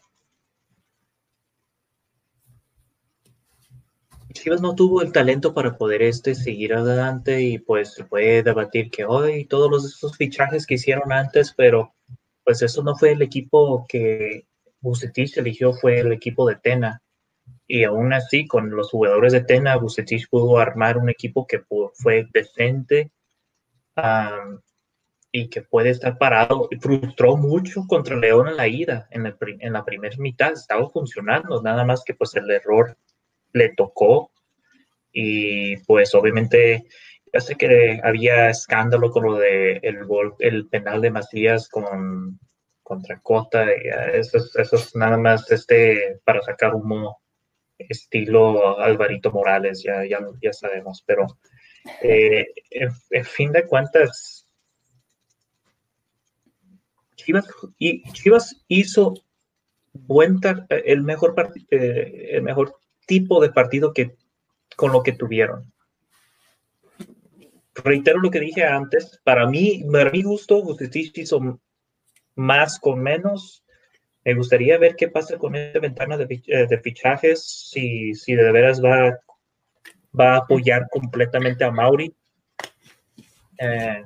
[4.34, 8.92] Chivas no tuvo el talento para poder este seguir adelante y pues se puede debatir
[8.92, 11.94] que hoy todos los, esos fichajes que hicieron antes, pero
[12.44, 14.46] pues eso no fue el equipo que
[14.82, 17.02] Bucetich eligió, fue el equipo de Tena.
[17.68, 21.64] Y aún así, con los jugadores de Tena, Bucetich pudo armar un equipo que
[21.96, 23.12] fue decente
[25.38, 26.70] y que puede estar parado.
[26.80, 31.84] Frustró mucho contra León en la ida, en, en la primera mitad, estaba funcionando, nada
[31.84, 32.98] más que pues el error
[33.52, 34.32] le tocó
[35.12, 36.86] y pues obviamente
[37.34, 40.08] ya sé que había escándalo con lo de el,
[40.40, 42.40] el penal de Macías con
[42.82, 43.70] contra Cota,
[44.14, 47.20] eso, eso es nada más este para sacar humo
[47.78, 51.28] estilo Alvarito Morales, ya, ya, ya sabemos, pero
[52.02, 54.35] eh, en, fin de cuentas,
[57.26, 57.48] Chivas,
[57.80, 59.16] y Chivas hizo
[59.94, 60.40] buen
[60.70, 61.34] el mejor
[61.72, 62.76] eh, el mejor
[63.08, 64.16] tipo de partido que
[64.76, 65.72] con lo que tuvieron.
[67.74, 71.60] Reitero lo que dije antes, para mí, para mi gusto, Bucetich hizo
[72.36, 73.64] más con menos.
[74.24, 78.82] Me gustaría ver qué pasa con esta ventana de, eh, fichajes, si, si de veras
[78.82, 79.20] va,
[80.18, 82.14] va a apoyar completamente a Mauri.
[83.58, 84.04] Eh,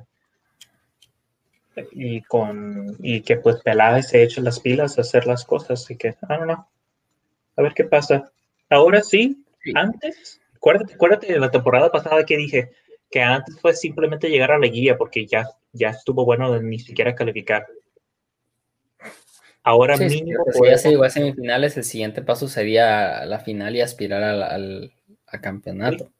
[1.92, 5.82] y con y que pues Peláez se eche las pilas a hacer las cosas.
[5.82, 8.30] Así que, I don't A ver qué pasa.
[8.68, 9.44] Ahora sí,
[9.74, 12.70] antes, acuérdate, de la temporada pasada que dije
[13.10, 16.78] que antes fue simplemente llegar a la guía porque ya, ya estuvo bueno de ni
[16.78, 17.66] siquiera calificar.
[19.62, 20.44] Ahora mínimo.
[20.52, 24.92] si ya se llegó a semifinales, el siguiente paso sería la final y aspirar al,
[25.42, 26.10] campeonato.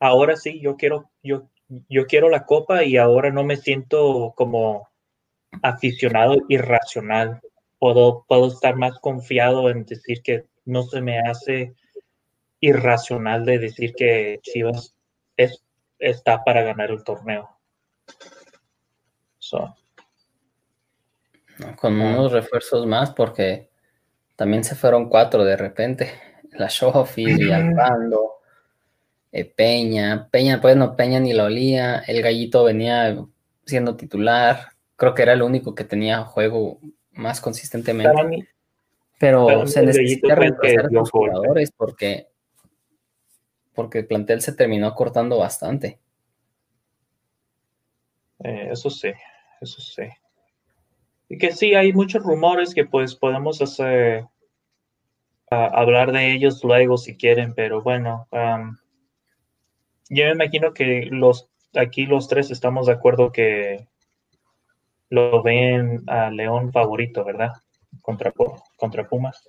[0.00, 1.48] Ahora sí, yo quiero, yo,
[1.88, 4.88] yo quiero la copa y ahora no me siento como
[5.62, 7.40] aficionado irracional.
[7.78, 11.74] Puedo, puedo estar más confiado en decir que no se me hace
[12.60, 14.94] irracional de decir que Chivas
[15.36, 15.62] es,
[15.98, 17.48] está para ganar el torneo.
[21.76, 23.70] con unos refuerzos más, porque
[24.36, 26.12] también se fueron cuatro de repente.
[26.52, 28.38] La Shofi, Albando,
[29.32, 30.28] eh, Peña.
[30.30, 32.00] Peña, pues no, Peña ni lo olía.
[32.06, 33.16] El gallito venía
[33.64, 34.68] siendo titular.
[34.98, 36.80] Creo que era el único que tenía juego
[37.12, 38.48] más consistentemente.
[39.18, 42.28] pero se necesita reemplazar los jugadores porque
[43.74, 46.00] porque el plantel se terminó cortando bastante.
[48.42, 49.12] Eh, eso sí,
[49.60, 50.02] eso sí.
[51.28, 54.24] Y que sí, hay muchos rumores que pues podemos hacer,
[55.48, 58.26] hablar de ellos luego si quieren, pero bueno,
[60.10, 63.86] yo me imagino que los aquí los tres estamos de acuerdo que
[65.10, 67.50] lo ven a León favorito, ¿verdad?
[68.02, 68.32] Contra,
[68.76, 69.48] contra Pumas.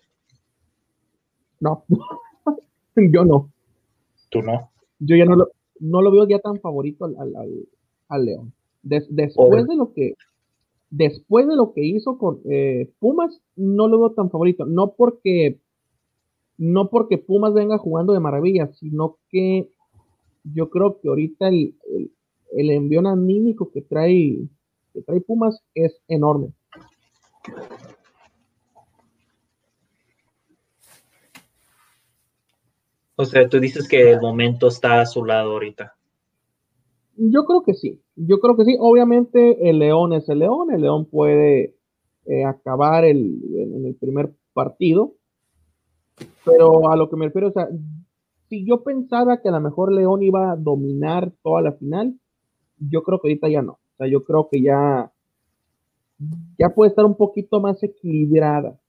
[1.59, 1.83] No,
[2.95, 3.49] yo no.
[4.29, 4.71] Tú no.
[4.99, 5.49] Yo ya no lo,
[5.79, 8.53] no lo veo ya tan favorito al, León.
[8.81, 10.15] después de lo que
[10.89, 14.65] después de lo que hizo con eh, Pumas, no lo veo tan favorito.
[14.65, 15.59] No porque
[16.57, 19.69] no porque Pumas venga jugando de maravilla, sino que
[20.43, 21.75] yo creo que ahorita el,
[22.51, 24.39] el, envión anímico que trae,
[24.99, 26.53] que trae Pumas es enorme.
[33.15, 35.95] O sea, tú dices que el momento está a su lado ahorita.
[37.17, 38.77] Yo creo que sí, yo creo que sí.
[38.79, 41.75] Obviamente el León es el León, el León puede
[42.25, 45.15] eh, acabar el, en el primer partido,
[46.45, 47.67] pero a lo que me refiero, o sea,
[48.47, 52.17] si yo pensaba que a lo mejor León iba a dominar toda la final,
[52.77, 53.79] yo creo que ahorita ya no.
[53.99, 55.11] Sea, yo creo que ya,
[56.57, 58.79] ya puede estar un poquito más equilibrada.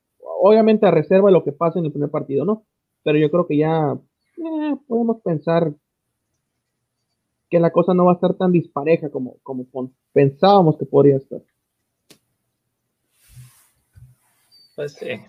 [0.41, 2.65] Obviamente a reserva de lo que pasa en el primer partido, ¿no?
[3.03, 3.99] Pero yo creo que ya
[4.37, 5.74] eh, podemos pensar
[7.49, 9.66] que la cosa no va a estar tan dispareja como, como
[10.12, 11.41] pensábamos que podría estar.
[14.77, 15.20] Pues sí.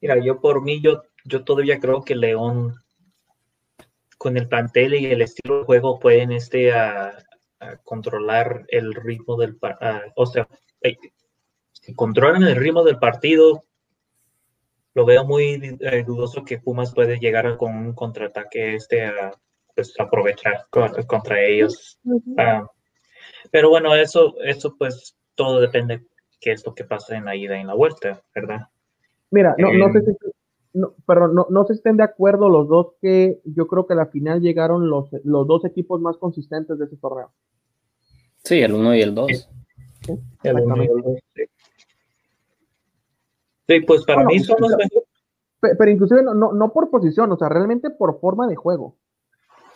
[0.00, 2.76] mira, yo por mí, yo, yo todavía creo que León,
[4.16, 6.72] con el plantel y el estilo de juego, pueden este,
[7.60, 10.00] a, controlar el ritmo del partido.
[10.16, 10.48] O sea,
[11.72, 13.64] si controlan el ritmo del partido,
[14.94, 19.32] lo veo muy eh, dudoso que Pumas puede llegar con un contraataque este a
[19.74, 22.00] pues, aprovechar contra ellos.
[22.36, 22.66] Ah,
[23.50, 26.04] pero bueno, eso, eso pues todo depende
[26.40, 28.68] qué es lo que pasa en la ida y en la vuelta, ¿verdad?
[29.30, 30.16] Mira, no, no sé si,
[30.72, 33.96] no, perdón, no, no se estén de acuerdo los dos que yo creo que a
[33.96, 37.30] la final llegaron los, los dos equipos más consistentes de ese torneo.
[38.48, 39.46] Sí, el uno y el dos.
[43.68, 45.08] Sí, pues para mí son los mejores.
[45.60, 48.96] Pero, inclusive no, no, por posición, o sea, realmente por forma de juego.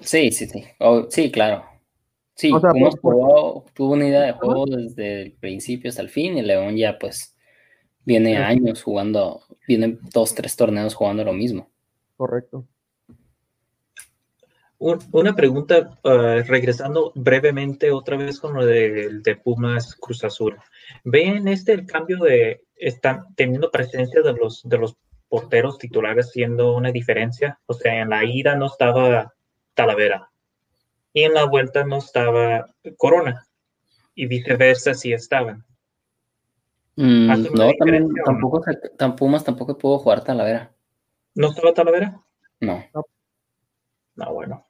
[0.01, 0.65] Sí, sí, sí.
[1.11, 1.65] sí, claro.
[2.35, 2.51] Sí,
[3.75, 7.37] tuvo una idea de juego desde el principio hasta el fin y León ya pues
[8.07, 11.69] viene años jugando, viene dos, tres torneos jugando lo mismo.
[12.17, 12.65] Correcto.
[14.83, 20.59] Una pregunta, ah, regresando brevemente otra vez con lo de, de, Pumas Cruz Azul.
[21.05, 24.97] ¿Ven este el cambio de, están teniendo presencia de los, de los
[25.29, 27.61] porteros titulares siendo una diferencia?
[27.67, 29.33] O sea, en la ida no estaba
[29.75, 30.33] Talavera
[31.13, 33.47] y en la vuelta no estaba Corona
[34.17, 35.65] y viceversa si estaban.
[36.97, 38.63] Mm, no, también, tampoco,
[39.17, 40.73] Pumas tampoco pudo jugar Talavera.
[41.37, 42.21] ¿No estaba Talavera?
[42.59, 42.85] No.
[44.17, 44.67] No, bueno.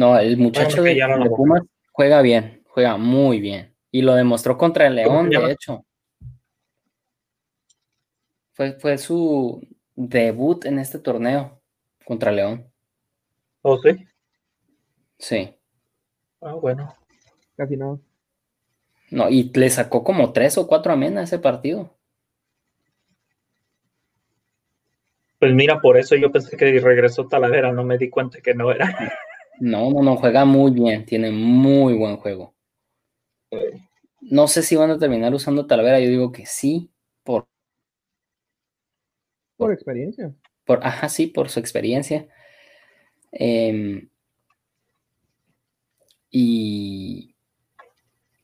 [0.00, 0.98] No, el muchacho de,
[1.36, 1.62] Pumas
[1.92, 3.76] juega bien, juega muy bien.
[3.90, 5.84] Y lo demostró contra el León, de hecho.
[8.52, 9.60] Fue, fue su
[9.94, 11.60] debut en este torneo
[12.06, 12.66] contra León.
[13.60, 13.90] ¿Oh, sí?
[15.18, 15.54] Sí.
[16.40, 16.96] Ah, bueno.
[17.54, 17.98] Casi nada.
[19.10, 21.94] No, y le sacó como tres o cuatro a ese partido.
[25.38, 28.72] Pues mira, por eso yo pensé que regresó Talavera, no me di cuenta que no
[28.72, 28.96] era.
[29.60, 32.52] No, no, no, juega muy bien, tiene muy buen juego.
[34.22, 36.90] No sé si van a terminar usando Talavera, yo digo que sí,
[37.24, 37.46] por...
[39.56, 40.34] Por experiencia.
[40.64, 42.28] Por, ajá, sí, por su experiencia.
[43.32, 44.08] Eh,
[46.30, 47.34] y,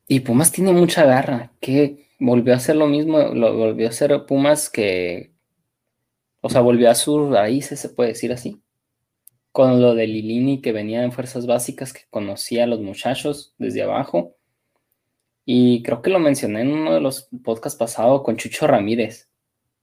[0.08, 4.26] y Pumas tiene mucha garra, que volvió a hacer lo mismo, lo volvió a hacer
[4.26, 5.32] Pumas que,
[6.40, 8.62] o sea, volvió a sus raíces, se puede decir así.
[9.56, 13.82] Con lo de Lilini que venía en fuerzas básicas, que conocía a los muchachos desde
[13.82, 14.36] abajo.
[15.46, 19.30] Y creo que lo mencioné en uno de los podcasts pasados con Chucho Ramírez,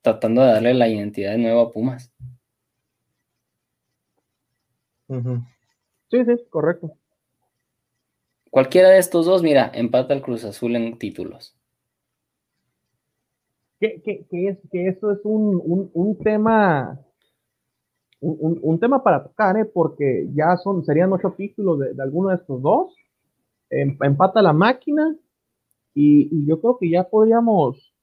[0.04, 2.14] tratando de darle la identidad de nuevo a Pumas.
[5.08, 6.96] Sí, sí, correcto.
[8.52, 11.58] Cualquiera de estos dos, mira, empata el Cruz Azul en títulos.
[13.80, 17.00] Que, que, que, que eso es un, un, tema
[18.24, 19.66] un, un, tema para tocar, ¿eh?
[19.66, 22.96] porque ya son, serían ocho títulos de, de alguno de estos dos.
[23.70, 25.16] Em, empata la máquina
[25.94, 27.94] y, y, yo creo que ya podríamos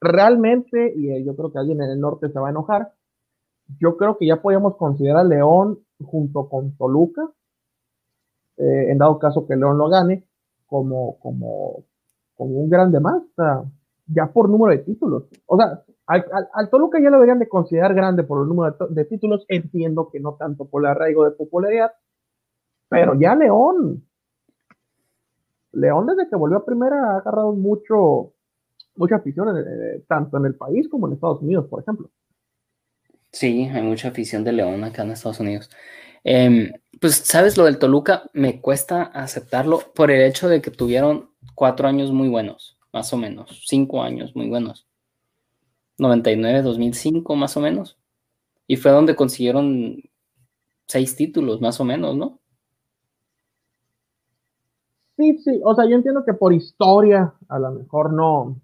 [0.00, 2.92] realmente, y eh, yo creo que alguien en el norte se va a enojar,
[3.80, 7.30] yo creo que ya podríamos considerar León junto con Toluca
[8.56, 10.24] eh, en dado caso que León lo gane,
[10.66, 11.84] como, como,
[12.36, 13.22] como un grande más,
[14.06, 15.24] ya por número de títulos.
[15.46, 19.44] O sea, al, Toluca ya lo deberían de considerar grande por el número de, títulos,
[19.48, 21.92] entiendo que no tanto por el arraigo de popularidad,
[22.88, 24.04] pero ya León,
[25.72, 28.32] León desde que volvió a primera ha agarrado mucho,
[28.96, 32.10] mucha afición, eh, tanto en el país como en Estados Unidos, por ejemplo.
[33.32, 35.70] Sí, hay mucha afición de León acá en Estados Unidos.
[36.22, 37.56] Em, pues, ¿sabes?
[37.56, 42.28] Lo del Toluca me cuesta aceptarlo por el hecho de que tuvieron cuatro años muy
[42.28, 44.86] buenos, más o menos, cinco años muy buenos.
[45.98, 47.98] 99, 2005, más o menos.
[48.66, 49.96] Y fue donde consiguieron
[50.86, 52.40] seis títulos, más o menos, ¿no?
[55.16, 58.60] Sí, sí, o sea, yo entiendo que por historia a lo mejor no,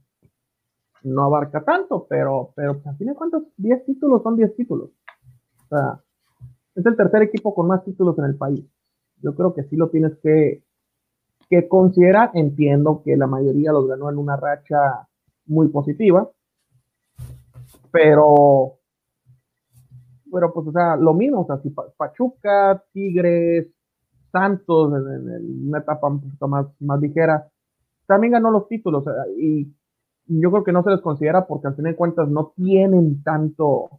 [1.05, 4.91] no abarca tanto, pero, pero a fin de cuentas, 10 títulos son 10 títulos.
[5.65, 6.01] O sea,
[6.75, 8.65] es el tercer equipo con más títulos en el país.
[9.23, 10.65] Yo creo que sí lo tienes que,
[11.49, 12.31] que considerar.
[12.35, 15.09] Entiendo que la mayoría los ganó en una racha
[15.47, 16.31] muy positiva,
[17.91, 18.79] pero,
[20.33, 23.69] pero pues, o sea, lo mismo, o sea, si Pachuca, Tigres,
[24.31, 27.49] Santos, en, una etapa un poquito más, más ligera,
[28.07, 29.05] también ganó los títulos,
[29.39, 29.73] y
[30.27, 33.91] yo creo que no se les considera porque al fin de cuentas no tienen tanto,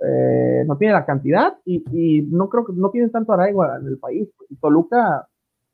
[0.00, 3.98] eh, no tiene la cantidad y, no creo que no tienen tanto arraigo en el
[3.98, 4.28] país.
[4.60, 5.28] Toluca,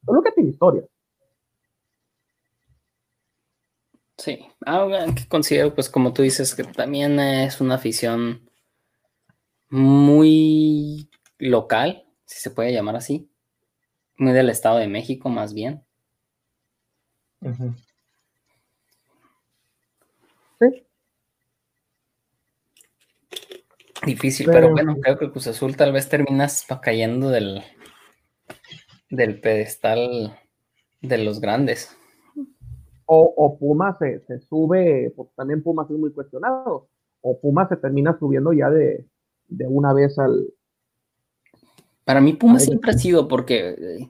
[0.05, 0.85] Toluca tiene historia.
[4.17, 4.47] Sí,
[5.17, 8.49] que considero, pues como tú dices, que también es una afición
[9.69, 11.09] muy
[11.39, 13.31] local, si se puede llamar así,
[14.17, 15.83] muy del Estado de México más bien.
[20.61, 20.87] Sí.
[24.05, 27.63] Difícil, pero, bueno, creo que Cruz Azul tal vez terminas cayendo del,
[29.11, 30.39] del pedestal
[31.01, 31.97] de los grandes.
[33.07, 36.89] O, o Puma se, sube, porque también Puma es muy cuestionado,
[37.20, 39.07] o Puma se termina subiendo ya de,
[39.66, 40.47] una vez al...
[42.05, 44.09] Para mí Puma siempre ha sido porque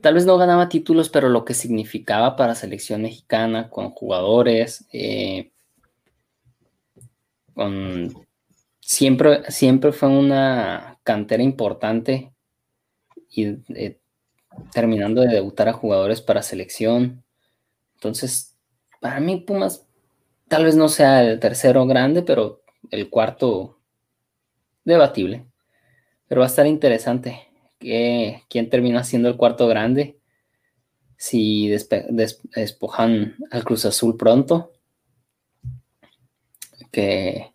[0.00, 5.52] tal vez no ganaba títulos, pero lo que significaba para selección mexicana con jugadores, eh,
[8.80, 12.32] siempre, siempre fue una cantera importante
[13.30, 13.98] y eh,
[14.72, 17.23] terminando de debutar a jugadores para selección.
[18.04, 18.54] Entonces,
[19.00, 19.86] para mí Pumas
[20.48, 23.78] tal vez no sea el tercero grande, pero el cuarto
[24.84, 25.46] debatible.
[26.28, 27.48] Pero va a estar interesante
[27.78, 30.18] que, quién termina siendo el cuarto grande.
[31.16, 34.72] Si despojan al Cruz Azul pronto.
[36.92, 37.52] Que,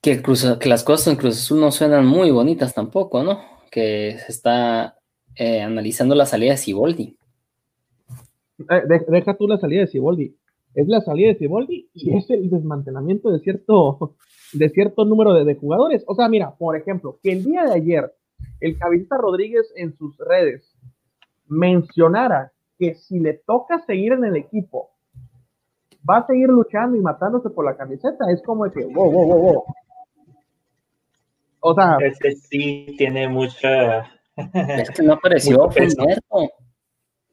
[0.00, 0.22] que,
[0.64, 3.42] las cosas en Cruz Azul no suenan muy bonitas tampoco, ¿no?
[3.70, 4.98] Que se está
[5.34, 7.19] eh, analizando la salida de Siboldi.
[8.68, 10.36] Eh, deja tú la salida de Siboldi.
[10.74, 14.16] Es la salida de Siboldi y es el desmantelamiento de cierto,
[14.52, 16.04] de cierto número de, jugadores.
[16.06, 18.12] O sea, mira, por ejemplo, que el día de ayer
[18.60, 20.74] el Cabecita Rodríguez en sus redes
[21.48, 24.90] mencionara que si le toca seguir en el equipo,
[26.08, 29.26] va a seguir luchando y matándose por la camiseta, es como de que, wow, wow,
[29.26, 29.64] wow, wow.
[31.62, 34.06] O sea, este sí tiene mucha
[34.54, 35.68] es que no apareció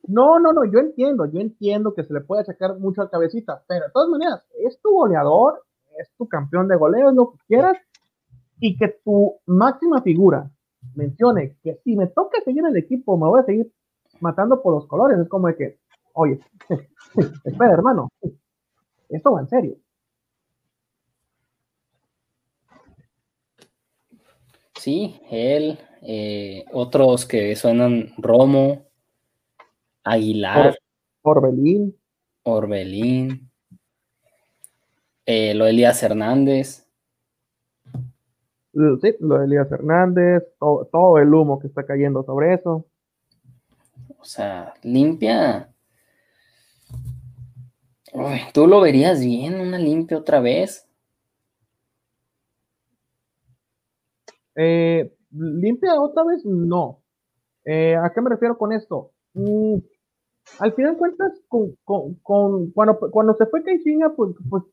[0.08, 3.62] No, no, no, yo entiendo, yo entiendo que se le puede sacar mucho al cabecita,
[3.68, 5.64] pero de todas maneras, es tu goleador,
[6.00, 7.78] es tu campeón de goleo, lo que quieras,
[8.60, 10.50] y que tu máxima figura
[10.96, 13.72] mencione que si me toca seguir en el equipo, me voy a seguir
[14.22, 15.80] matando por los colores, es como de que,
[16.14, 16.40] oye,
[17.44, 18.10] espera, hermano,
[19.10, 19.76] esto va en serio.
[24.76, 28.87] Sí, él, eh, otros que suenan Romo,
[30.12, 30.78] Aguilar,
[31.22, 31.96] Orbelín,
[32.44, 33.50] Orbelín,
[35.26, 36.88] eh, lo de Elías Hernández.
[38.74, 42.86] Sí, lo de Elías Hernández, todo, el humo que está cayendo sobre eso.
[44.18, 45.70] O sea, limpia.
[48.54, 50.88] ¿Tú lo verías bien, una limpia otra vez?
[54.56, 57.04] Eh, limpia otra vez, no.
[57.66, 59.12] Eh, ¿A qué me refiero con esto?
[59.34, 59.76] Mm,
[60.60, 61.42] al final de cuentas,
[62.24, 64.64] cuando, se fue Caixinha, pues, pues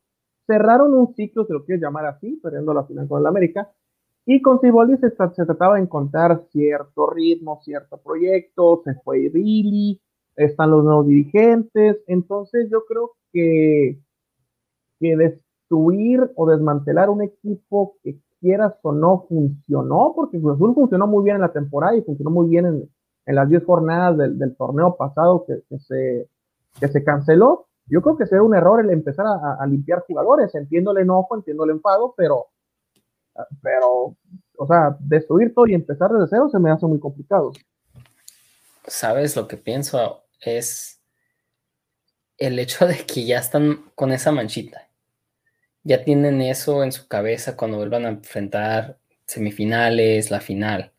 [0.47, 3.71] cerraron un ciclo, si lo quieres llamar así, perdiendo la final con el América,
[4.25, 10.01] y con Ciboldi se, trataba de encontrar cierto ritmo, cierto proyecto, se fue Billy,
[10.35, 13.99] están los nuevos dirigentes, entonces yo creo que,
[14.99, 21.07] que destruir o desmantelar un equipo que quieras o no, funcionó, porque Cruz Azul funcionó
[21.07, 22.89] muy bien en la temporada y funcionó muy bien en,
[23.33, 26.29] las 10 jornadas del, torneo pasado que, se,
[26.79, 27.67] que se canceló.
[27.87, 30.53] Yo creo que sería un error el empezar a, limpiar jugadores.
[30.53, 32.47] Entiendo el enojo, entiendo el enfado, pero,
[33.61, 34.15] pero,
[34.57, 37.51] o sea, destruir todo y empezar desde cero se me hace muy complicado.
[38.85, 40.23] ¿Sabes lo que pienso?
[40.39, 41.01] Es
[42.37, 44.85] el hecho de que ya están con esa manchita
[45.85, 48.97] ya tienen eso en su cabeza cuando vuelvan a enfrentar
[49.27, 50.91] semifinales, la final.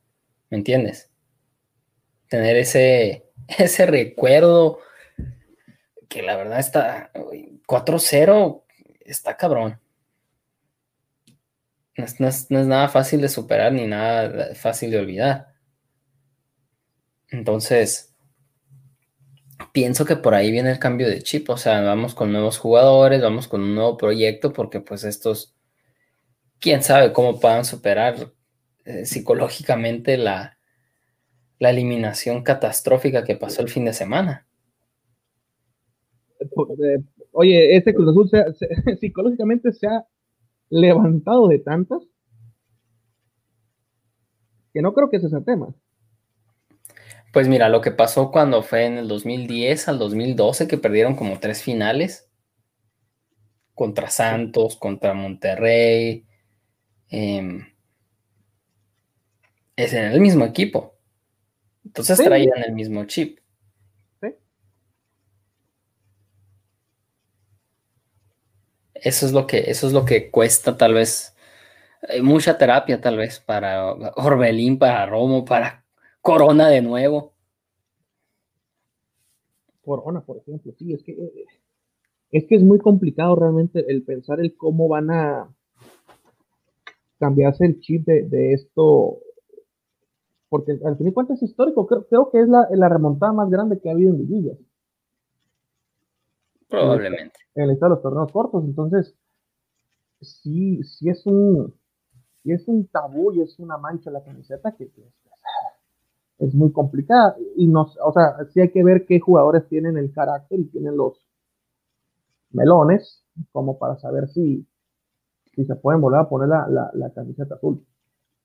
[0.48, 1.11] ¿Me entiendes?
[2.28, 3.27] Tener ese,
[3.59, 4.81] ese recuerdo
[6.09, 7.11] que la verdad está
[7.66, 8.65] 4-0,
[9.01, 9.81] está cabrón.
[11.97, 15.55] No es, no es, nada fácil de superar ni nada fácil de olvidar.
[17.28, 18.15] Entonces,
[19.73, 23.23] pienso que por ahí viene el cambio de chip, o sea, vamos con nuevos jugadores,
[23.23, 25.57] vamos con un nuevo proyecto, porque pues estos,
[26.61, 28.32] quién sabe cómo puedan superar
[28.85, 30.56] eh, psicológicamente la,
[31.59, 34.47] la eliminación catastrófica que pasó el fin de semana.
[36.41, 37.03] Eh,
[37.33, 38.31] oye, este Cruz Azul
[39.01, 40.07] psicológicamente se ha
[40.69, 42.03] levantado de tantas
[44.73, 45.74] que no creo que ese sea el tema.
[47.33, 51.39] Pues mira, lo que pasó cuando fue en el 2010 al 2012, que perdieron como
[51.39, 52.31] tres finales
[53.74, 56.27] contra Santos, contra Monterrey.
[57.09, 57.66] Em,
[59.77, 60.95] es en el mismo equipo.
[61.87, 63.39] Entonces traían el mismo chip.
[68.95, 71.37] Eso es lo que, eso es lo que cuesta tal vez,
[72.09, 75.85] eh, mucha terapia tal vez para Orbelín, para Romo, para
[76.21, 77.35] Corona de nuevo.
[79.83, 81.17] Corona, por ejemplo, sí, es que
[82.33, 85.55] es que es muy complicado realmente el pensar el cómo van a
[87.21, 89.21] cambiarse el chip de, esto,
[90.48, 93.89] porque al fin y cuentas es histórico, creo, que es la, remontada más grande que
[93.89, 94.52] ha habido en Liguilla.
[96.68, 97.39] Probablemente.
[97.55, 99.14] En el estado de los torneos cortos, entonces,
[100.20, 101.74] sí, sí es un,
[102.43, 105.02] sí es un tabú y es una mancha la camiseta que, que
[106.39, 107.36] es muy complicada.
[107.56, 110.97] Y nos, o sea, sí hay que ver qué jugadores tienen el carácter y tienen
[110.97, 111.27] los
[112.51, 114.66] melones, como para saber si,
[115.55, 117.85] si se pueden volver a poner la, la, la camiseta azul.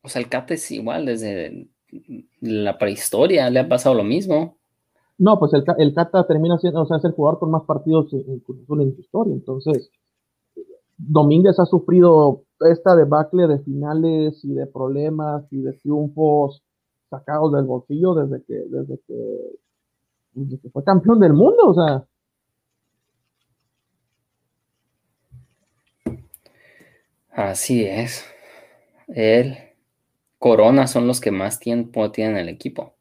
[0.01, 1.67] O sea, el Cate es igual desde
[2.41, 4.57] la prehistoria, le ha pasado lo mismo.
[5.17, 8.11] No, pues el, el Cata termina siendo, o sea, es el jugador con más partidos
[8.13, 9.33] en, en, en su historia.
[9.33, 9.91] Entonces,
[10.97, 16.63] Domínguez ha sufrido esta debacle de finales y de problemas y de triunfos
[17.09, 19.59] sacados del bolsillo desde que, desde que,
[20.33, 22.05] desde que fue campeón del mundo, o sea.
[27.31, 28.25] Así es.
[29.07, 29.57] Él,
[30.41, 32.95] Corona son los que más tiempo tienen el equipo.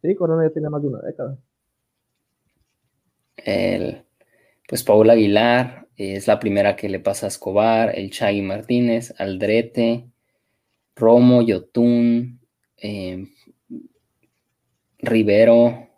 [0.00, 1.36] Sí, Corona ya tiene más de una década.
[3.36, 4.04] El,
[4.68, 10.08] pues Paul Aguilar es la primera que le pasa a Escobar, el Chagui Martínez, Aldrete,
[10.94, 12.38] Romo, Yotun,
[12.76, 13.26] eh,
[14.98, 15.88] Rivero,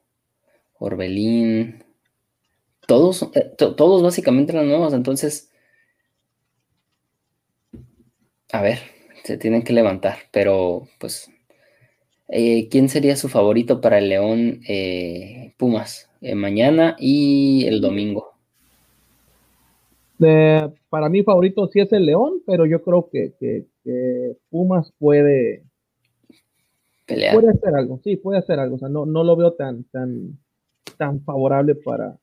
[0.79, 1.85] Orbelín,
[2.87, 5.53] todos, eh, todos básicamente eran nuevos, entonces,
[8.51, 8.79] a ver,
[9.29, 11.31] se tienen que levantar, pero pues,
[12.29, 14.61] eh, ¿quién sería su favorito para el León
[15.57, 16.11] Pumas?
[16.35, 18.33] mañana y el domingo.
[20.19, 23.67] para mí favorito sí es el León, pero yo creo que
[24.51, 25.63] Pumas puede,
[27.09, 28.77] Puede hacer algo, sí, puede hacer algo.
[28.77, 30.39] O sea, no, no lo veo tan, tan,
[30.99, 32.19] tan favorable para,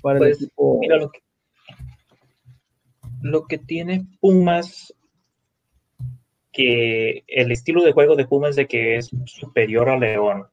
[0.00, 0.78] para el pues, equipo.
[0.80, 1.18] Mira, lo que,
[3.22, 4.94] lo que tiene Pumas,
[6.52, 10.46] que el estilo de juego de Pumas es de que es superior a León,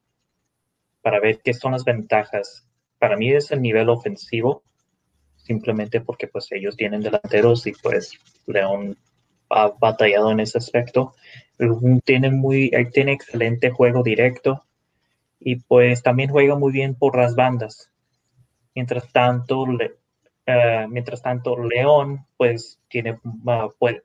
[1.01, 2.65] para ver qué son las ventajas.
[2.97, 4.63] Para mí es el nivel ofensivo,
[5.35, 8.97] simplemente porque pues ellos tienen delanteros y pues León
[9.49, 11.13] ha batallado en ese aspecto.
[12.03, 14.63] Tiene, muy, tiene excelente juego directo
[15.39, 17.91] y pues también juega muy bien por las bandas.
[18.75, 19.65] Mientras tanto,
[20.45, 24.03] eh, mientras tanto León pues tiene, uh, puede,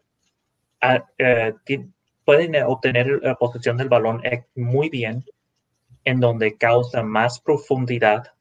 [2.25, 5.25] pueden obtener la posesión del balón eh, muy bien,
[6.05, 8.33] en donde causa más profundidad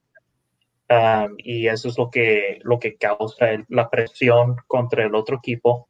[0.90, 5.88] um, y eso es lo que, lo que causa la presión contra el otro equipo.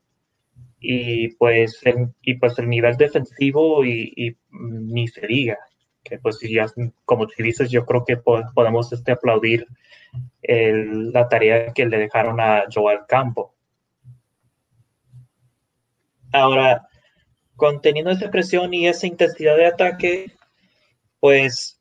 [0.79, 5.57] Y pues el, y pues el nivel defensivo y, ni se diga
[6.03, 6.65] que pues ya
[7.05, 9.65] como tú dices yo creo que podemos este, aplaudir
[10.41, 13.52] la tarea que le dejaron a Joel Campo
[16.33, 16.87] ahora
[17.55, 20.33] conteniendo esa presión y esa intensidad de ataque
[21.19, 21.79] pues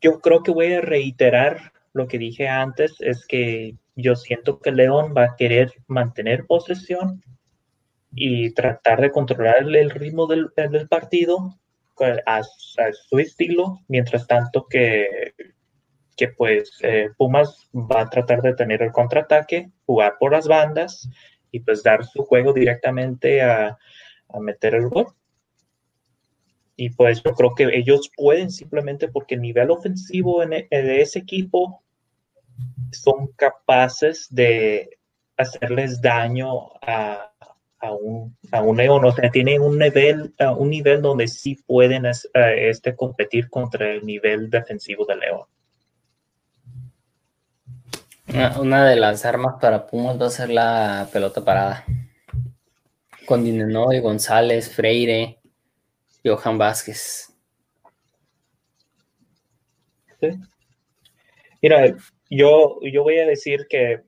[0.00, 4.72] yo creo que voy a reiterar lo que dije antes es que yo siento que
[4.72, 7.22] León va a querer mantener posesión
[8.14, 10.50] y tratar de controlar el ritmo del,
[10.88, 11.58] partido
[12.26, 15.34] a, su estilo, mientras tanto que,
[16.16, 21.08] que pues eh, Pumas va a tratar de tener el contraataque, jugar por las bandas
[21.52, 23.78] y pues dar su juego directamente a,
[24.28, 25.06] a meter el gol.
[26.74, 31.20] Y pues yo creo que ellos pueden simplemente porque el nivel ofensivo en, en ese
[31.20, 31.82] equipo
[32.90, 34.98] son capaces de
[35.36, 37.28] hacerles daño a,
[38.00, 43.90] un, león, o sea, tienen un nivel, un nivel donde sí pueden este, competir contra
[43.90, 45.46] el nivel defensivo del león.
[48.32, 51.84] Una, de las armas para Pumas va a ser la pelota parada.
[53.26, 55.38] Con y González, Freire,
[56.24, 57.28] Johan Vázquez.
[61.60, 61.94] Mira,
[62.30, 64.02] yo, yo voy a decir que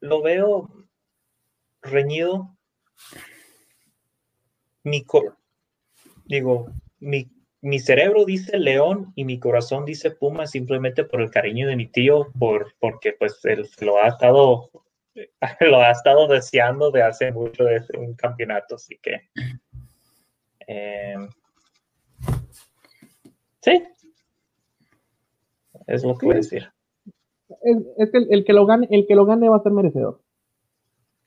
[0.00, 0.70] lo veo
[1.82, 2.56] reñido.
[4.84, 5.04] Mi
[6.24, 7.30] digo, mi,
[7.64, 11.86] mi, cerebro dice león y mi corazón dice puma simplemente por el cariño de mi
[11.86, 14.70] tío, por, porque pues él lo ha estado
[15.60, 19.28] lo ha estado deseando de hace mucho de un campeonato, así que
[20.66, 21.16] eh,
[23.60, 23.84] sí,
[25.86, 26.72] es lo que voy a decir.
[27.96, 30.20] Es, que el, que lo gane, el que lo gane va a ser merecedor.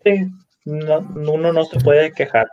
[0.04, 0.28] Sí,
[0.66, 2.48] uno no se puede quejar.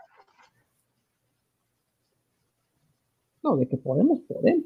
[3.44, 4.64] No, de que podemos, podemos.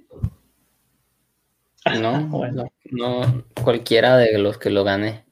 [2.01, 5.25] No, bueno, no, cualquiera de los que lo gane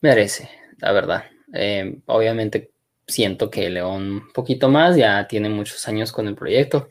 [0.00, 0.48] merece,
[0.78, 1.24] la verdad.
[1.52, 2.70] Eh, obviamente
[3.06, 6.88] siento que León un poquito más, ya tiene muchos años con el proyecto,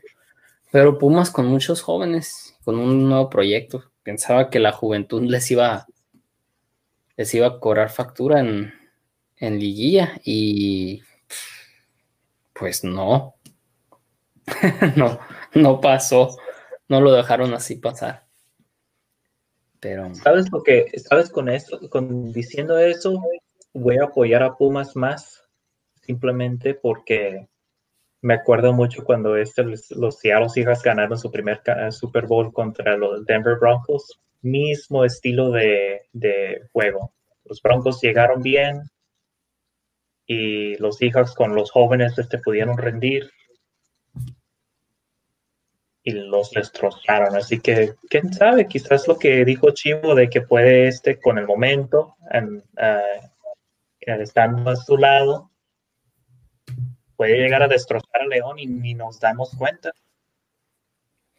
[0.72, 5.88] pero Pumas con muchos jóvenes, con un nuevo proyecto pensaba que la juventud les iba,
[7.18, 8.74] les iba a cobrar factura en,
[9.38, 11.02] en liguilla y
[12.54, 13.36] pues no.
[14.96, 15.20] no,
[15.56, 16.38] no pasó.
[16.88, 18.26] No lo dejaron así pasar.
[19.80, 20.14] Pero.
[20.16, 23.22] ¿Sabes lo que, sabes con esto, con diciendo eso,
[23.74, 25.44] voy a apoyar a Pumas más,
[26.02, 27.48] simplemente porque
[28.22, 31.62] me acuerdo mucho cuando este, los Seattle Seahawks ganaron su primer
[31.92, 34.20] Super Bowl contra los Denver Broncos.
[34.42, 37.14] Mismo estilo de, de juego.
[37.44, 38.84] Los Broncos llegaron bien
[40.26, 43.30] y los Seahawks con los jóvenes este, pudieron rendir
[46.10, 47.36] y los destrozaron.
[47.36, 51.46] Así que, quién sabe, quizás lo que dijo Chivo de que puede este con el
[51.46, 53.30] momento, en, uh,
[54.02, 55.52] estando a su lado,
[57.16, 59.92] puede llegar a destrozar a León y ni nos damos cuenta.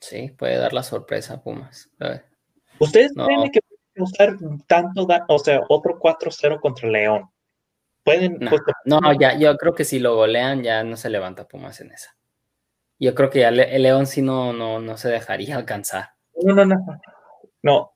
[0.01, 1.91] Sí, puede dar la sorpresa Pumas.
[2.79, 4.37] ¿Ustedes creen que pueden usar
[4.67, 7.31] tanto, o sea, otro 4-0 contra León?
[8.03, 8.39] Pueden.
[8.41, 11.81] No, pues, no, ya, yo creo que si lo golean ya no se levanta Pumas
[11.81, 12.17] en esa.
[13.01, 16.11] Yo creo que el León sí no, no, no se dejaría alcanzar.
[16.43, 16.77] No, no, no.
[17.63, 17.93] No.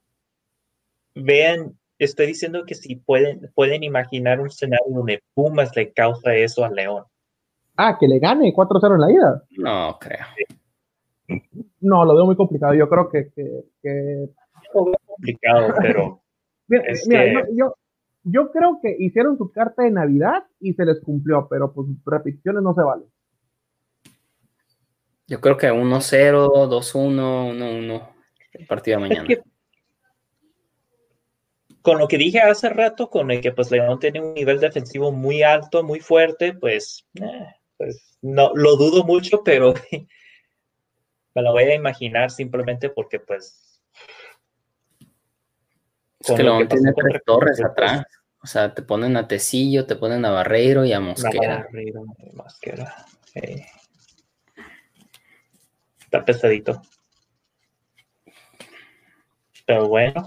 [1.15, 6.65] Vean, estoy diciendo que si pueden, pueden imaginar un escenario donde Pumas le causa eso
[6.65, 7.05] a León.
[7.77, 9.43] Ah, que le gane 4-0 en la ida.
[9.59, 10.27] No, creo.
[11.81, 12.75] No, lo veo muy complicado.
[12.75, 13.31] Yo creo que.
[13.35, 14.29] que,
[14.75, 16.23] Lo veo complicado, pero.
[16.69, 17.75] mira, yo,
[18.23, 22.63] yo, creo que hicieron su carta de Navidad y se les cumplió, pero pues repeticiones
[22.63, 23.09] no se valen.
[25.27, 28.15] Yo creo que 1-0, 2-1, 1-1
[28.53, 29.29] el partido de mañana.
[31.83, 35.13] con lo que dije hace rato, con el que pues León tiene un nivel defensivo
[35.13, 37.47] muy alto, muy fuerte, pues, eh,
[37.77, 39.75] pues no lo dudo mucho, pero
[41.35, 43.83] me lo voy a imaginar simplemente porque pues
[46.21, 48.05] es que León tiene tres torres pues, atrás.
[48.43, 51.65] O sea, te ponen a Tecillo, te ponen a Barreiro y a Mosquera.
[51.65, 52.95] Barreiro, Mosquera.
[56.15, 56.81] Está pesadito.
[59.67, 60.25] Pero bueno.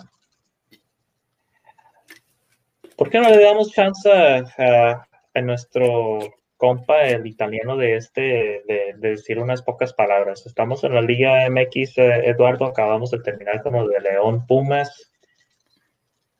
[2.97, 5.07] ¿Por qué no le damos chance a,
[5.41, 6.19] nuestro
[6.57, 8.22] compa, el italiano de este,
[8.68, 10.45] de, decir unas pocas palabras?
[10.45, 15.09] Estamos en la Liga MX, eh, Eduardo, acabamos de terminar como de León Pumas.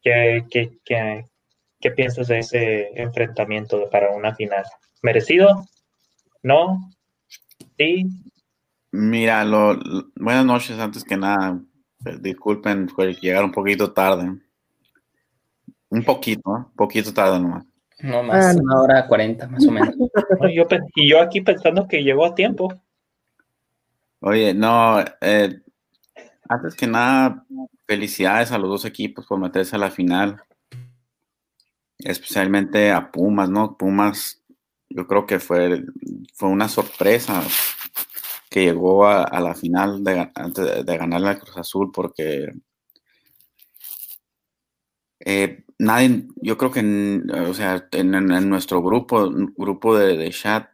[0.02, 0.44] ¿Qué,
[0.84, 4.66] qué piensas de ese enfrentamiento para una final?
[5.02, 5.64] ¿Merecido?
[6.44, 6.92] ¿No?
[7.78, 8.08] ¿Sí?
[8.92, 9.78] Mira, lo,
[10.16, 11.60] buenas noches antes que nada.
[12.06, 14.40] Eh, disculpen por llegar un poquito tarde.
[15.90, 17.66] Un poquito, un poquito tarde nomás.
[18.00, 19.96] No más, ah, una hora cuarenta más o menos.
[20.96, 22.74] y yo aquí pensando que llegó a tiempo.
[24.20, 25.62] Oye, no, eh,
[26.48, 27.46] antes que nada,
[27.86, 30.42] felicidades a los dos equipos por meterse a la final.
[32.00, 33.76] Especialmente a Pumas, ¿no?
[33.76, 34.42] Pumas,
[34.90, 35.84] yo creo que fue,
[36.36, 37.42] fue una sorpresa
[38.50, 42.54] que llegó a, la final de, antes de, ganar la Cruz Azul porque
[45.20, 48.12] eh, nadie, yo creo que, o sea, en,
[48.50, 50.70] nuestro grupo, grupo de, chat,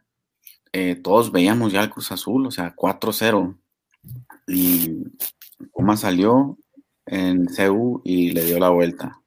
[0.72, 3.58] eh, todos veíamos ya el Cruz Azul, o sea, 4-0.
[4.46, 5.04] Y
[5.72, 6.58] Puma salió
[7.06, 9.20] en CU y le dio la vuelta.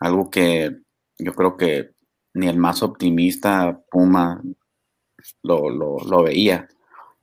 [0.00, 0.76] Algo que
[1.18, 1.92] yo creo que
[2.34, 4.42] ni el más optimista Puma
[5.42, 6.68] lo, lo veía.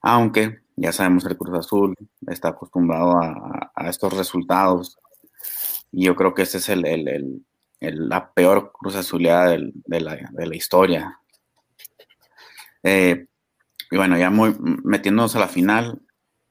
[0.02, 1.96] Aunque ya sabemos el Cruz Azul
[2.28, 4.98] está acostumbrado a, estos resultados.
[5.92, 7.44] Y yo creo que esta es el,
[7.80, 11.20] la peor Cruz Azuleada de, la, historia.
[12.84, 13.28] Eh,
[13.92, 16.02] y bueno, ya muy, metiéndonos a la final,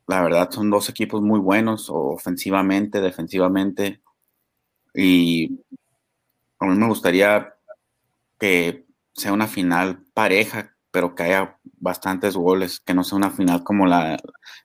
[0.07, 4.01] la verdad son dos equipos muy buenos, ofensivamente, defensivamente.
[4.95, 5.61] Y
[6.59, 7.55] a mí me gustaría
[8.39, 13.63] que sea una final pareja, pero que haya bastantes goles, que no sea una final
[13.63, 14.19] como la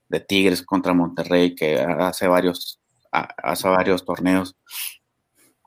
[0.10, 2.81] de Tigres contra Monterrey, que hace varios,
[3.11, 4.56] hace varios torneos.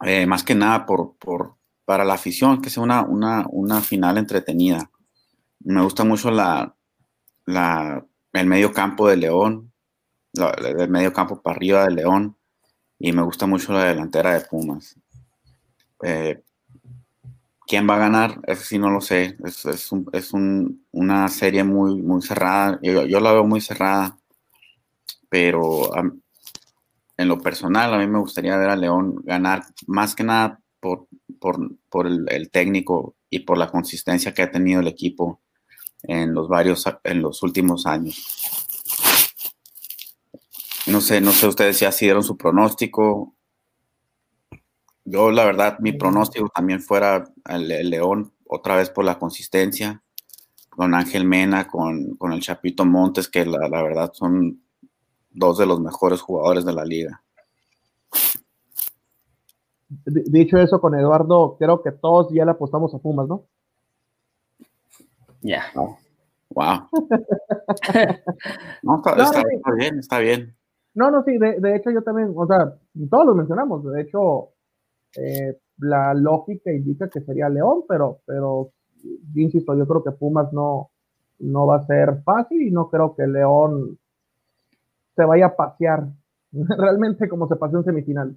[0.03, 4.19] Eh, más que nada por, por, para la afición, que sea una, una, una final
[4.19, 4.91] entretenida.
[5.61, 6.75] Me gusta mucho la,
[7.47, 9.73] la, el medio campo de León,
[10.35, 12.37] el medio campo para arriba de León,
[12.99, 14.97] y me gusta mucho la delantera de Pumas.
[16.03, 16.43] Eh,
[17.69, 18.41] ¿Quién va a ganar?
[18.47, 19.37] Eso sí no lo sé.
[19.45, 20.33] Es,
[20.91, 22.81] una serie muy, muy cerrada.
[22.83, 24.19] Yo, la veo muy cerrada.
[25.29, 25.91] Pero
[27.19, 31.09] en lo personal, a mí me gustaría ver a León ganar más que nada por,
[31.91, 35.43] por, el, técnico y por la consistencia que ha tenido el equipo
[36.05, 38.25] en los varios, en los últimos años.
[40.87, 43.35] No sé, no sé ustedes si dieron su pronóstico
[45.11, 50.03] yo, la verdad, mi pronóstico también fuera el, León, otra vez por la consistencia,
[50.69, 54.61] con Ángel Mena, con, con, el Chapito Montes, que la, la, verdad son
[55.31, 57.23] dos de los mejores jugadores de la liga.
[60.05, 63.45] Dicho eso con Eduardo, creo que todos ya le apostamos a Pumas, ¿no?
[65.41, 65.65] Ya.
[66.51, 66.89] Wow.
[68.83, 69.43] no, está,
[69.75, 70.55] bien, está bien.
[70.95, 72.75] No, no, sí, de, de, hecho yo también, o sea,
[73.09, 74.51] todos lo mencionamos, de hecho,
[75.17, 78.73] eh, la lógica indica que sería León, pero, pero,
[79.35, 80.91] insisto, yo creo que Pumas no,
[81.39, 83.99] no va a ser fácil y no creo que León
[85.15, 86.09] se vaya a pasear
[86.53, 88.37] realmente como se paseó en semifinal.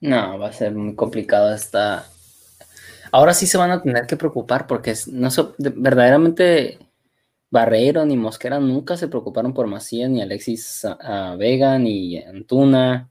[0.00, 2.04] No, va a ser muy complicado esta.
[3.12, 5.28] Ahora sí se van a tener que preocupar porque no
[5.58, 6.78] verdaderamente
[7.50, 10.86] Barrero ni Mosquera nunca se preocuparon por Macías, ni Alexis
[11.38, 13.08] Vega, ni Antuna.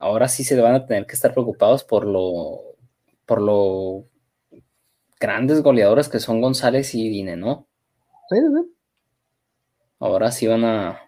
[0.00, 2.62] Ahora sí se van a tener que estar preocupados por lo,
[3.26, 4.06] por lo
[5.20, 7.68] grandes goleadores que son González y Dine, ¿no?
[8.30, 8.74] Sí, sí.
[9.98, 10.98] Ahora sí van a.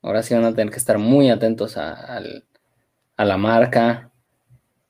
[0.00, 2.20] Ahora sí van a tener que estar muy atentos a,
[3.18, 4.10] la marca.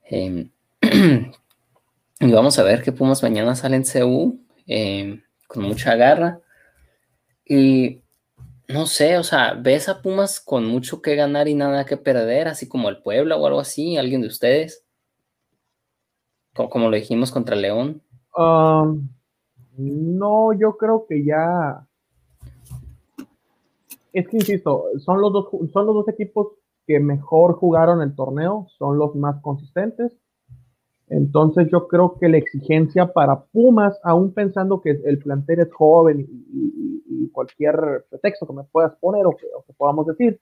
[0.05, 0.53] Em,
[2.21, 4.39] y vamos a ver qué Pumas mañana sale en CU.
[4.69, 6.39] Em, con mucha garra.
[7.45, 8.04] Y
[8.69, 12.49] no sé, o sea, ¿ves a Pumas con mucho que ganar y nada que perder,
[12.49, 13.97] así como el Puebla o algo así?
[13.97, 14.85] ¿Alguien de ustedes?
[16.55, 18.01] Como, lo dijimos contra León.
[18.37, 19.09] Um,
[19.77, 21.87] no, yo creo que ya.
[24.13, 26.53] Es que insisto, son los dos, son los dos equipos
[26.87, 30.13] que mejor jugaron el torneo, son los más consistentes.
[31.09, 36.27] Entonces yo creo que la exigencia para Pumas, aún pensando que el plantel es joven
[36.29, 36.75] y,
[37.33, 40.41] cualquier pretexto que me puedas poner o que, podamos decir,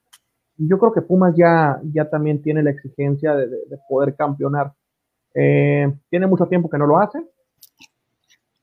[0.58, 3.48] yo creo que Pumas ya, ya también tiene la exigencia de,
[3.88, 4.74] poder campeonar.
[5.34, 7.18] Eh, tiene mucho tiempo que no lo hace.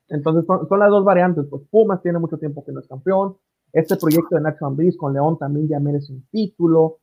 [0.08, 1.44] Entonces son, las dos variantes.
[1.50, 3.36] Pues Pumas tiene mucho tiempo que no es campeón.
[3.72, 6.98] Este proyecto de Nacho Ambriz con León también ya merece un título.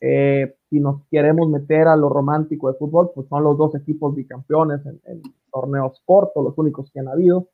[0.00, 4.14] Eh, si nos queremos meter a lo romántico de fútbol, pues son los dos equipos
[4.14, 5.20] bicampeones en,
[5.52, 7.50] torneos cortos, los únicos que han habido.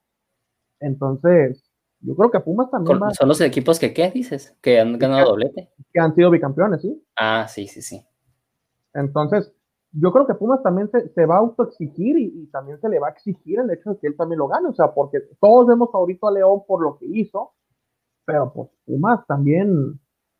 [0.79, 1.69] Entonces,
[1.99, 3.01] yo creo que Pumas también.
[3.11, 4.57] ¿Son los equipos que qué dices?
[4.61, 5.69] Que han ganado doblete.
[5.93, 7.05] Que han sido bicampeones, sí.
[7.17, 8.07] Ah, sí, sí, sí.
[8.95, 9.53] Entonces,
[9.91, 13.09] yo creo que Pumas también se, va a autoexigir y, y, también se le va
[13.09, 14.69] a exigir el hecho de que él también lo gane.
[14.69, 17.51] O sea, porque todos vemos ahorita a León por lo que hizo,
[18.25, 19.99] pero pues Pumas también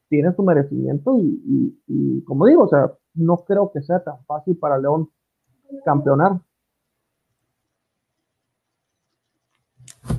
[0.09, 4.79] tiene su merecimiento y, como digo, o sea, no creo que sea tan fácil para
[4.79, 5.11] León
[5.85, 6.41] campeonar.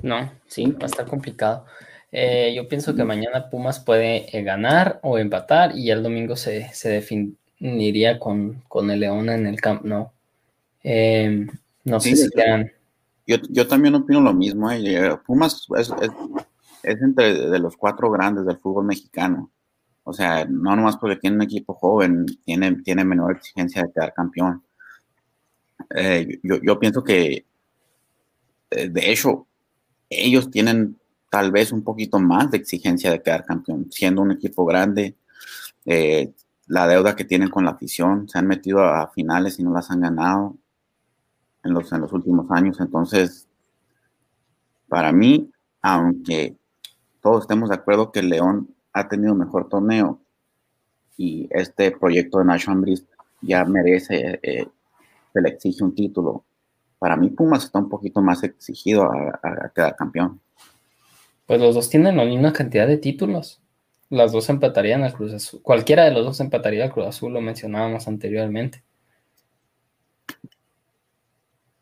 [0.04, 1.66] No, sí, va a estar complicado.
[2.12, 6.72] Eh, yo pienso que mañana Pumas puede eh, ganar o empatar y el domingo se,
[6.84, 10.14] definiría con, el León en el camp, no.
[10.84, 11.48] Em,
[11.84, 12.72] no sé si quedan.
[13.28, 14.72] Yo, yo, también opino lo mismo.
[14.72, 15.18] Eh.
[15.26, 15.92] Pumas es,
[16.84, 19.52] es, entre de los cuatro grandes del fútbol mexicano.
[20.10, 24.12] O sea, no nomás porque tiene un equipo joven, tiene, tiene menor exigencia de quedar
[24.12, 24.64] campeón.
[25.96, 27.46] Eh, yo, pienso que,
[28.72, 29.46] eh, de hecho,
[30.10, 30.98] ellos tienen
[31.30, 35.16] tal vez un poquito más de exigencia de quedar campeón, siendo un equipo grande.
[35.86, 36.34] Eh,
[36.66, 39.92] la deuda que tienen con la afición, se han metido a, finales y no las
[39.92, 40.58] han ganado
[41.64, 42.80] en los, en los últimos años.
[42.80, 43.48] Entonces,
[44.88, 45.52] para mí,
[45.84, 46.58] aunque
[47.22, 50.20] todos estemos de acuerdo que León ha tenido mejor torneo
[51.18, 53.06] y este proyecto de Nacho Ambriz
[53.42, 54.68] ya merece, eh,
[55.34, 56.46] se le exige un título.
[56.98, 60.40] Para mí Pumas está un poquito más exigido a, quedar campeón.
[61.46, 63.62] Pues los dos tienen la misma cantidad de títulos.
[64.10, 65.62] Las dos empatarían al Cruz Azul.
[65.62, 68.84] Cualquiera de los dos empataría al Cruz Azul, lo mencionábamos anteriormente.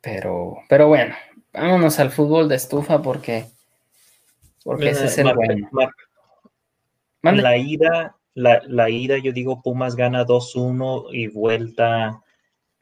[0.01, 1.15] Pero, pero bueno,
[1.53, 3.45] vámonos al fútbol de estufa porque,
[4.63, 5.69] porque ese es el bueno.
[7.21, 12.21] La ida, la, ida, yo digo, Pumas gana 2-1 y vuelta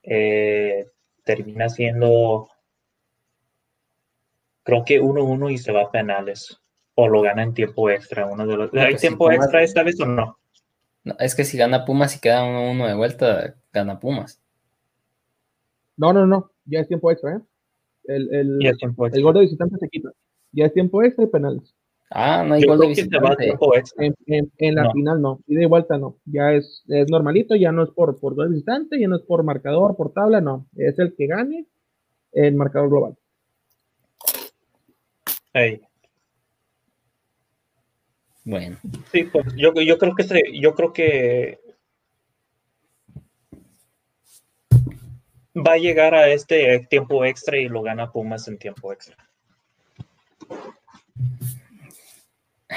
[0.04, 0.88] eh,
[1.24, 2.50] termina siendo,
[4.64, 6.60] creo que 1-1 y se va a penales.
[6.98, 8.26] O lo gana en tiempo extra.
[8.26, 10.38] Uno de los, ¿Hay tiempo extra esta vez o no?
[11.04, 11.16] no?
[11.20, 14.42] Es que si gana Pumas y queda 1-1 de vuelta, gana Pumas.
[15.98, 16.52] No, no, no.
[16.66, 17.40] Ya es tiempo extra, ¿eh?
[18.06, 20.10] El, el, el gol de visitante se quita.
[20.52, 21.76] Ya es tiempo extra y penales.
[22.18, 23.58] Ah, no hay gol de visitante.
[24.58, 26.16] En, la final no, y de vuelta no.
[26.24, 29.44] Ya es, es normalito, ya no es por, por gol visitante, ya no es por
[29.44, 30.66] marcador, por tabla, no.
[30.78, 31.66] Es el que gane
[32.32, 33.18] el marcador global.
[38.46, 38.78] Bueno.
[39.12, 40.26] Sí, pues yo, yo creo que
[40.58, 41.60] yo creo que
[45.54, 49.18] va a llegar a este tiempo extra y lo gana Pumas en tiempo extra.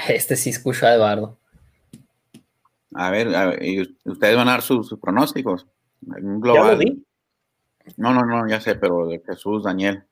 [0.07, 1.37] Este sí escucho a Eduardo.
[2.93, 3.27] A ver,
[4.05, 5.67] ustedes van a dar sus, pronósticos.
[6.01, 7.03] Global.
[7.97, 10.03] No, no, no, ya sé, pero de Jesús, Daniel.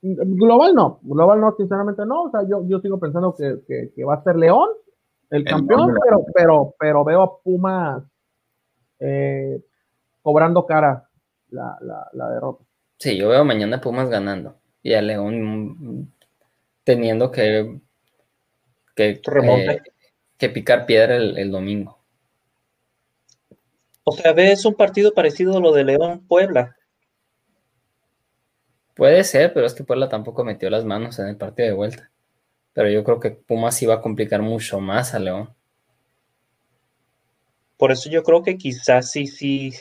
[0.00, 2.24] Global no, global no, sinceramente no.
[2.24, 4.68] O sea, yo, yo sigo pensando que, va a ser León
[5.30, 8.02] el, campeón, pero, pero, pero veo a Pumas
[9.00, 9.60] eh,
[10.22, 11.08] cobrando cara
[11.50, 11.76] la,
[12.12, 12.64] la, derrota.
[12.98, 16.12] Sí, yo veo mañana Pumas ganando y a León
[16.84, 17.80] teniendo que,
[18.98, 19.82] que, eh,
[20.36, 22.00] que picar piedra el, domingo.
[24.02, 26.76] O sea, ves un partido parecido a lo de León Puebla.
[28.96, 32.10] Puede ser, pero es que Puebla tampoco metió las manos en el partido de vuelta.
[32.72, 35.54] Pero yo creo que Pumas iba a complicar mucho más a León.
[37.76, 39.74] Por eso yo creo que quizás sí, sí,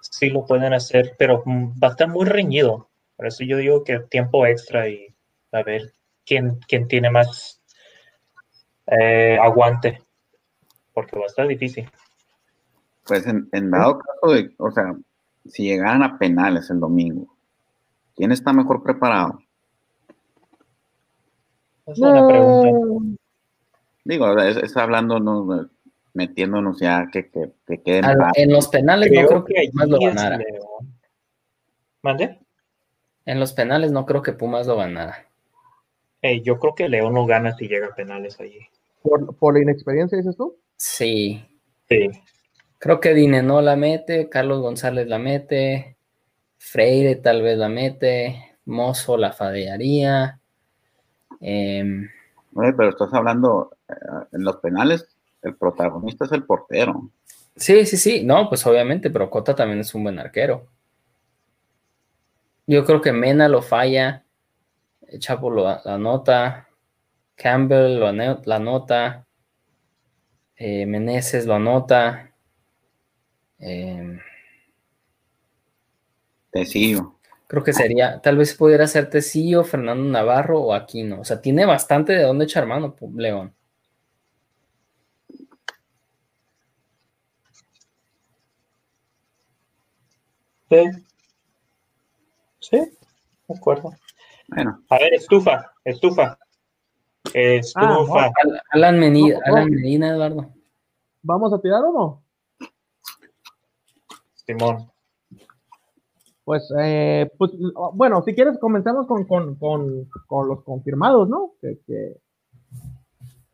[0.00, 2.88] sí lo pueden hacer, pero va a estar muy reñido.
[3.14, 5.14] Por eso yo digo que tiempo extra y
[5.52, 5.92] a ver
[6.26, 7.57] quién, quién tiene más
[8.90, 10.02] eh, aguante,
[10.94, 11.90] porque va a estar difícil.
[13.06, 14.94] Pues en, dado caso de, o sea,
[15.46, 17.26] si llegaran a penales el domingo,
[18.14, 19.38] ¿quién está mejor preparado?
[21.86, 23.22] Es una pregunta.
[24.04, 25.70] Digo, está hablando, no,
[26.14, 28.04] metiéndonos ya que, que, que queden.
[28.34, 30.38] en los penales no creo que, Pumas lo ganara.
[32.02, 32.38] ¿Mande?
[33.24, 35.26] En los penales no creo que Pumas lo ganara.
[36.42, 38.68] yo creo que León no gana si llega a penales allí.
[39.02, 40.56] ¿Por, ¿Por, la inexperiencia dices tú?
[40.76, 41.44] Sí.
[41.88, 42.10] Sí.
[42.78, 45.96] Creo que Dine no la mete, Carlos González la mete,
[46.58, 50.40] Freire tal vez la mete, Mozo la fadearía.
[51.40, 52.08] Em,
[52.54, 53.94] pero estás hablando eh,
[54.32, 55.08] en los penales,
[55.42, 57.10] el protagonista es el portero.
[57.56, 60.66] Sí, sí, sí, no, pues obviamente, pero Cota también es un buen arquero.
[62.66, 64.24] Yo creo que Mena lo falla,
[65.18, 66.67] Chapo lo anota,
[67.38, 69.26] Campbell lo la anota,
[70.56, 72.34] eh, Meneses lo anota.
[73.60, 74.18] Eh,
[76.50, 77.14] Tecillo.
[77.46, 81.20] Creo que sería, tal vez pudiera ser Tecillo, Fernando Navarro o Aquino.
[81.20, 83.54] O sea, tiene bastante de dónde echar mano, León.
[90.68, 90.76] Sí.
[92.60, 93.92] Sí, de acuerdo.
[94.48, 94.82] Bueno.
[94.90, 96.38] A ver, estufa, estufa.
[97.34, 98.26] Estufa.
[98.26, 98.32] Ah,
[98.70, 100.48] Alan, Medina, Alan Medina, Eduardo.
[101.22, 102.22] ¿Vamos a tirar o no?
[104.46, 104.90] Simón.
[106.44, 107.52] Pues, eh, pues,
[107.92, 110.08] bueno, si quieres comenzamos con,
[110.48, 111.52] los confirmados, ¿no?
[111.60, 112.16] Que,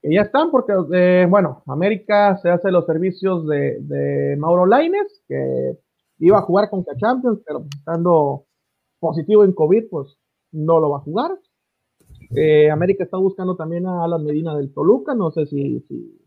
[0.03, 5.77] ya están, porque, eh, bueno, América se hace los servicios de, de Mauro Laines, que
[6.19, 8.45] iba a jugar con Champions, pero estando
[9.01, 10.17] positivo en COVID, pues
[10.53, 11.33] no lo va a jugar.
[12.37, 16.21] Eh, América está buscando también a Alan Medina del Toluca, no sé si, si,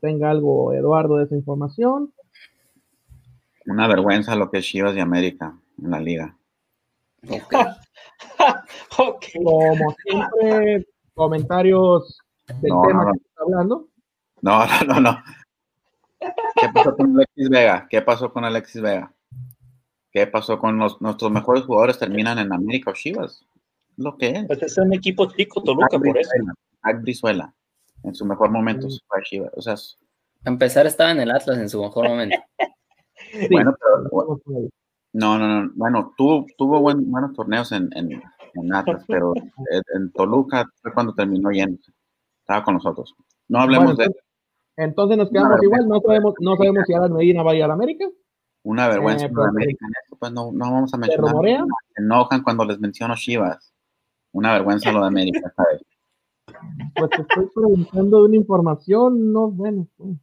[0.00, 2.14] tenga algo Eduardo de esa información.
[3.66, 6.36] Una vergüenza lo que es Chivas de América en la liga.
[8.96, 12.18] Como siempre, comentarios
[12.48, 13.88] del tema que está hablando.
[14.40, 15.22] No, no, no, no.
[16.18, 17.86] ¿Qué pasó con Alexis Vega?
[17.88, 19.12] ¿Qué pasó con Alexis Vega?
[20.10, 21.98] ¿Qué pasó con nuestros mejores jugadores?
[21.98, 23.44] Terminan en América o Chivas.
[23.96, 24.46] Lo que es.
[24.46, 26.30] Pues es un equipo chico, Toluca, por eso.
[28.04, 28.90] En su mejor momento, mm.
[29.06, 29.52] fue a Chivas.
[29.56, 29.74] O sea,
[30.44, 32.36] empezar estaba en el Atlas en su mejor momento.
[33.50, 34.40] bueno, pero,
[35.12, 35.70] no, no, no.
[35.74, 41.78] Bueno, tuvo, tuvo buenos torneos en, en, Atlas, pero en, Toluca fue cuando terminó yendo.
[42.40, 43.14] Estaba con nosotros.
[43.48, 44.08] No hablemos de
[44.76, 47.68] entonces nos quedamos igual, no sabemos, no sabemos si Alan Medina va a ir a
[47.68, 48.06] la América.
[48.64, 49.86] Una vergüenza eh, pues, América
[50.18, 51.34] pues no, no vamos a mencionar.
[51.94, 53.72] Se enojan cuando les menciono Chivas.
[54.32, 55.82] Una vergüenza lo de América, ¿sabes?
[56.94, 59.86] Pues te estoy preguntando una información, no, bueno.
[59.96, 60.16] Pues.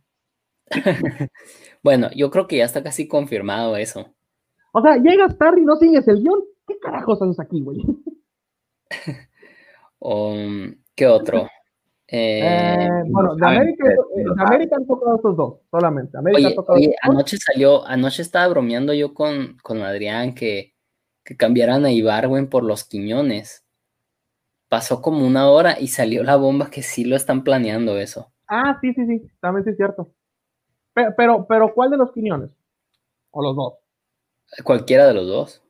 [1.83, 4.13] bueno, yo creo que ya está casi confirmado eso.
[4.71, 6.43] O sea, llegas tarde y no sigues el guion.
[6.67, 7.79] ¿Qué carajos haces aquí, güey?
[9.99, 11.47] um, ¿Qué otro?
[12.11, 16.17] Eh, eh, bueno, de América, eh, de América, han tocado estos dos, solamente.
[16.17, 20.73] América oye, anoche salió, anoche estaba bromeando yo con, con Adrián que,
[21.23, 23.63] que cambiaran a Ibarwen por los Quiñones.
[24.69, 28.31] Pasó como una hora y salió la bomba que sí lo están planeando eso.
[28.47, 30.13] Ah, sí, sí, sí, también sí es cierto.
[30.93, 32.51] Pero, pero, pero ¿cuál de los Quiñones?
[33.31, 33.73] ¿O los dos?
[34.63, 35.63] Cualquiera de los dos.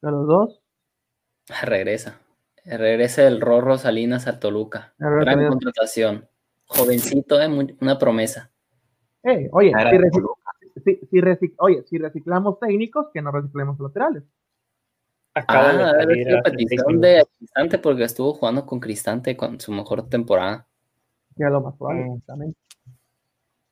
[0.00, 0.60] ¿De los dos?
[1.62, 2.20] Regresa.
[2.64, 4.94] Regresa el Rorro Salinas a Toluca.
[4.98, 6.28] Gran contratación.
[6.66, 8.50] Jovencito, eh, una promesa.
[9.52, 9.72] oye,
[10.84, 14.22] si, si oye, si reciclamos técnicos, que no reciclemos laterales.
[15.34, 20.08] Acaba ah, de salir petición de Cristante porque estuvo jugando con Cristante con su mejor
[20.08, 20.66] temporada.
[21.36, 22.52] Ya lo más probable, mm.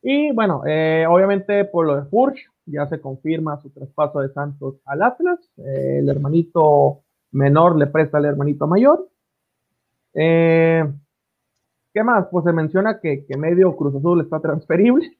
[0.02, 4.76] Y bueno, eh, obviamente por lo de Furch, ya se confirma su traspaso de Santos
[4.84, 5.38] al Atlas.
[5.56, 7.02] Eh, el hermanito
[7.32, 9.08] menor le presta al hermanito mayor.
[10.14, 10.84] Eh,
[11.92, 12.26] ¿Qué más?
[12.30, 15.16] Pues se menciona que, que medio Cruz Azul está transferible.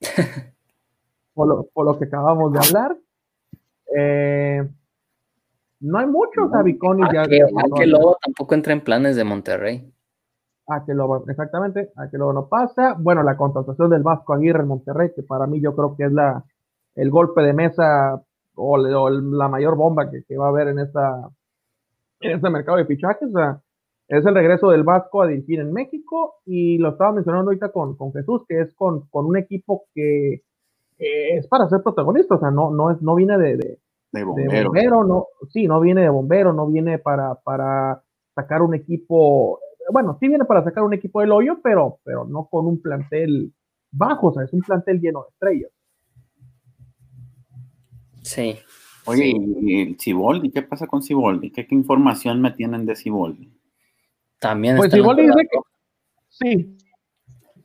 [1.34, 2.96] por, lo, por, lo, que acabamos de hablar.
[3.94, 4.68] Eh,
[5.80, 7.24] no hay muchos Abiconis ya.
[7.24, 7.40] Que,
[7.76, 9.92] que Lobo tampoco entra en planes de Monterrey.
[10.68, 12.96] A que Lobo, exactamente, a que Lobo no pasa.
[12.98, 16.12] Bueno, la contratación del Vasco Aguirre en Monterrey, que para mí yo creo que es
[16.12, 16.44] la,
[16.94, 18.20] el golpe de mesa
[18.54, 21.28] o, la mayor bomba que, que, va a haber en esta
[22.20, 23.28] en este mercado de fichajes.
[23.28, 23.60] O sea,
[24.08, 27.96] es el regreso del Vasco a dirigir en México y lo estaba mencionando ahorita con,
[27.96, 30.42] con Jesús, que es con, con un equipo que
[30.98, 33.78] es para ser protagonista, o sea, no, no, es, no viene de, de,
[34.24, 35.04] bombero.
[35.04, 38.02] no, sí, no viene de bombero, no viene para, para
[38.34, 39.60] sacar un equipo,
[39.90, 43.52] bueno, sí viene para sacar un equipo del hoyo, pero, pero no con un plantel
[43.90, 45.70] bajo, o sea, es un plantel lleno de estrellas.
[48.22, 48.58] Sí.
[49.06, 50.50] Oye, ¿y el Ciboldi?
[50.50, 51.52] ¿Qué pasa con Ciboldi?
[51.52, 53.52] ¿Qué, ¿Qué, información me tienen de Ciboldi?
[54.40, 55.58] También pues Ciboldi dice que
[56.28, 56.76] sí.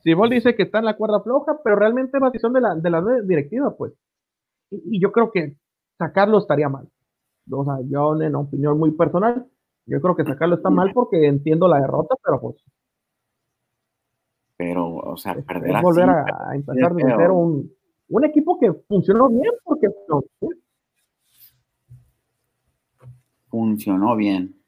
[0.02, 2.90] Ciboldi dice que está en la cuerda floja, pero realmente es decisión de la, de
[2.90, 3.92] la directiva, pues.
[4.70, 5.56] Y, yo creo que
[6.06, 6.88] sacarlo estaría mal.
[7.50, 9.46] O sea, yo en opinión muy personal,
[9.86, 12.56] yo creo que sacarlo está mal porque entiendo la derrota, pero pues.
[14.56, 17.72] Pero, o sea, perder es volver a, empezar de cero un,
[18.08, 19.88] un, equipo que funcionó bien, porque
[23.48, 24.62] funcionó bien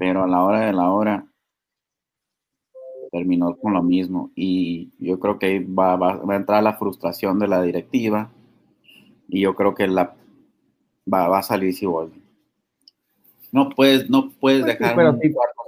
[0.00, 1.26] pero a la hora de la hora
[3.12, 7.48] terminó con lo mismo y yo creo que va, va, a entrar la frustración de
[7.48, 8.30] la directiva
[9.28, 10.14] y yo creo que la
[11.12, 12.20] va, va a salir si vuelve.
[13.52, 15.60] No puedes, no puedes pues dejar un 4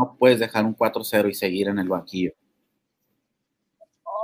[0.00, 2.32] no puedes dejar un 4-0 y seguir en el banquillo.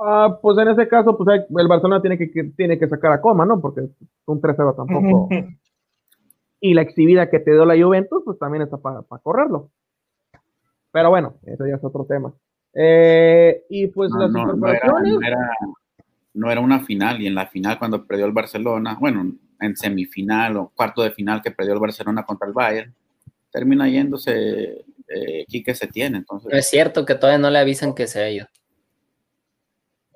[0.03, 2.27] Ah, pues en ese caso, pues el Barcelona tiene que,
[2.57, 3.61] tiene que sacar a coma, ¿no?
[3.61, 3.83] Porque
[4.27, 5.29] un 3-0 tampoco.
[6.61, 9.71] y la exhibida que te dio la Juventus, pues también está para correrlo.
[10.93, 12.33] Pero bueno, eso ya es otro tema.
[12.73, 14.53] Eh, y pues las no.
[14.55, 15.53] No era,
[16.35, 20.57] no era, una final, y en la final, cuando perdió el Barcelona, bueno, en semifinal
[20.57, 22.95] o cuarto de final que perdió el Barcelona contra el Bayern,
[23.51, 26.19] termina yéndose eh, Quique se tiene.
[26.19, 26.53] Entonces...
[26.53, 28.47] es cierto que todavía no le avisan que se ha ido.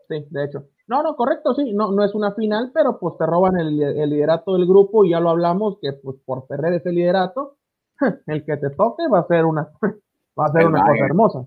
[0.08, 0.68] Sí, de hecho.
[0.88, 3.76] No, no, correcto, sí, no, no es una final, pero pues te roban el,
[4.10, 7.58] liderato del grupo y ya lo hablamos que pues por perder ese liderato,
[8.26, 9.70] el que te toque va a ser una,
[10.38, 11.46] va a ser una cosa hermosa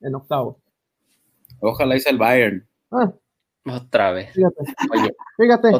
[0.00, 0.60] en octavo.
[1.60, 2.66] Ojalá hice el Bayern.
[2.92, 3.12] Ah.
[3.66, 4.32] Otra vez.
[4.32, 4.62] Fíjate,
[4.92, 5.70] Oye, fíjate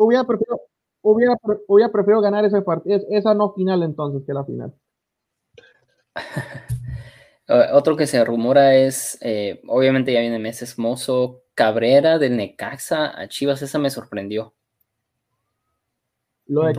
[0.00, 0.60] hubiera, preferido,
[1.02, 4.74] hubiera, preferido ganar ese partido, esa no final entonces que la final.
[7.72, 13.28] Otro que se rumora es, eh, obviamente ya viene meses, Mozo Cabrera del Necaxa a
[13.28, 14.54] Chivas, esa me sorprendió.
[16.46, 16.74] Lo de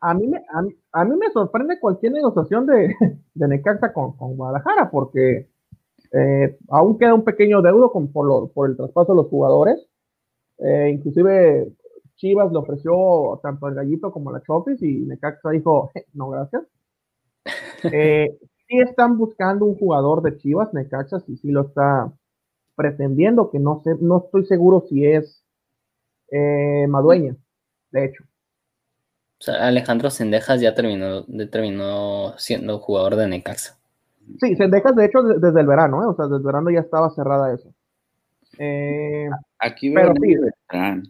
[0.00, 0.44] a, mí me,
[0.92, 2.94] a, mí me sorprende cualquier negociación de,
[3.34, 5.48] de Necaxa con, con, Guadalajara, porque
[6.12, 9.86] eh, aún queda un pequeño deudo con, por, por, el traspaso de los jugadores.
[10.58, 11.68] Eh, inclusive
[12.16, 16.62] Chivas le ofreció tanto al Gallito como a la Chofis y Necaxa dijo, no, gracias.
[17.92, 22.10] Eh, sí están buscando un jugador de Chivas, Necaxa, sí, sí lo está
[22.74, 25.44] pretendiendo, que no sé, no estoy seguro si es
[26.30, 27.36] eh, Madueña,
[27.90, 28.24] de hecho.
[29.38, 33.78] O sea, Alejandro Sendejas ya terminó, terminó siendo jugador de Necaxa.
[34.40, 36.06] Sí, Sendejas, de hecho, desde el verano, ¿eh?
[36.06, 37.74] o sea, desde el verano ya estaba cerrada eso.
[38.58, 39.28] Eh,
[39.58, 41.02] Aquí veo a Nene Beltrán.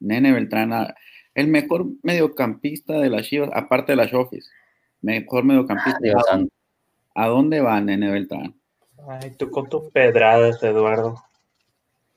[0.00, 0.94] Nene Beltrán, ah,
[1.34, 4.50] el mejor mediocampista de la Chivas, aparte de la Shofis.
[5.02, 5.98] Mejor mediocampista.
[7.14, 8.54] ¿A dónde va Nene Beltrán?
[9.08, 11.22] Ay, tú con tus pedradas, Eduardo.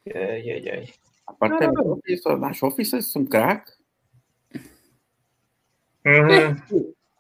[0.06, 0.90] Ay, ay, ay.
[1.26, 3.78] Aparte, de la Shofis es un crack.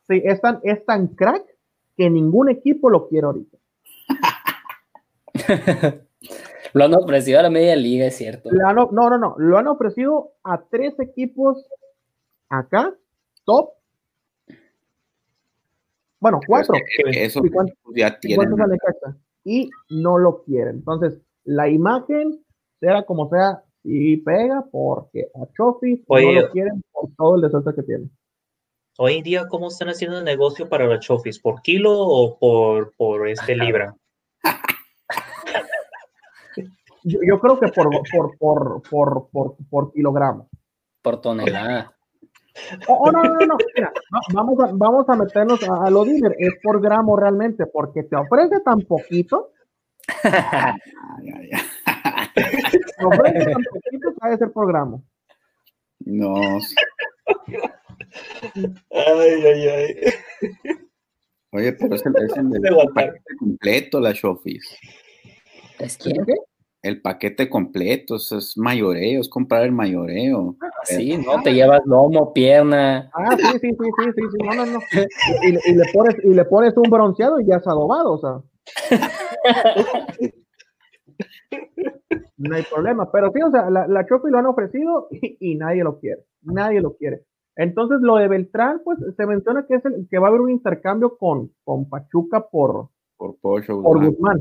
[0.07, 1.44] Sí, es, tan, es tan crack
[1.95, 3.57] que ningún equipo lo quiere ahorita.
[6.74, 8.50] lo han ofrecido a la media liga, es cierto.
[8.52, 11.66] no, no, no, lo han ofrecido a tres equipos
[12.50, 12.94] acá,
[13.46, 13.72] top,
[16.20, 16.76] bueno, cuatro.
[17.12, 17.41] eso
[17.96, 18.54] ya tienen.
[19.46, 20.76] Y no lo quieren.
[20.76, 22.44] Entonces, la imagen,
[22.80, 27.74] sea como sea, y pega porque a Chofi no lo quieren por todo el desastre
[27.76, 28.10] que tiene.
[28.98, 31.40] Hoy en día, ¿cómo están haciendo el negocio para la Chofis?
[31.40, 33.96] ¿Por kilo o por, por este libra?
[37.04, 40.50] Yo, creo que por, por, por, por, por, por kilogramo.
[41.02, 41.94] Por tonelada.
[42.88, 43.94] Oh, oh, no, no, no, Mira,
[44.34, 46.36] vamos, a, vamos a meternos a, lo dealer.
[46.38, 49.52] Es por gramo realmente, porque te ofrece tan poquito.
[50.24, 50.32] te
[53.06, 55.04] ofrece tan poquito que ser por gramo.
[56.00, 56.36] No.
[58.92, 59.96] Ay, ay, ay.
[61.52, 62.52] Oye, pero es el, es el,
[62.94, 64.78] paquete completo, la Shofis.
[65.80, 66.14] ¿Es que
[66.82, 70.56] El paquete completo, eso es mayoreo, es comprar el mayoreo.
[70.62, 71.42] Ah, sí, ¿no?
[71.44, 73.12] Te llevas lomo, pierna.
[73.14, 74.38] Ah, sí, sí, sí, sí, sí, sí.
[74.46, 74.80] no, no, no.
[75.44, 78.42] Y, y, le pones, y le pones un bronceado y ya es adobado, o sea.
[82.38, 85.84] No hay problema, pero sí, o sea, la, la lo han ofrecido y, y nadie
[85.84, 87.26] lo quiere, nadie lo quiere.
[87.58, 90.52] Entonces, lo de Beltrán, pues se menciona que es el, que va a haber un
[90.52, 92.88] intercambio con, con Pachuca por,
[93.18, 94.40] por, por Guzmán.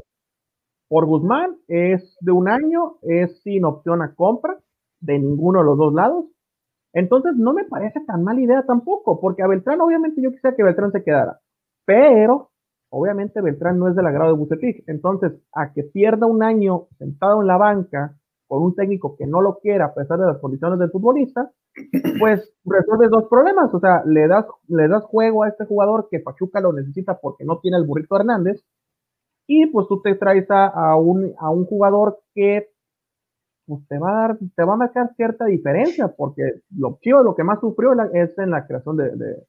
[0.88, 4.58] Por Guzmán es de un año, es sin opción a compra
[5.00, 6.24] de ninguno de los dos lados.
[6.94, 10.62] Entonces, no me parece tan mala idea tampoco, porque a Beltrán, obviamente, yo quisiera que
[10.64, 11.40] Beltrán se quedara,
[11.84, 12.50] pero
[12.90, 14.82] obviamente Beltrán no es del agrado de Bucetich.
[14.86, 18.16] Entonces, a que pierda un año sentado en la banca
[18.46, 21.50] con un técnico que no lo quiera a pesar de las condiciones del futbolista,
[22.18, 23.72] pues resuelves dos problemas.
[23.74, 27.44] O sea, le das, le das juego a este jugador que Pachuca lo necesita porque
[27.44, 28.64] no tiene el burrito Hernández.
[29.50, 32.68] Y pues tú te traes a, un, a un jugador que
[33.64, 36.42] pues, te va a dar, te va a marcar cierta diferencia, porque
[36.76, 39.46] lo lo que más sufrió es en la creación de,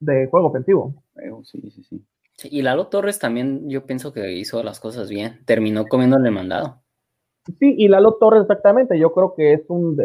[0.00, 1.04] de, juego ofensivo.
[1.44, 2.06] Sí, sí, sí.
[2.50, 5.44] Y Lalo Torres también, yo pienso que hizo las cosas bien.
[5.44, 6.80] Terminó comiéndole mandado.
[7.58, 10.00] Sí, y Lalo Torres exactamente, yo creo que es un,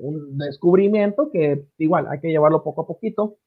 [0.00, 3.38] un descubrimiento que igual hay que llevarlo poco a poquito,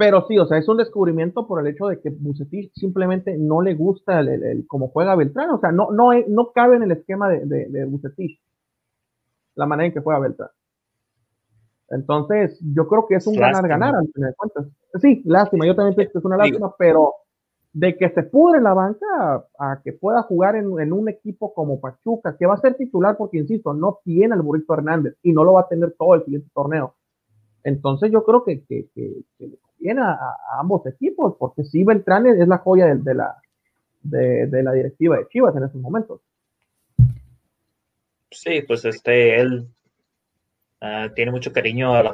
[0.00, 3.60] pero sí, o sea, es un descubrimiento por el hecho de que Bucetich simplemente no
[3.60, 7.28] le gusta el, cómo juega Beltrán, o sea, no, no, no cabe en el esquema
[7.28, 8.40] de, de, Bucetich
[9.56, 10.48] la manera en que juega Beltrán.
[11.90, 14.66] Entonces, yo creo que es un ganar-ganar, al final de cuentas.
[15.02, 17.16] Sí, lástima, yo también pienso que es una lástima, pero
[17.74, 22.38] de que se pudre la banca a, que pueda jugar en, un equipo como Pachuca,
[22.38, 25.52] que va a ser titular porque, insisto, no tiene al Burrito Hernández y no lo
[25.52, 26.94] va a tener todo el siguiente torneo.
[27.64, 30.18] Entonces yo creo que, le conviene a,
[30.58, 35.80] ambos equipos, porque sí, Beltrán es la joya de, la, directiva de Chivas en estos
[35.80, 36.20] momentos.
[38.30, 39.66] Sí, pues este, él
[40.80, 42.10] ah, tiene mucho cariño a la,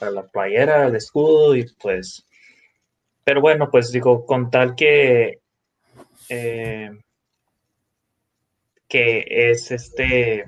[0.00, 2.26] a la playera, al escudo y pues
[3.24, 5.40] pero bueno, pues digo, con tal que,
[6.28, 6.90] eh,
[8.86, 10.44] que es este,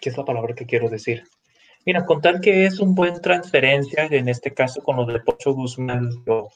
[0.00, 1.24] ¿qué es la palabra que quiero decir?
[1.88, 5.54] Mira, con tal que es un buen transferencia, en este caso con lo de Pocho
[5.54, 6.50] Guzmán, lo,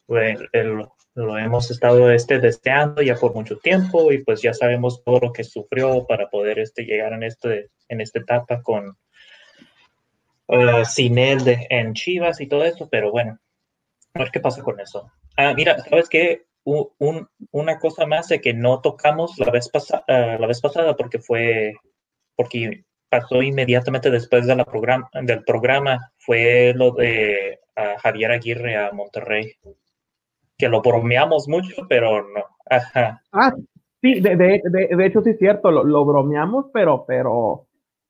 [1.14, 5.32] lo, hemos estado este, deseando ya por mucho tiempo y pues ya sabemos todo lo
[5.32, 8.98] que sufrió para poder este, llegar en, este, en esta etapa con
[10.48, 13.38] uh, sin él de, en Chivas y todo eso, pero bueno,
[14.12, 15.10] a ver qué pasa con eso.
[15.38, 16.44] Ah, mira, ¿sabes qué?
[16.62, 21.20] Un, una cosa más de que no tocamos la vez, pasada la vez pasada porque
[21.20, 21.72] fue,
[22.36, 27.60] porque pasó inmediatamente después de la programa, del programa, fue lo de
[27.98, 29.52] Javier Aguirre a Monterrey.
[30.56, 32.43] Que lo bromeamos mucho, pero no.
[32.70, 33.22] Ajá.
[33.30, 33.52] Ah,
[34.01, 34.62] sí, de, de,
[34.97, 37.66] de, hecho sí es cierto, lo, lo bromeamos, pero, pero...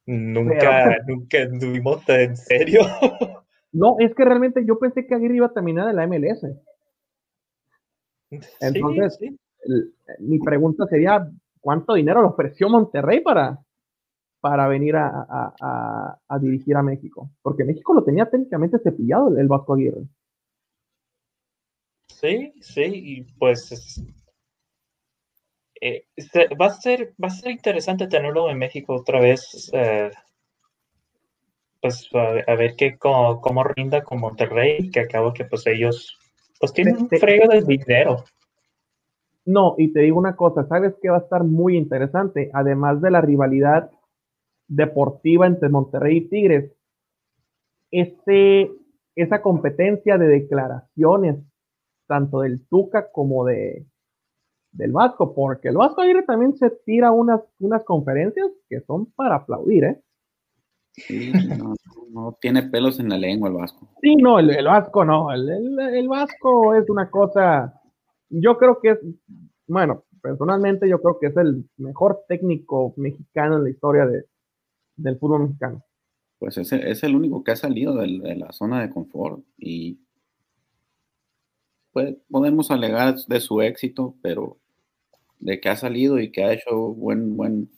[0.07, 2.83] Nunca, nunca estuvimos en serio.
[3.75, 6.45] No, es que realmente yo pensé que Aguirre iba a terminar en la MLS.
[8.61, 9.19] Entonces,
[10.19, 11.27] mi pregunta sería,
[11.59, 13.59] ¿cuánto dinero le ofreció Monterrey para,
[14.43, 17.31] para venir a, dirigir a México?
[17.41, 20.03] Porque México lo tenía técnicamente cepillado el, Vasco Aguirre.
[22.09, 24.03] Sí, sí, y pues
[25.81, 26.05] eh,
[26.61, 29.71] va, a ser, va a ser interesante tenerlo en México otra vez.
[29.73, 30.11] Eh,
[31.81, 36.19] pues a, ver qué cómo, rinda con Monterrey, que acabo que pues ellos
[36.61, 38.25] pues tienen un frego de dinero.
[39.45, 42.51] No, y te digo una cosa, ¿sabes qué va a estar muy interesante?
[42.53, 43.91] Además de la rivalidad
[44.69, 46.73] deportiva entre Monterrey y Tigres,
[47.91, 48.71] ese,
[49.15, 51.37] esa competencia de declaraciones,
[52.07, 53.87] tanto del Tuca como de,
[54.73, 59.37] del Vasco, porque el Vasco Aguirre también se tira unas, unas conferencias que son para
[59.37, 60.01] aplaudir, ¿eh?
[60.95, 61.33] Sí,
[62.13, 63.89] no, tiene pelos en la lengua el Vasco.
[64.03, 65.33] Sí, no, el, Vasco no.
[65.33, 67.81] El, Vasco es una cosa.
[68.29, 68.99] Yo creo que es.
[69.67, 74.27] Bueno, personalmente yo creo que es el mejor técnico mexicano en la historia de,
[74.97, 75.85] del fútbol mexicano.
[76.39, 79.99] Pues es, es el único que ha salido de, la zona de confort y
[81.93, 84.59] pues podemos alegar de su éxito, pero
[85.39, 87.71] de que ha salido y que ha hecho buen, buen,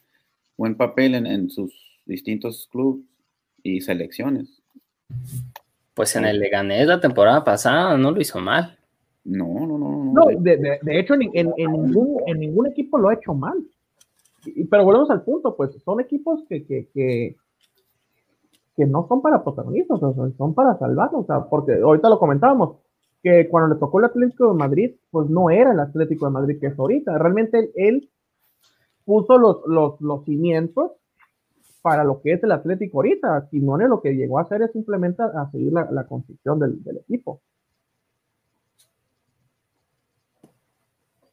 [0.57, 1.75] buen papel en, sus
[2.07, 3.05] distintos clubes
[3.63, 4.63] y selecciones.
[5.95, 8.79] Pues en el Leganés la temporada pasada no lo hizo mal.
[9.25, 10.13] No, no, no.
[10.13, 13.57] No, de, hecho en, ningún, en ningún equipo lo ha hecho mal.
[14.71, 20.01] Pero volvemos al punto, pues son equipos que, que, que, no son para protagonistas,
[20.37, 22.77] son para salvarlos, o sea, porque ahorita lo comentábamos,
[23.23, 26.59] que cuando le tocó el Atlético de Madrid, pues no era el Atlético de Madrid
[26.61, 27.17] que es ahorita.
[27.17, 28.11] Realmente él,
[29.05, 29.59] puso los,
[30.01, 30.93] los, cimientos
[31.83, 33.49] para lo que es el Atlético ahorita.
[33.51, 37.41] Simone lo que llegó a hacer es simplemente a, seguir la, construcción del, equipo.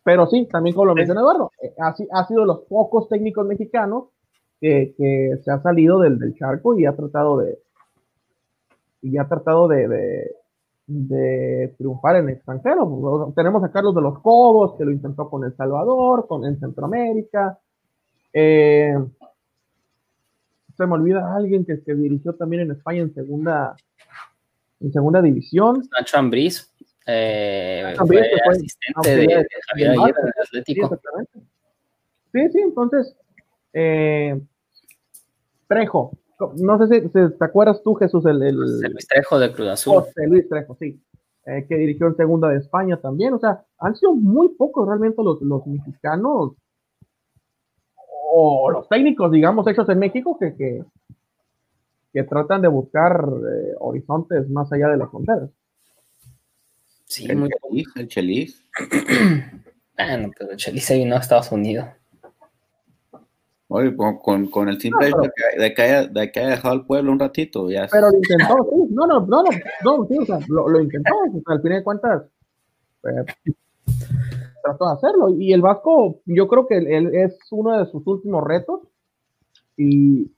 [0.04, 4.06] Pero sí, también como lo menciona Eduardo, eh, ha, ha sido los pocos técnicos mexicanos
[4.60, 7.60] que, se ha salido del, charco y ha tratado de
[9.02, 10.36] y ha tratado de,
[10.86, 13.34] de triunfar en extranjero.
[13.36, 17.58] Tenemos a Carlos de los Cobos, que lo intentó con El Salvador, con, en Centroamérica.
[18.32, 18.94] Eh,
[20.78, 23.76] se me olvida alguien que, que dirigió también en España en segunda,
[24.80, 25.82] en segunda división.
[25.98, 26.71] Nacho Ambriz,
[27.06, 31.00] eh, fue, asistente de, Javier Aguirre Atlético.
[32.32, 33.16] Sí, sí, entonces,
[33.74, 34.40] eh,
[35.68, 36.12] Trejo,
[36.58, 39.94] no sé si, te acuerdas tú, Jesús, el, el Luis Trejo de Cruz Azul.
[39.96, 41.02] José Luis Trejo, sí,
[41.46, 43.34] eh, que dirigió en segunda de España también.
[43.34, 46.54] O sea, han sido muy pocos realmente los, los mexicanos
[48.34, 50.86] o los técnicos, digamos, hechos en México que, que,
[52.14, 55.50] que tratan de buscar eh, horizontes más allá de las fronteras.
[57.12, 58.66] Sí, el muy Chelis, el Chelis.
[59.98, 61.86] bueno, pero el Chelis se vino a Estados Unidos.
[63.68, 65.30] Oye, con, con, el simple hecho de,
[65.74, 67.86] que haya, de, que haya, dejado el pueblo un ratito, ya.
[67.92, 68.94] Pero lo intentó, sí.
[68.94, 71.14] No, no, no, no, sí, o sea, lo, lo intentó.
[71.48, 72.24] al fin de cuentas,
[73.04, 73.54] eh,
[74.64, 75.30] trató de hacerlo.
[75.38, 78.84] Y el Vasco, yo creo que él, es uno de sus últimos retos.
[79.76, 80.32] Y,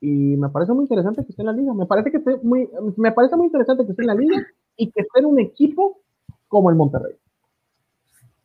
[0.00, 1.72] y me parece muy interesante que esté en la liga.
[1.74, 4.44] Me parece que esté muy, me parece muy interesante que esté en la liga
[4.76, 6.00] y que esté en un equipo
[6.48, 7.14] como el Monterrey.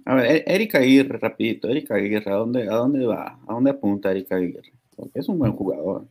[0.05, 3.39] A ver, e-, Erika Aguirre, rapidito, Erika Aguirre, ¿a dónde, ¿a dónde va?
[3.47, 4.73] ¿A dónde apunta Erika Aguirre?
[4.95, 6.03] Porque es un buen jugador.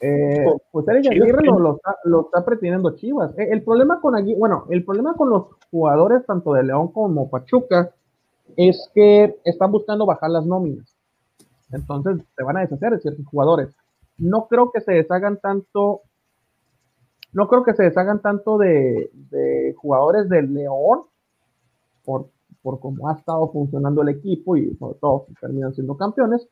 [0.00, 3.36] Eh, pues Erika Aguirre lo, está, lo, está, pretendiendo Chivas.
[3.38, 7.28] Eh, el problema con Aguirre, bueno, el problema con los jugadores tanto de León como
[7.28, 7.90] Pachuca
[8.56, 10.96] es que están buscando bajar las nóminas.
[11.72, 13.68] Entonces se van a deshacer de ciertos jugadores.
[14.16, 16.02] No creo que se deshagan tanto,
[17.32, 21.02] no creo que se deshagan tanto de, de jugadores del León
[22.04, 22.28] por,
[22.62, 26.46] por cómo ha estado funcionando el equipo y sobre todo si terminan siendo campeones,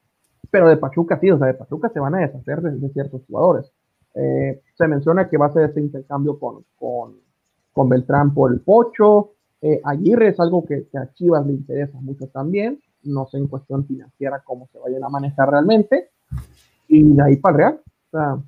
[0.50, 3.72] pero de Pachuca sí, o sea, de Pachuca se van a deshacer de, ciertos jugadores.
[4.14, 7.16] Eh, se menciona que va a ser este intercambio con, con,
[7.72, 12.26] con Beltrán por el Pocho, eh, Aguirre es algo que, a Chivas le interesa mucho
[12.26, 16.10] también, no sé en cuestión financiera cómo se vayan a manejar realmente,
[16.88, 17.80] y de ahí para el Real.
[17.84, 18.38] O sea,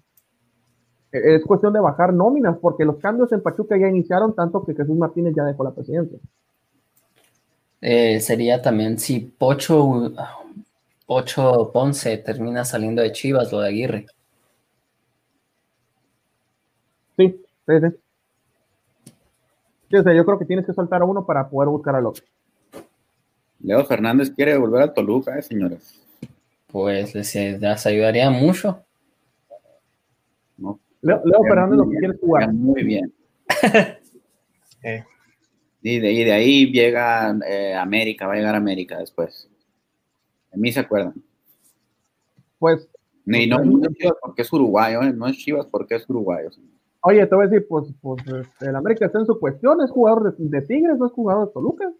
[1.12, 4.96] es cuestión de bajar nóminas, porque los cambios en Pachuca ya iniciaron tanto que Jesús
[4.96, 6.18] Martínez ya dejó la presidencia.
[7.86, 10.10] Eh, sería también si Pocho,
[11.04, 14.06] Pocho Ponce termina saliendo de Chivas, lo de Aguirre.
[17.14, 17.72] Sí, sí,
[19.06, 19.96] sí.
[19.98, 22.24] o sea, yo creo que tienes que soltar a uno para poder buscar al otro.
[23.60, 26.02] Leo Fernández quiere volver a Toluca, ¿eh, señores?
[26.68, 28.82] Pues les, ayudaría mucho.
[31.02, 32.50] Leo, Fernández lo que quiere jugar.
[32.50, 33.12] Muy bien.
[34.82, 35.04] eh.
[35.86, 39.50] Y de, ahí llega eh, América, va a llegar América después.
[40.50, 41.12] A mí se acuerdan.
[42.58, 42.88] Pues.
[43.26, 45.12] Y no, no, es Chivas porque es uruguayo, ¿eh?
[45.12, 46.48] no es Chivas porque es uruguayo.
[47.02, 48.24] Oye, te voy a decir, pues, pues
[48.62, 51.92] el América está en su cuestión, es jugador de, Tigres, no es jugador de Toluca.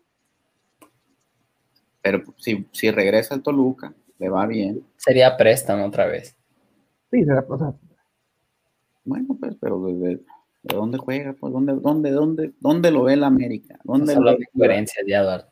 [2.00, 4.82] Pero si, si regresa al Toluca, le va bien.
[4.96, 6.34] Sería préstamo otra vez.
[7.10, 7.78] Sí, sería préstamo.
[9.04, 10.24] Bueno, pues, pero desde
[10.64, 11.34] ¿De dónde juega?
[11.34, 13.78] Pues, ¿dónde, dónde, dónde, dónde lo ve la América?
[13.84, 15.46] ¿Dónde lo diferencias ya, Eduardo.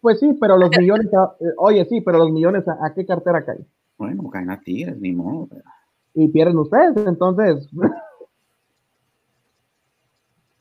[0.00, 1.08] Pues sí, pero los millones,
[1.40, 3.66] eh, oye, sí, pero los millones, ¿a, qué cartera caen?
[3.98, 5.48] Bueno, caen a Tigres, ni modo.
[6.14, 7.68] Y pierden ustedes, entonces.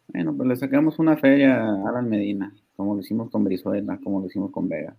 [0.08, 4.20] Bueno, pues le sacamos una feria a Alan Medina, como lo hicimos con Brizuela, como
[4.20, 4.96] lo hicimos con Vega.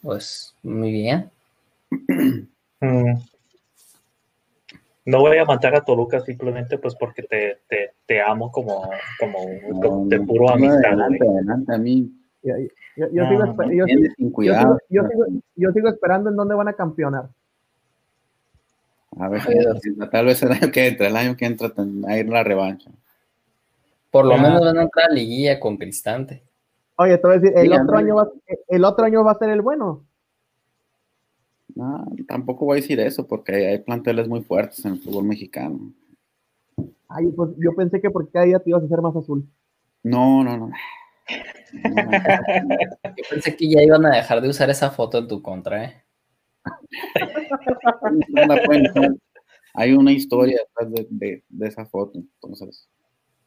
[0.00, 1.30] Pues muy bien.
[2.80, 3.33] Mm
[5.06, 10.06] no voy a matar a Toluca simplemente pues porque te, te, te amo como, como
[10.06, 10.84] de puro amistad.
[10.84, 12.10] Adelante, adelante a mí.
[12.42, 12.54] Yo,
[12.96, 13.62] yo, sigo,
[15.56, 17.28] yo, sigo, esperando en dónde van a campeonar.
[19.18, 19.42] A ver,
[20.10, 21.72] tal vez el año que entra, el año que entra
[22.08, 22.90] a ir la revancha.
[24.10, 26.42] Por lo menos van a entrar a liguilla con Cristante.
[26.96, 28.28] Oye, te voy a decir, el, otro, año va,
[28.68, 30.04] el otro año va a ser el bueno.
[31.74, 35.92] No, tampoco voy a decir eso porque hay planteles muy fuertes en el fútbol mexicano.
[37.08, 39.48] Ay, pues yo pensé que porque cada día te ibas a hacer más azul.
[40.02, 40.70] No, no, no.
[43.16, 46.04] Yo pensé que ya iban a dejar de usar esa foto en tu contra, ¿eh?
[49.74, 52.88] Hay una historia detrás de, esa foto, entonces,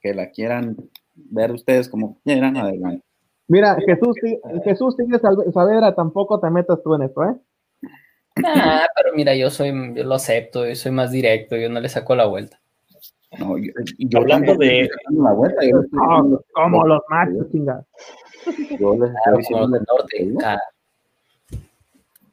[0.02, 0.76] que la quieran
[1.16, 3.04] ver ustedes como quieran, adelante.
[3.48, 4.16] Mira, Jesús,
[4.64, 7.36] Jesús Tigre Saavedra, tampoco te metas tú en esto, ¿eh?
[8.46, 11.90] Ah, pero mira, yo soy, yo lo acepto, yo soy más directo, yo no le
[11.90, 12.60] saco la vuelta.
[13.40, 13.72] No, yo,
[14.20, 15.82] hablando de la vuelta, yo
[16.54, 17.86] como los machos, chingados.
[18.80, 20.60] Yo les estoy diciendo del norte,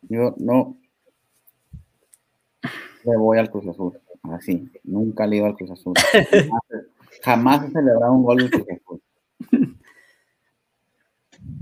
[0.03, 0.77] Yo no
[3.05, 3.99] le voy al Cruz Azul,
[4.33, 5.95] así, nunca le ido al Cruz Azul.
[7.23, 9.03] Jamás, he celebrado un gol del Cruz Azul.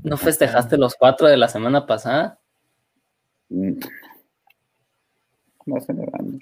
[0.02, 2.38] ¿No festejaste los cuatro de la semana pasada?
[3.48, 3.78] Mm.
[5.72, 6.38] No celebrando.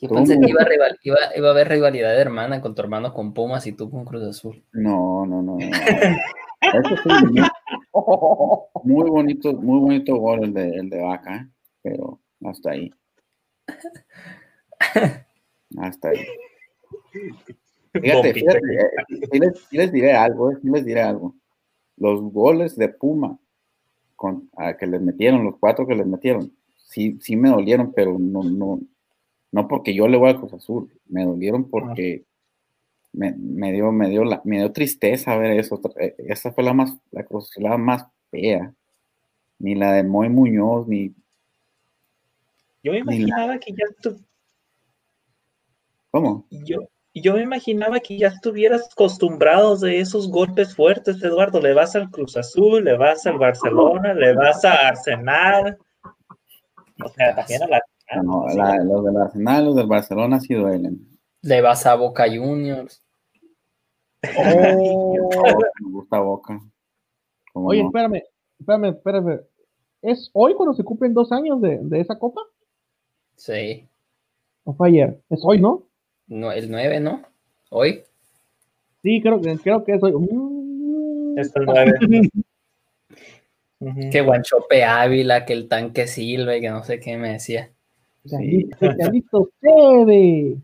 [0.00, 3.72] Yo pensé que iba a, haber rivalidad de hermana con tu hermano con Pumas y
[3.72, 4.62] tú con Cruz Azul.
[4.72, 5.58] No, no, no.
[8.84, 11.48] muy bonito, muy bonito gol el de, el de Vaca, ¿eh?
[11.82, 12.92] pero hasta ahí.
[15.76, 16.24] Hasta ahí.
[17.92, 21.34] Fíjate, fíjate, eh, les, diré algo, eh, les diré algo.
[21.96, 23.36] Los goles de Puma
[24.14, 26.52] con, a que les metieron, los cuatro que les metieron,
[26.88, 28.80] sí, sí me dolieron, pero no, no,
[29.52, 32.24] no porque yo le voy a Cruz Azul, me dolieron porque
[33.12, 35.80] me, dio, me, dio la, me dio tristeza ver eso.
[35.98, 38.72] Eh, esa fue la más, la Cruz la más fea.
[39.58, 41.12] Ni la de Moy Muñoz, ni.
[42.82, 44.20] Yo me imaginaba que ya tú.
[46.10, 46.46] ¿Cómo?
[46.50, 51.60] Yo, yo me imaginaba que ya estuvieras acostumbrado de esos golpes fuertes, Eduardo.
[51.60, 55.76] Le vas al Cruz Azul, le vas al Barcelona, le vas a Arsenal.
[57.04, 57.82] O sea, también a la
[58.22, 58.46] no,
[58.84, 61.06] los del Arsenal, los del Barcelona sí duelen.
[61.42, 63.02] Le vas a Boca Juniors.
[64.36, 65.14] Oh.
[65.80, 66.60] me gusta Boca.
[67.52, 68.22] Oye, espérame,
[68.58, 69.40] espérame, espérame.
[70.00, 72.40] ¿Es hoy cuando se cumplen dos años de, esa copa?
[73.36, 73.86] Sí.
[74.64, 75.20] ¿O fue ayer?
[75.28, 75.84] Es hoy, ¿no?
[76.26, 77.22] No, el 9, ¿no?
[77.70, 78.02] ¿Hoy?
[79.02, 80.12] Sí, creo, creo que es hoy.
[81.36, 82.30] Es el 9.
[83.80, 87.70] Que Guanchope Ávila, que el tanque Silva y que no sé qué me decía.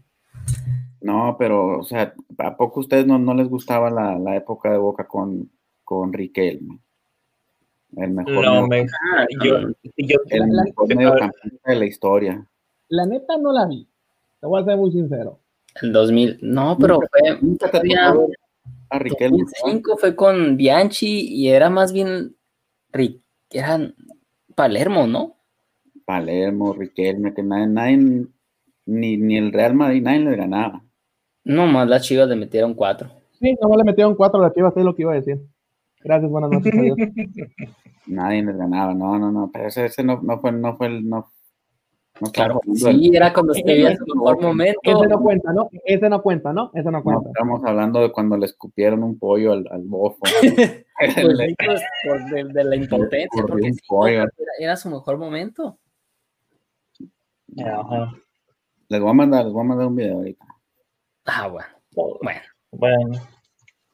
[1.01, 5.07] No, pero, o sea, ¿a poco a ustedes no, les gustaba la, época de Boca
[5.07, 5.51] con,
[5.85, 6.79] con Riquelme?
[7.95, 8.87] El mejor, no, me,
[9.45, 12.47] yo, el mejor mediocampista de la historia.
[12.89, 13.87] La neta no la vi,
[14.41, 15.39] te voy a ser muy sincero.
[15.83, 17.39] El 2000, no, pero fue
[18.89, 19.41] a Riquelme.
[19.41, 22.35] 2005 fue con Bianchi y era más bien
[23.51, 23.93] era
[24.55, 25.37] Palermo, ¿no?
[26.05, 28.27] Palermo, Riquelme, que nadie,
[28.87, 30.85] ni, ni el Real Madrid, nadie le ganaba.
[31.45, 33.11] No más las Chivas le metieron cuatro.
[33.41, 35.41] Sí, no le metieron cuatro a las Chivas, es lo que iba a decir.
[36.01, 36.73] Gracias, buenas noches.
[36.75, 36.97] Adiós.
[38.07, 41.09] nadie les ganaba, no, no, no, pero ese, ese no, no, fue, no fue el,
[42.21, 44.81] no, claro, sí, era cuando estaba en su mejor momento.
[44.83, 45.69] Ese no cuenta, ¿no?
[45.85, 46.71] Ese no cuenta, ¿no?
[46.73, 47.29] Ese no cuenta.
[47.29, 50.21] estamos hablando de cuando le escupieron un pollo al, al bofo.
[50.41, 54.29] pues, pues de, la impotencia, porque sí, era,
[54.61, 55.79] era, su mejor momento.
[57.49, 60.45] Les voy a mandar, les voy a mandar un video ahorita.
[61.27, 61.69] Ah, bueno.
[62.23, 62.41] Bueno.
[62.71, 63.21] Bueno.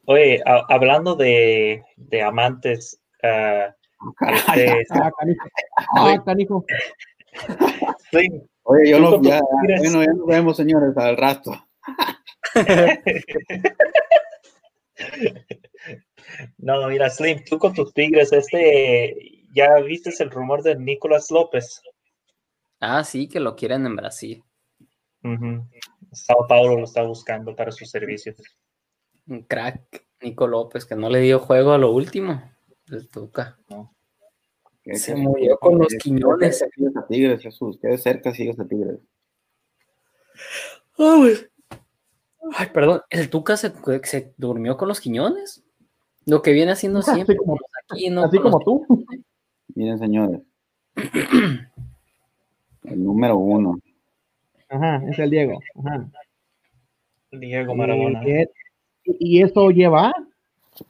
[0.06, 3.00] Oye, hablando de, de amantes.
[4.02, 5.44] Uh, este, ah, canijo.
[5.94, 6.64] Ah, canijo.
[8.62, 11.52] Oye, yo no, ya, bueno, ya nos vemos, señores, al rato.
[16.58, 21.82] no, mira, Slim, tú con tus tigres, este, ¿ya viste el rumor de Nicolás López?
[22.80, 24.42] Ah, sí, que lo quieren en Brasil.
[26.12, 28.36] Sao Paulo lo está buscando para sus servicios.
[29.26, 32.42] Un crack, Nico López, que no le dio juego a lo último.
[32.86, 33.06] Les
[34.84, 36.62] Se murió con los Quiñones.
[36.62, 37.78] a Tigres, Jesús.
[37.80, 38.98] Qué cerca sigues a Tigres.
[42.52, 43.72] Ay, perdón, ¿el Tuca se,
[44.04, 45.62] se, durmió con los Quiñones?
[46.26, 47.34] Lo que viene haciendo siempre.
[47.34, 47.58] Así como,
[47.90, 48.24] aquí, ¿no?
[48.24, 48.86] así como tú.
[49.74, 50.40] Miren, señores.
[52.84, 53.78] El número uno.
[54.70, 55.60] Ajá, es el Diego.
[55.84, 56.08] Ajá.
[57.30, 58.22] Diego Maradona.
[59.04, 60.12] ¿Y, eso lleva?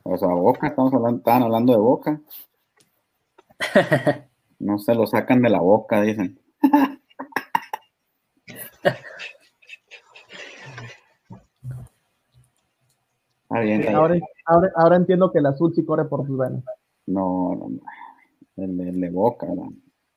[0.04, 2.20] O sea, Boca, estamos hablando, estaban hablando de Boca.
[4.58, 6.38] No se lo sacan de la boca, dicen.
[13.50, 14.14] Ahora,
[14.76, 16.62] ahora, entiendo que el azul sí corre por sus venas.
[17.06, 17.80] No, no,
[18.56, 19.48] el, el de Boca,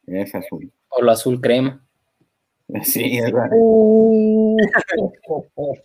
[0.06, 0.72] es azul.
[0.90, 1.84] O lo azul crema.
[2.84, 3.50] Sí, es verdad.
[3.56, 4.58] Uh.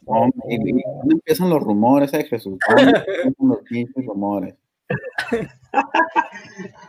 [0.02, 2.56] ¿Dónde empiezan los rumores, eh, Jesús?
[2.66, 4.54] ¿Dónde empiezan los pinches rumores?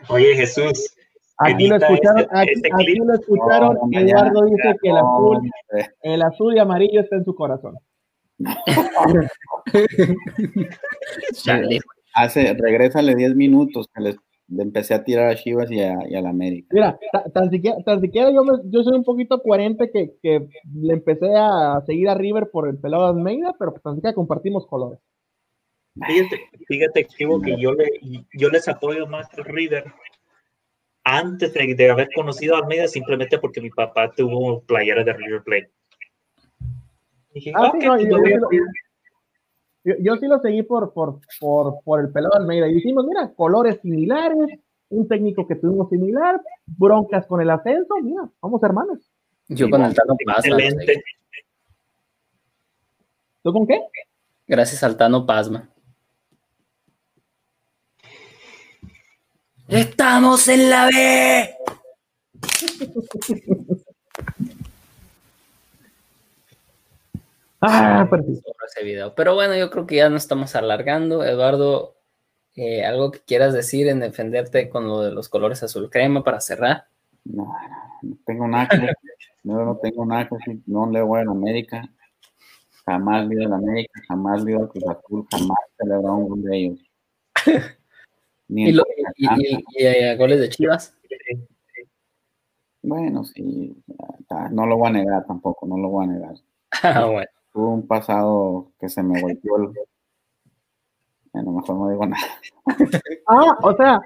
[0.10, 0.96] Oye, Jesús.
[1.38, 3.78] Aquí lo escucharon, este, aquí, este aquí lo escucharon.
[3.94, 5.40] Eduardo dice que el azul,
[6.02, 7.78] el azul y amarillo está en su corazón.
[12.14, 14.18] Hace, regrésale 10 minutos que les
[14.50, 16.68] le empecé a tirar a Chivas y a, la América.
[16.72, 17.00] Mira,
[17.34, 21.82] tan siquiera, tan siquiera yo, yo soy un poquito coherente que, que, le empecé a
[21.86, 25.00] seguir a River por el pelado de Almeida, pero tan siquiera compartimos colores.
[26.08, 27.86] Fíjate, fíjate que yo, le,
[28.34, 29.86] yo les apoyo más a River
[31.04, 35.72] antes de, haber conocido a Almeida simplemente porque mi papá tuvo playera de River Plate.
[37.34, 38.22] Dije, ah, okay, pues
[40.02, 43.80] yo, sí lo seguí por, por, por, por el pelado Almeida y dijimos, mira, colores
[43.82, 44.60] similares,
[44.90, 49.00] un técnico que tuvimos similar, broncas con el ascenso, mira, somos hermanos.
[49.48, 50.58] Yo con el Tano Pasma.
[53.42, 53.82] ¿Tú con qué?
[54.48, 55.70] Gracias al Tano Pasma.
[59.70, 61.56] Estamos en la B.
[67.62, 68.10] Ah,
[68.66, 69.14] ese video.
[69.16, 71.26] Pero bueno, yo creo que ya no estamos alargando.
[71.26, 71.98] Eduardo,
[72.56, 76.40] eh, ¿algo que quieras decir en defenderte con lo de los colores azul crema para
[76.40, 76.86] cerrar?
[77.26, 77.54] No,
[78.02, 78.78] no tengo nada que
[79.44, 81.84] no, no tengo nada que no le voy a la América.
[82.86, 86.58] Jamás vi a la América, jamás vi a Cruz Azul, jamás celebraron un gol de
[86.58, 86.80] ellos.
[88.50, 88.84] ¿Y, lo,
[89.16, 90.98] y, a goles de Chivas?
[92.82, 93.76] Bueno, sí,
[94.52, 96.36] no lo voy a negar tampoco, no lo voy a negar.
[96.84, 99.70] Ah, bueno tuve un pasado que se me volvió el...
[101.34, 102.24] Bueno, mejor no digo nada.
[103.28, 104.02] ah, o sea,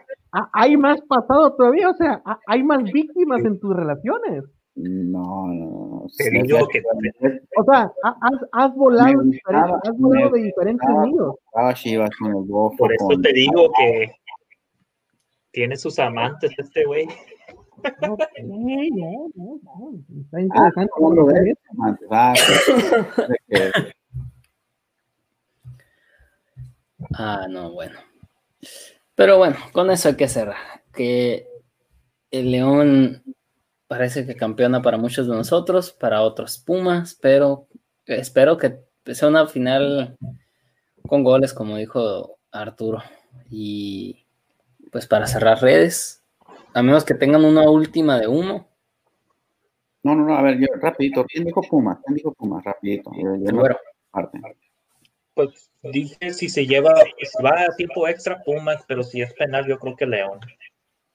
[0.52, 4.44] hay más pasado todavía, o sea, hay más víctimas en tus relaciones.
[4.76, 6.82] No, no, Te digo que...
[7.58, 11.36] O sea, has, has volado, diferente, has volado de diferentes nidos.
[12.78, 14.12] Por eso te digo que
[15.54, 17.08] tiene sus amantes este güey.
[18.02, 20.92] No, no, no, Está interesante.
[22.10, 22.34] Ah,
[27.14, 28.00] ah, no, bueno.
[29.16, 30.58] Pero bueno, con eso hay que cerrar.
[30.94, 31.48] Que
[32.32, 33.22] el León
[33.88, 37.68] parece que campeona para muchos de nosotros, para otros Pumas, pero
[38.06, 38.80] espero que
[39.14, 40.18] sea una final
[41.06, 43.04] con goles, como dijo Arturo.
[43.50, 44.23] Y
[44.94, 46.24] pues para cerrar redes,
[46.74, 48.68] a menos que tengan una última de uno.
[50.04, 51.26] No, no, no, a ver, yo, rapidito.
[51.26, 52.00] ¿Quién dijo Puma?
[52.06, 52.62] ¿Quién dijo Puma?
[52.64, 53.12] Rapidito.
[55.34, 59.66] Pues dije si se lleva, si va a tiempo extra Pumas, pero si es penal,
[59.68, 60.40] yo creo que León.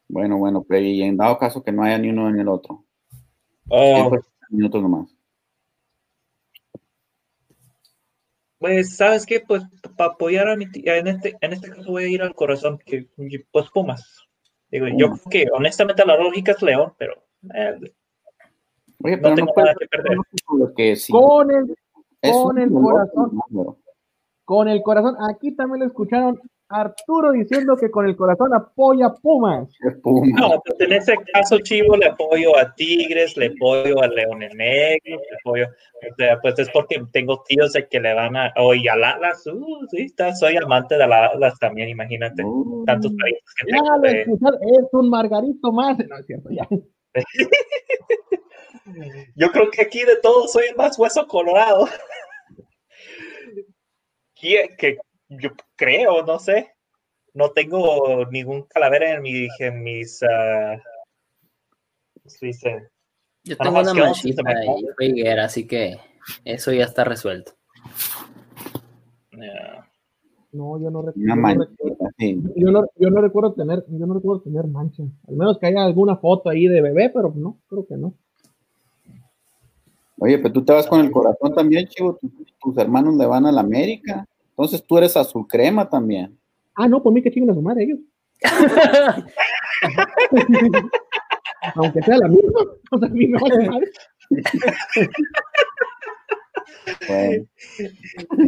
[0.08, 2.84] Bueno, bueno, pero y en dado caso que no haya ni uno en el otro.
[3.68, 4.10] Oh.
[4.50, 5.17] Minutos nomás.
[8.58, 9.40] Pues, ¿sabes qué?
[9.40, 9.62] Pues
[9.96, 12.78] para apoyar a mi tía, en este, en este caso voy a ir al corazón,
[12.84, 13.08] que
[13.52, 14.28] pues Pumas.
[14.70, 17.14] Digo, yo creo que honestamente la lógica es León, pero
[17.54, 17.78] eh,
[18.98, 20.18] no tengo nada que perder.
[21.10, 21.76] Con el,
[22.20, 23.40] con el corazón.
[24.44, 25.16] Con el corazón.
[25.30, 26.40] Aquí también lo escucharon
[26.70, 29.70] Arturo diciendo que con el corazón apoya Pumas.
[29.94, 35.22] No, pues en ese caso, Chivo, le apoyo a Tigres, le apoyo a Leones Negros,
[35.30, 35.66] le apoyo,
[36.42, 40.02] pues es porque tengo tíos de que le van a, oye, a Lalas, uh, sí,
[40.02, 44.04] está, soy amante de Lalas también, imagínate, uh, tantos países que tengo.
[44.04, 44.26] Es
[44.92, 46.68] un margarito más, no es cierto, ya.
[49.36, 51.86] Yo creo que aquí de todos soy el más hueso colorado.
[54.34, 56.74] que yo creo, no sé.
[57.34, 60.22] No tengo ningún calavera en, mi, en mis.
[60.22, 60.78] Uh,
[62.40, 62.88] dice?
[63.44, 64.42] Yo tengo una manchita
[64.98, 65.98] ahí, así que
[66.44, 67.52] eso ya está resuelto.
[70.50, 71.68] No, yo no recuerdo.
[72.56, 75.02] yo, no, yo no recuerdo tener, yo no recuerdo tener mancha.
[75.28, 78.14] Al menos que haya alguna foto ahí de bebé, pero no, creo que no.
[80.18, 82.16] Oye, pero tú te vas con el corazón también, chivo.
[82.16, 84.26] Tus, tus hermanos le van a la América.
[84.58, 86.36] Entonces tú eres azul crema también.
[86.74, 88.00] Ah, no, por mí que chinguen a su madre ellos.
[91.76, 93.88] Aunque sea la misma, o sea, a mí me vale madre.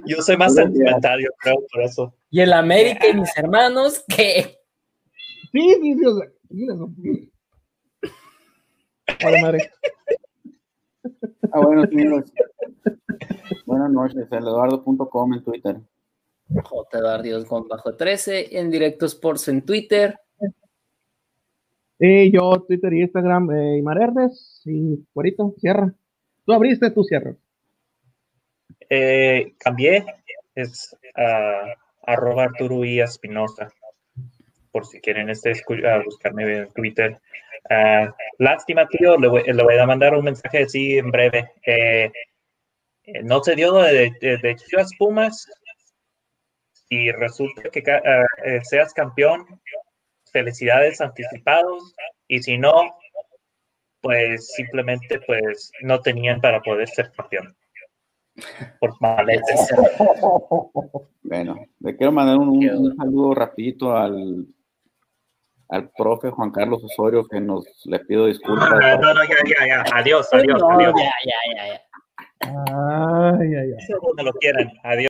[0.04, 2.12] Yo soy más sentimental, yo creo, por eso.
[2.28, 4.58] Y el América y mis hermanos, ¿qué?
[5.52, 6.92] Sí, sí, sí, o sea, mira, no.
[9.22, 9.70] Vale, madre.
[11.52, 11.84] Ah, bueno.
[13.64, 15.80] Buenas noches, eduardo.com en Twitter.
[17.22, 20.18] Dios con bajo 13 en Directo Sports en Twitter.
[21.98, 25.92] Eh, yo, Twitter y Instagram, eh, Imar Herdes, y Cuerito, cierra.
[26.44, 27.36] Tú abriste, tú cierras.
[28.88, 30.04] Eh, cambié,
[30.54, 33.68] es uh, arroba Arturo y Espinosa,
[34.72, 37.20] por si quieren este, uh, buscarme en Twitter.
[37.70, 41.52] Uh, lástima, tío, le voy, le voy, a mandar un mensaje así en breve.
[41.66, 42.10] Eh,
[43.04, 45.46] eh, no se dio de, de, de Chivas Pumas
[46.90, 49.46] y resulta que uh, seas campeón,
[50.32, 51.94] felicidades anticipados
[52.28, 52.72] y si no,
[54.02, 57.56] pues simplemente pues no tenían para poder ser campeón.
[58.78, 59.70] Por maletas.
[61.22, 64.48] Bueno, le quiero mandar un, un, saludo rapidito al
[65.68, 68.68] al profe Juan Carlos Osorio que nos le pido disculpas.
[68.68, 69.84] No, no, no, ya, ya, ya.
[69.94, 70.94] Adiós, adiós, No, adiós.
[70.96, 71.80] ya, ya, ya, ya.
[72.40, 73.78] Ay, ay, ay.
[73.78, 74.72] Eso donde lo quieran.
[74.82, 75.09] Adiós.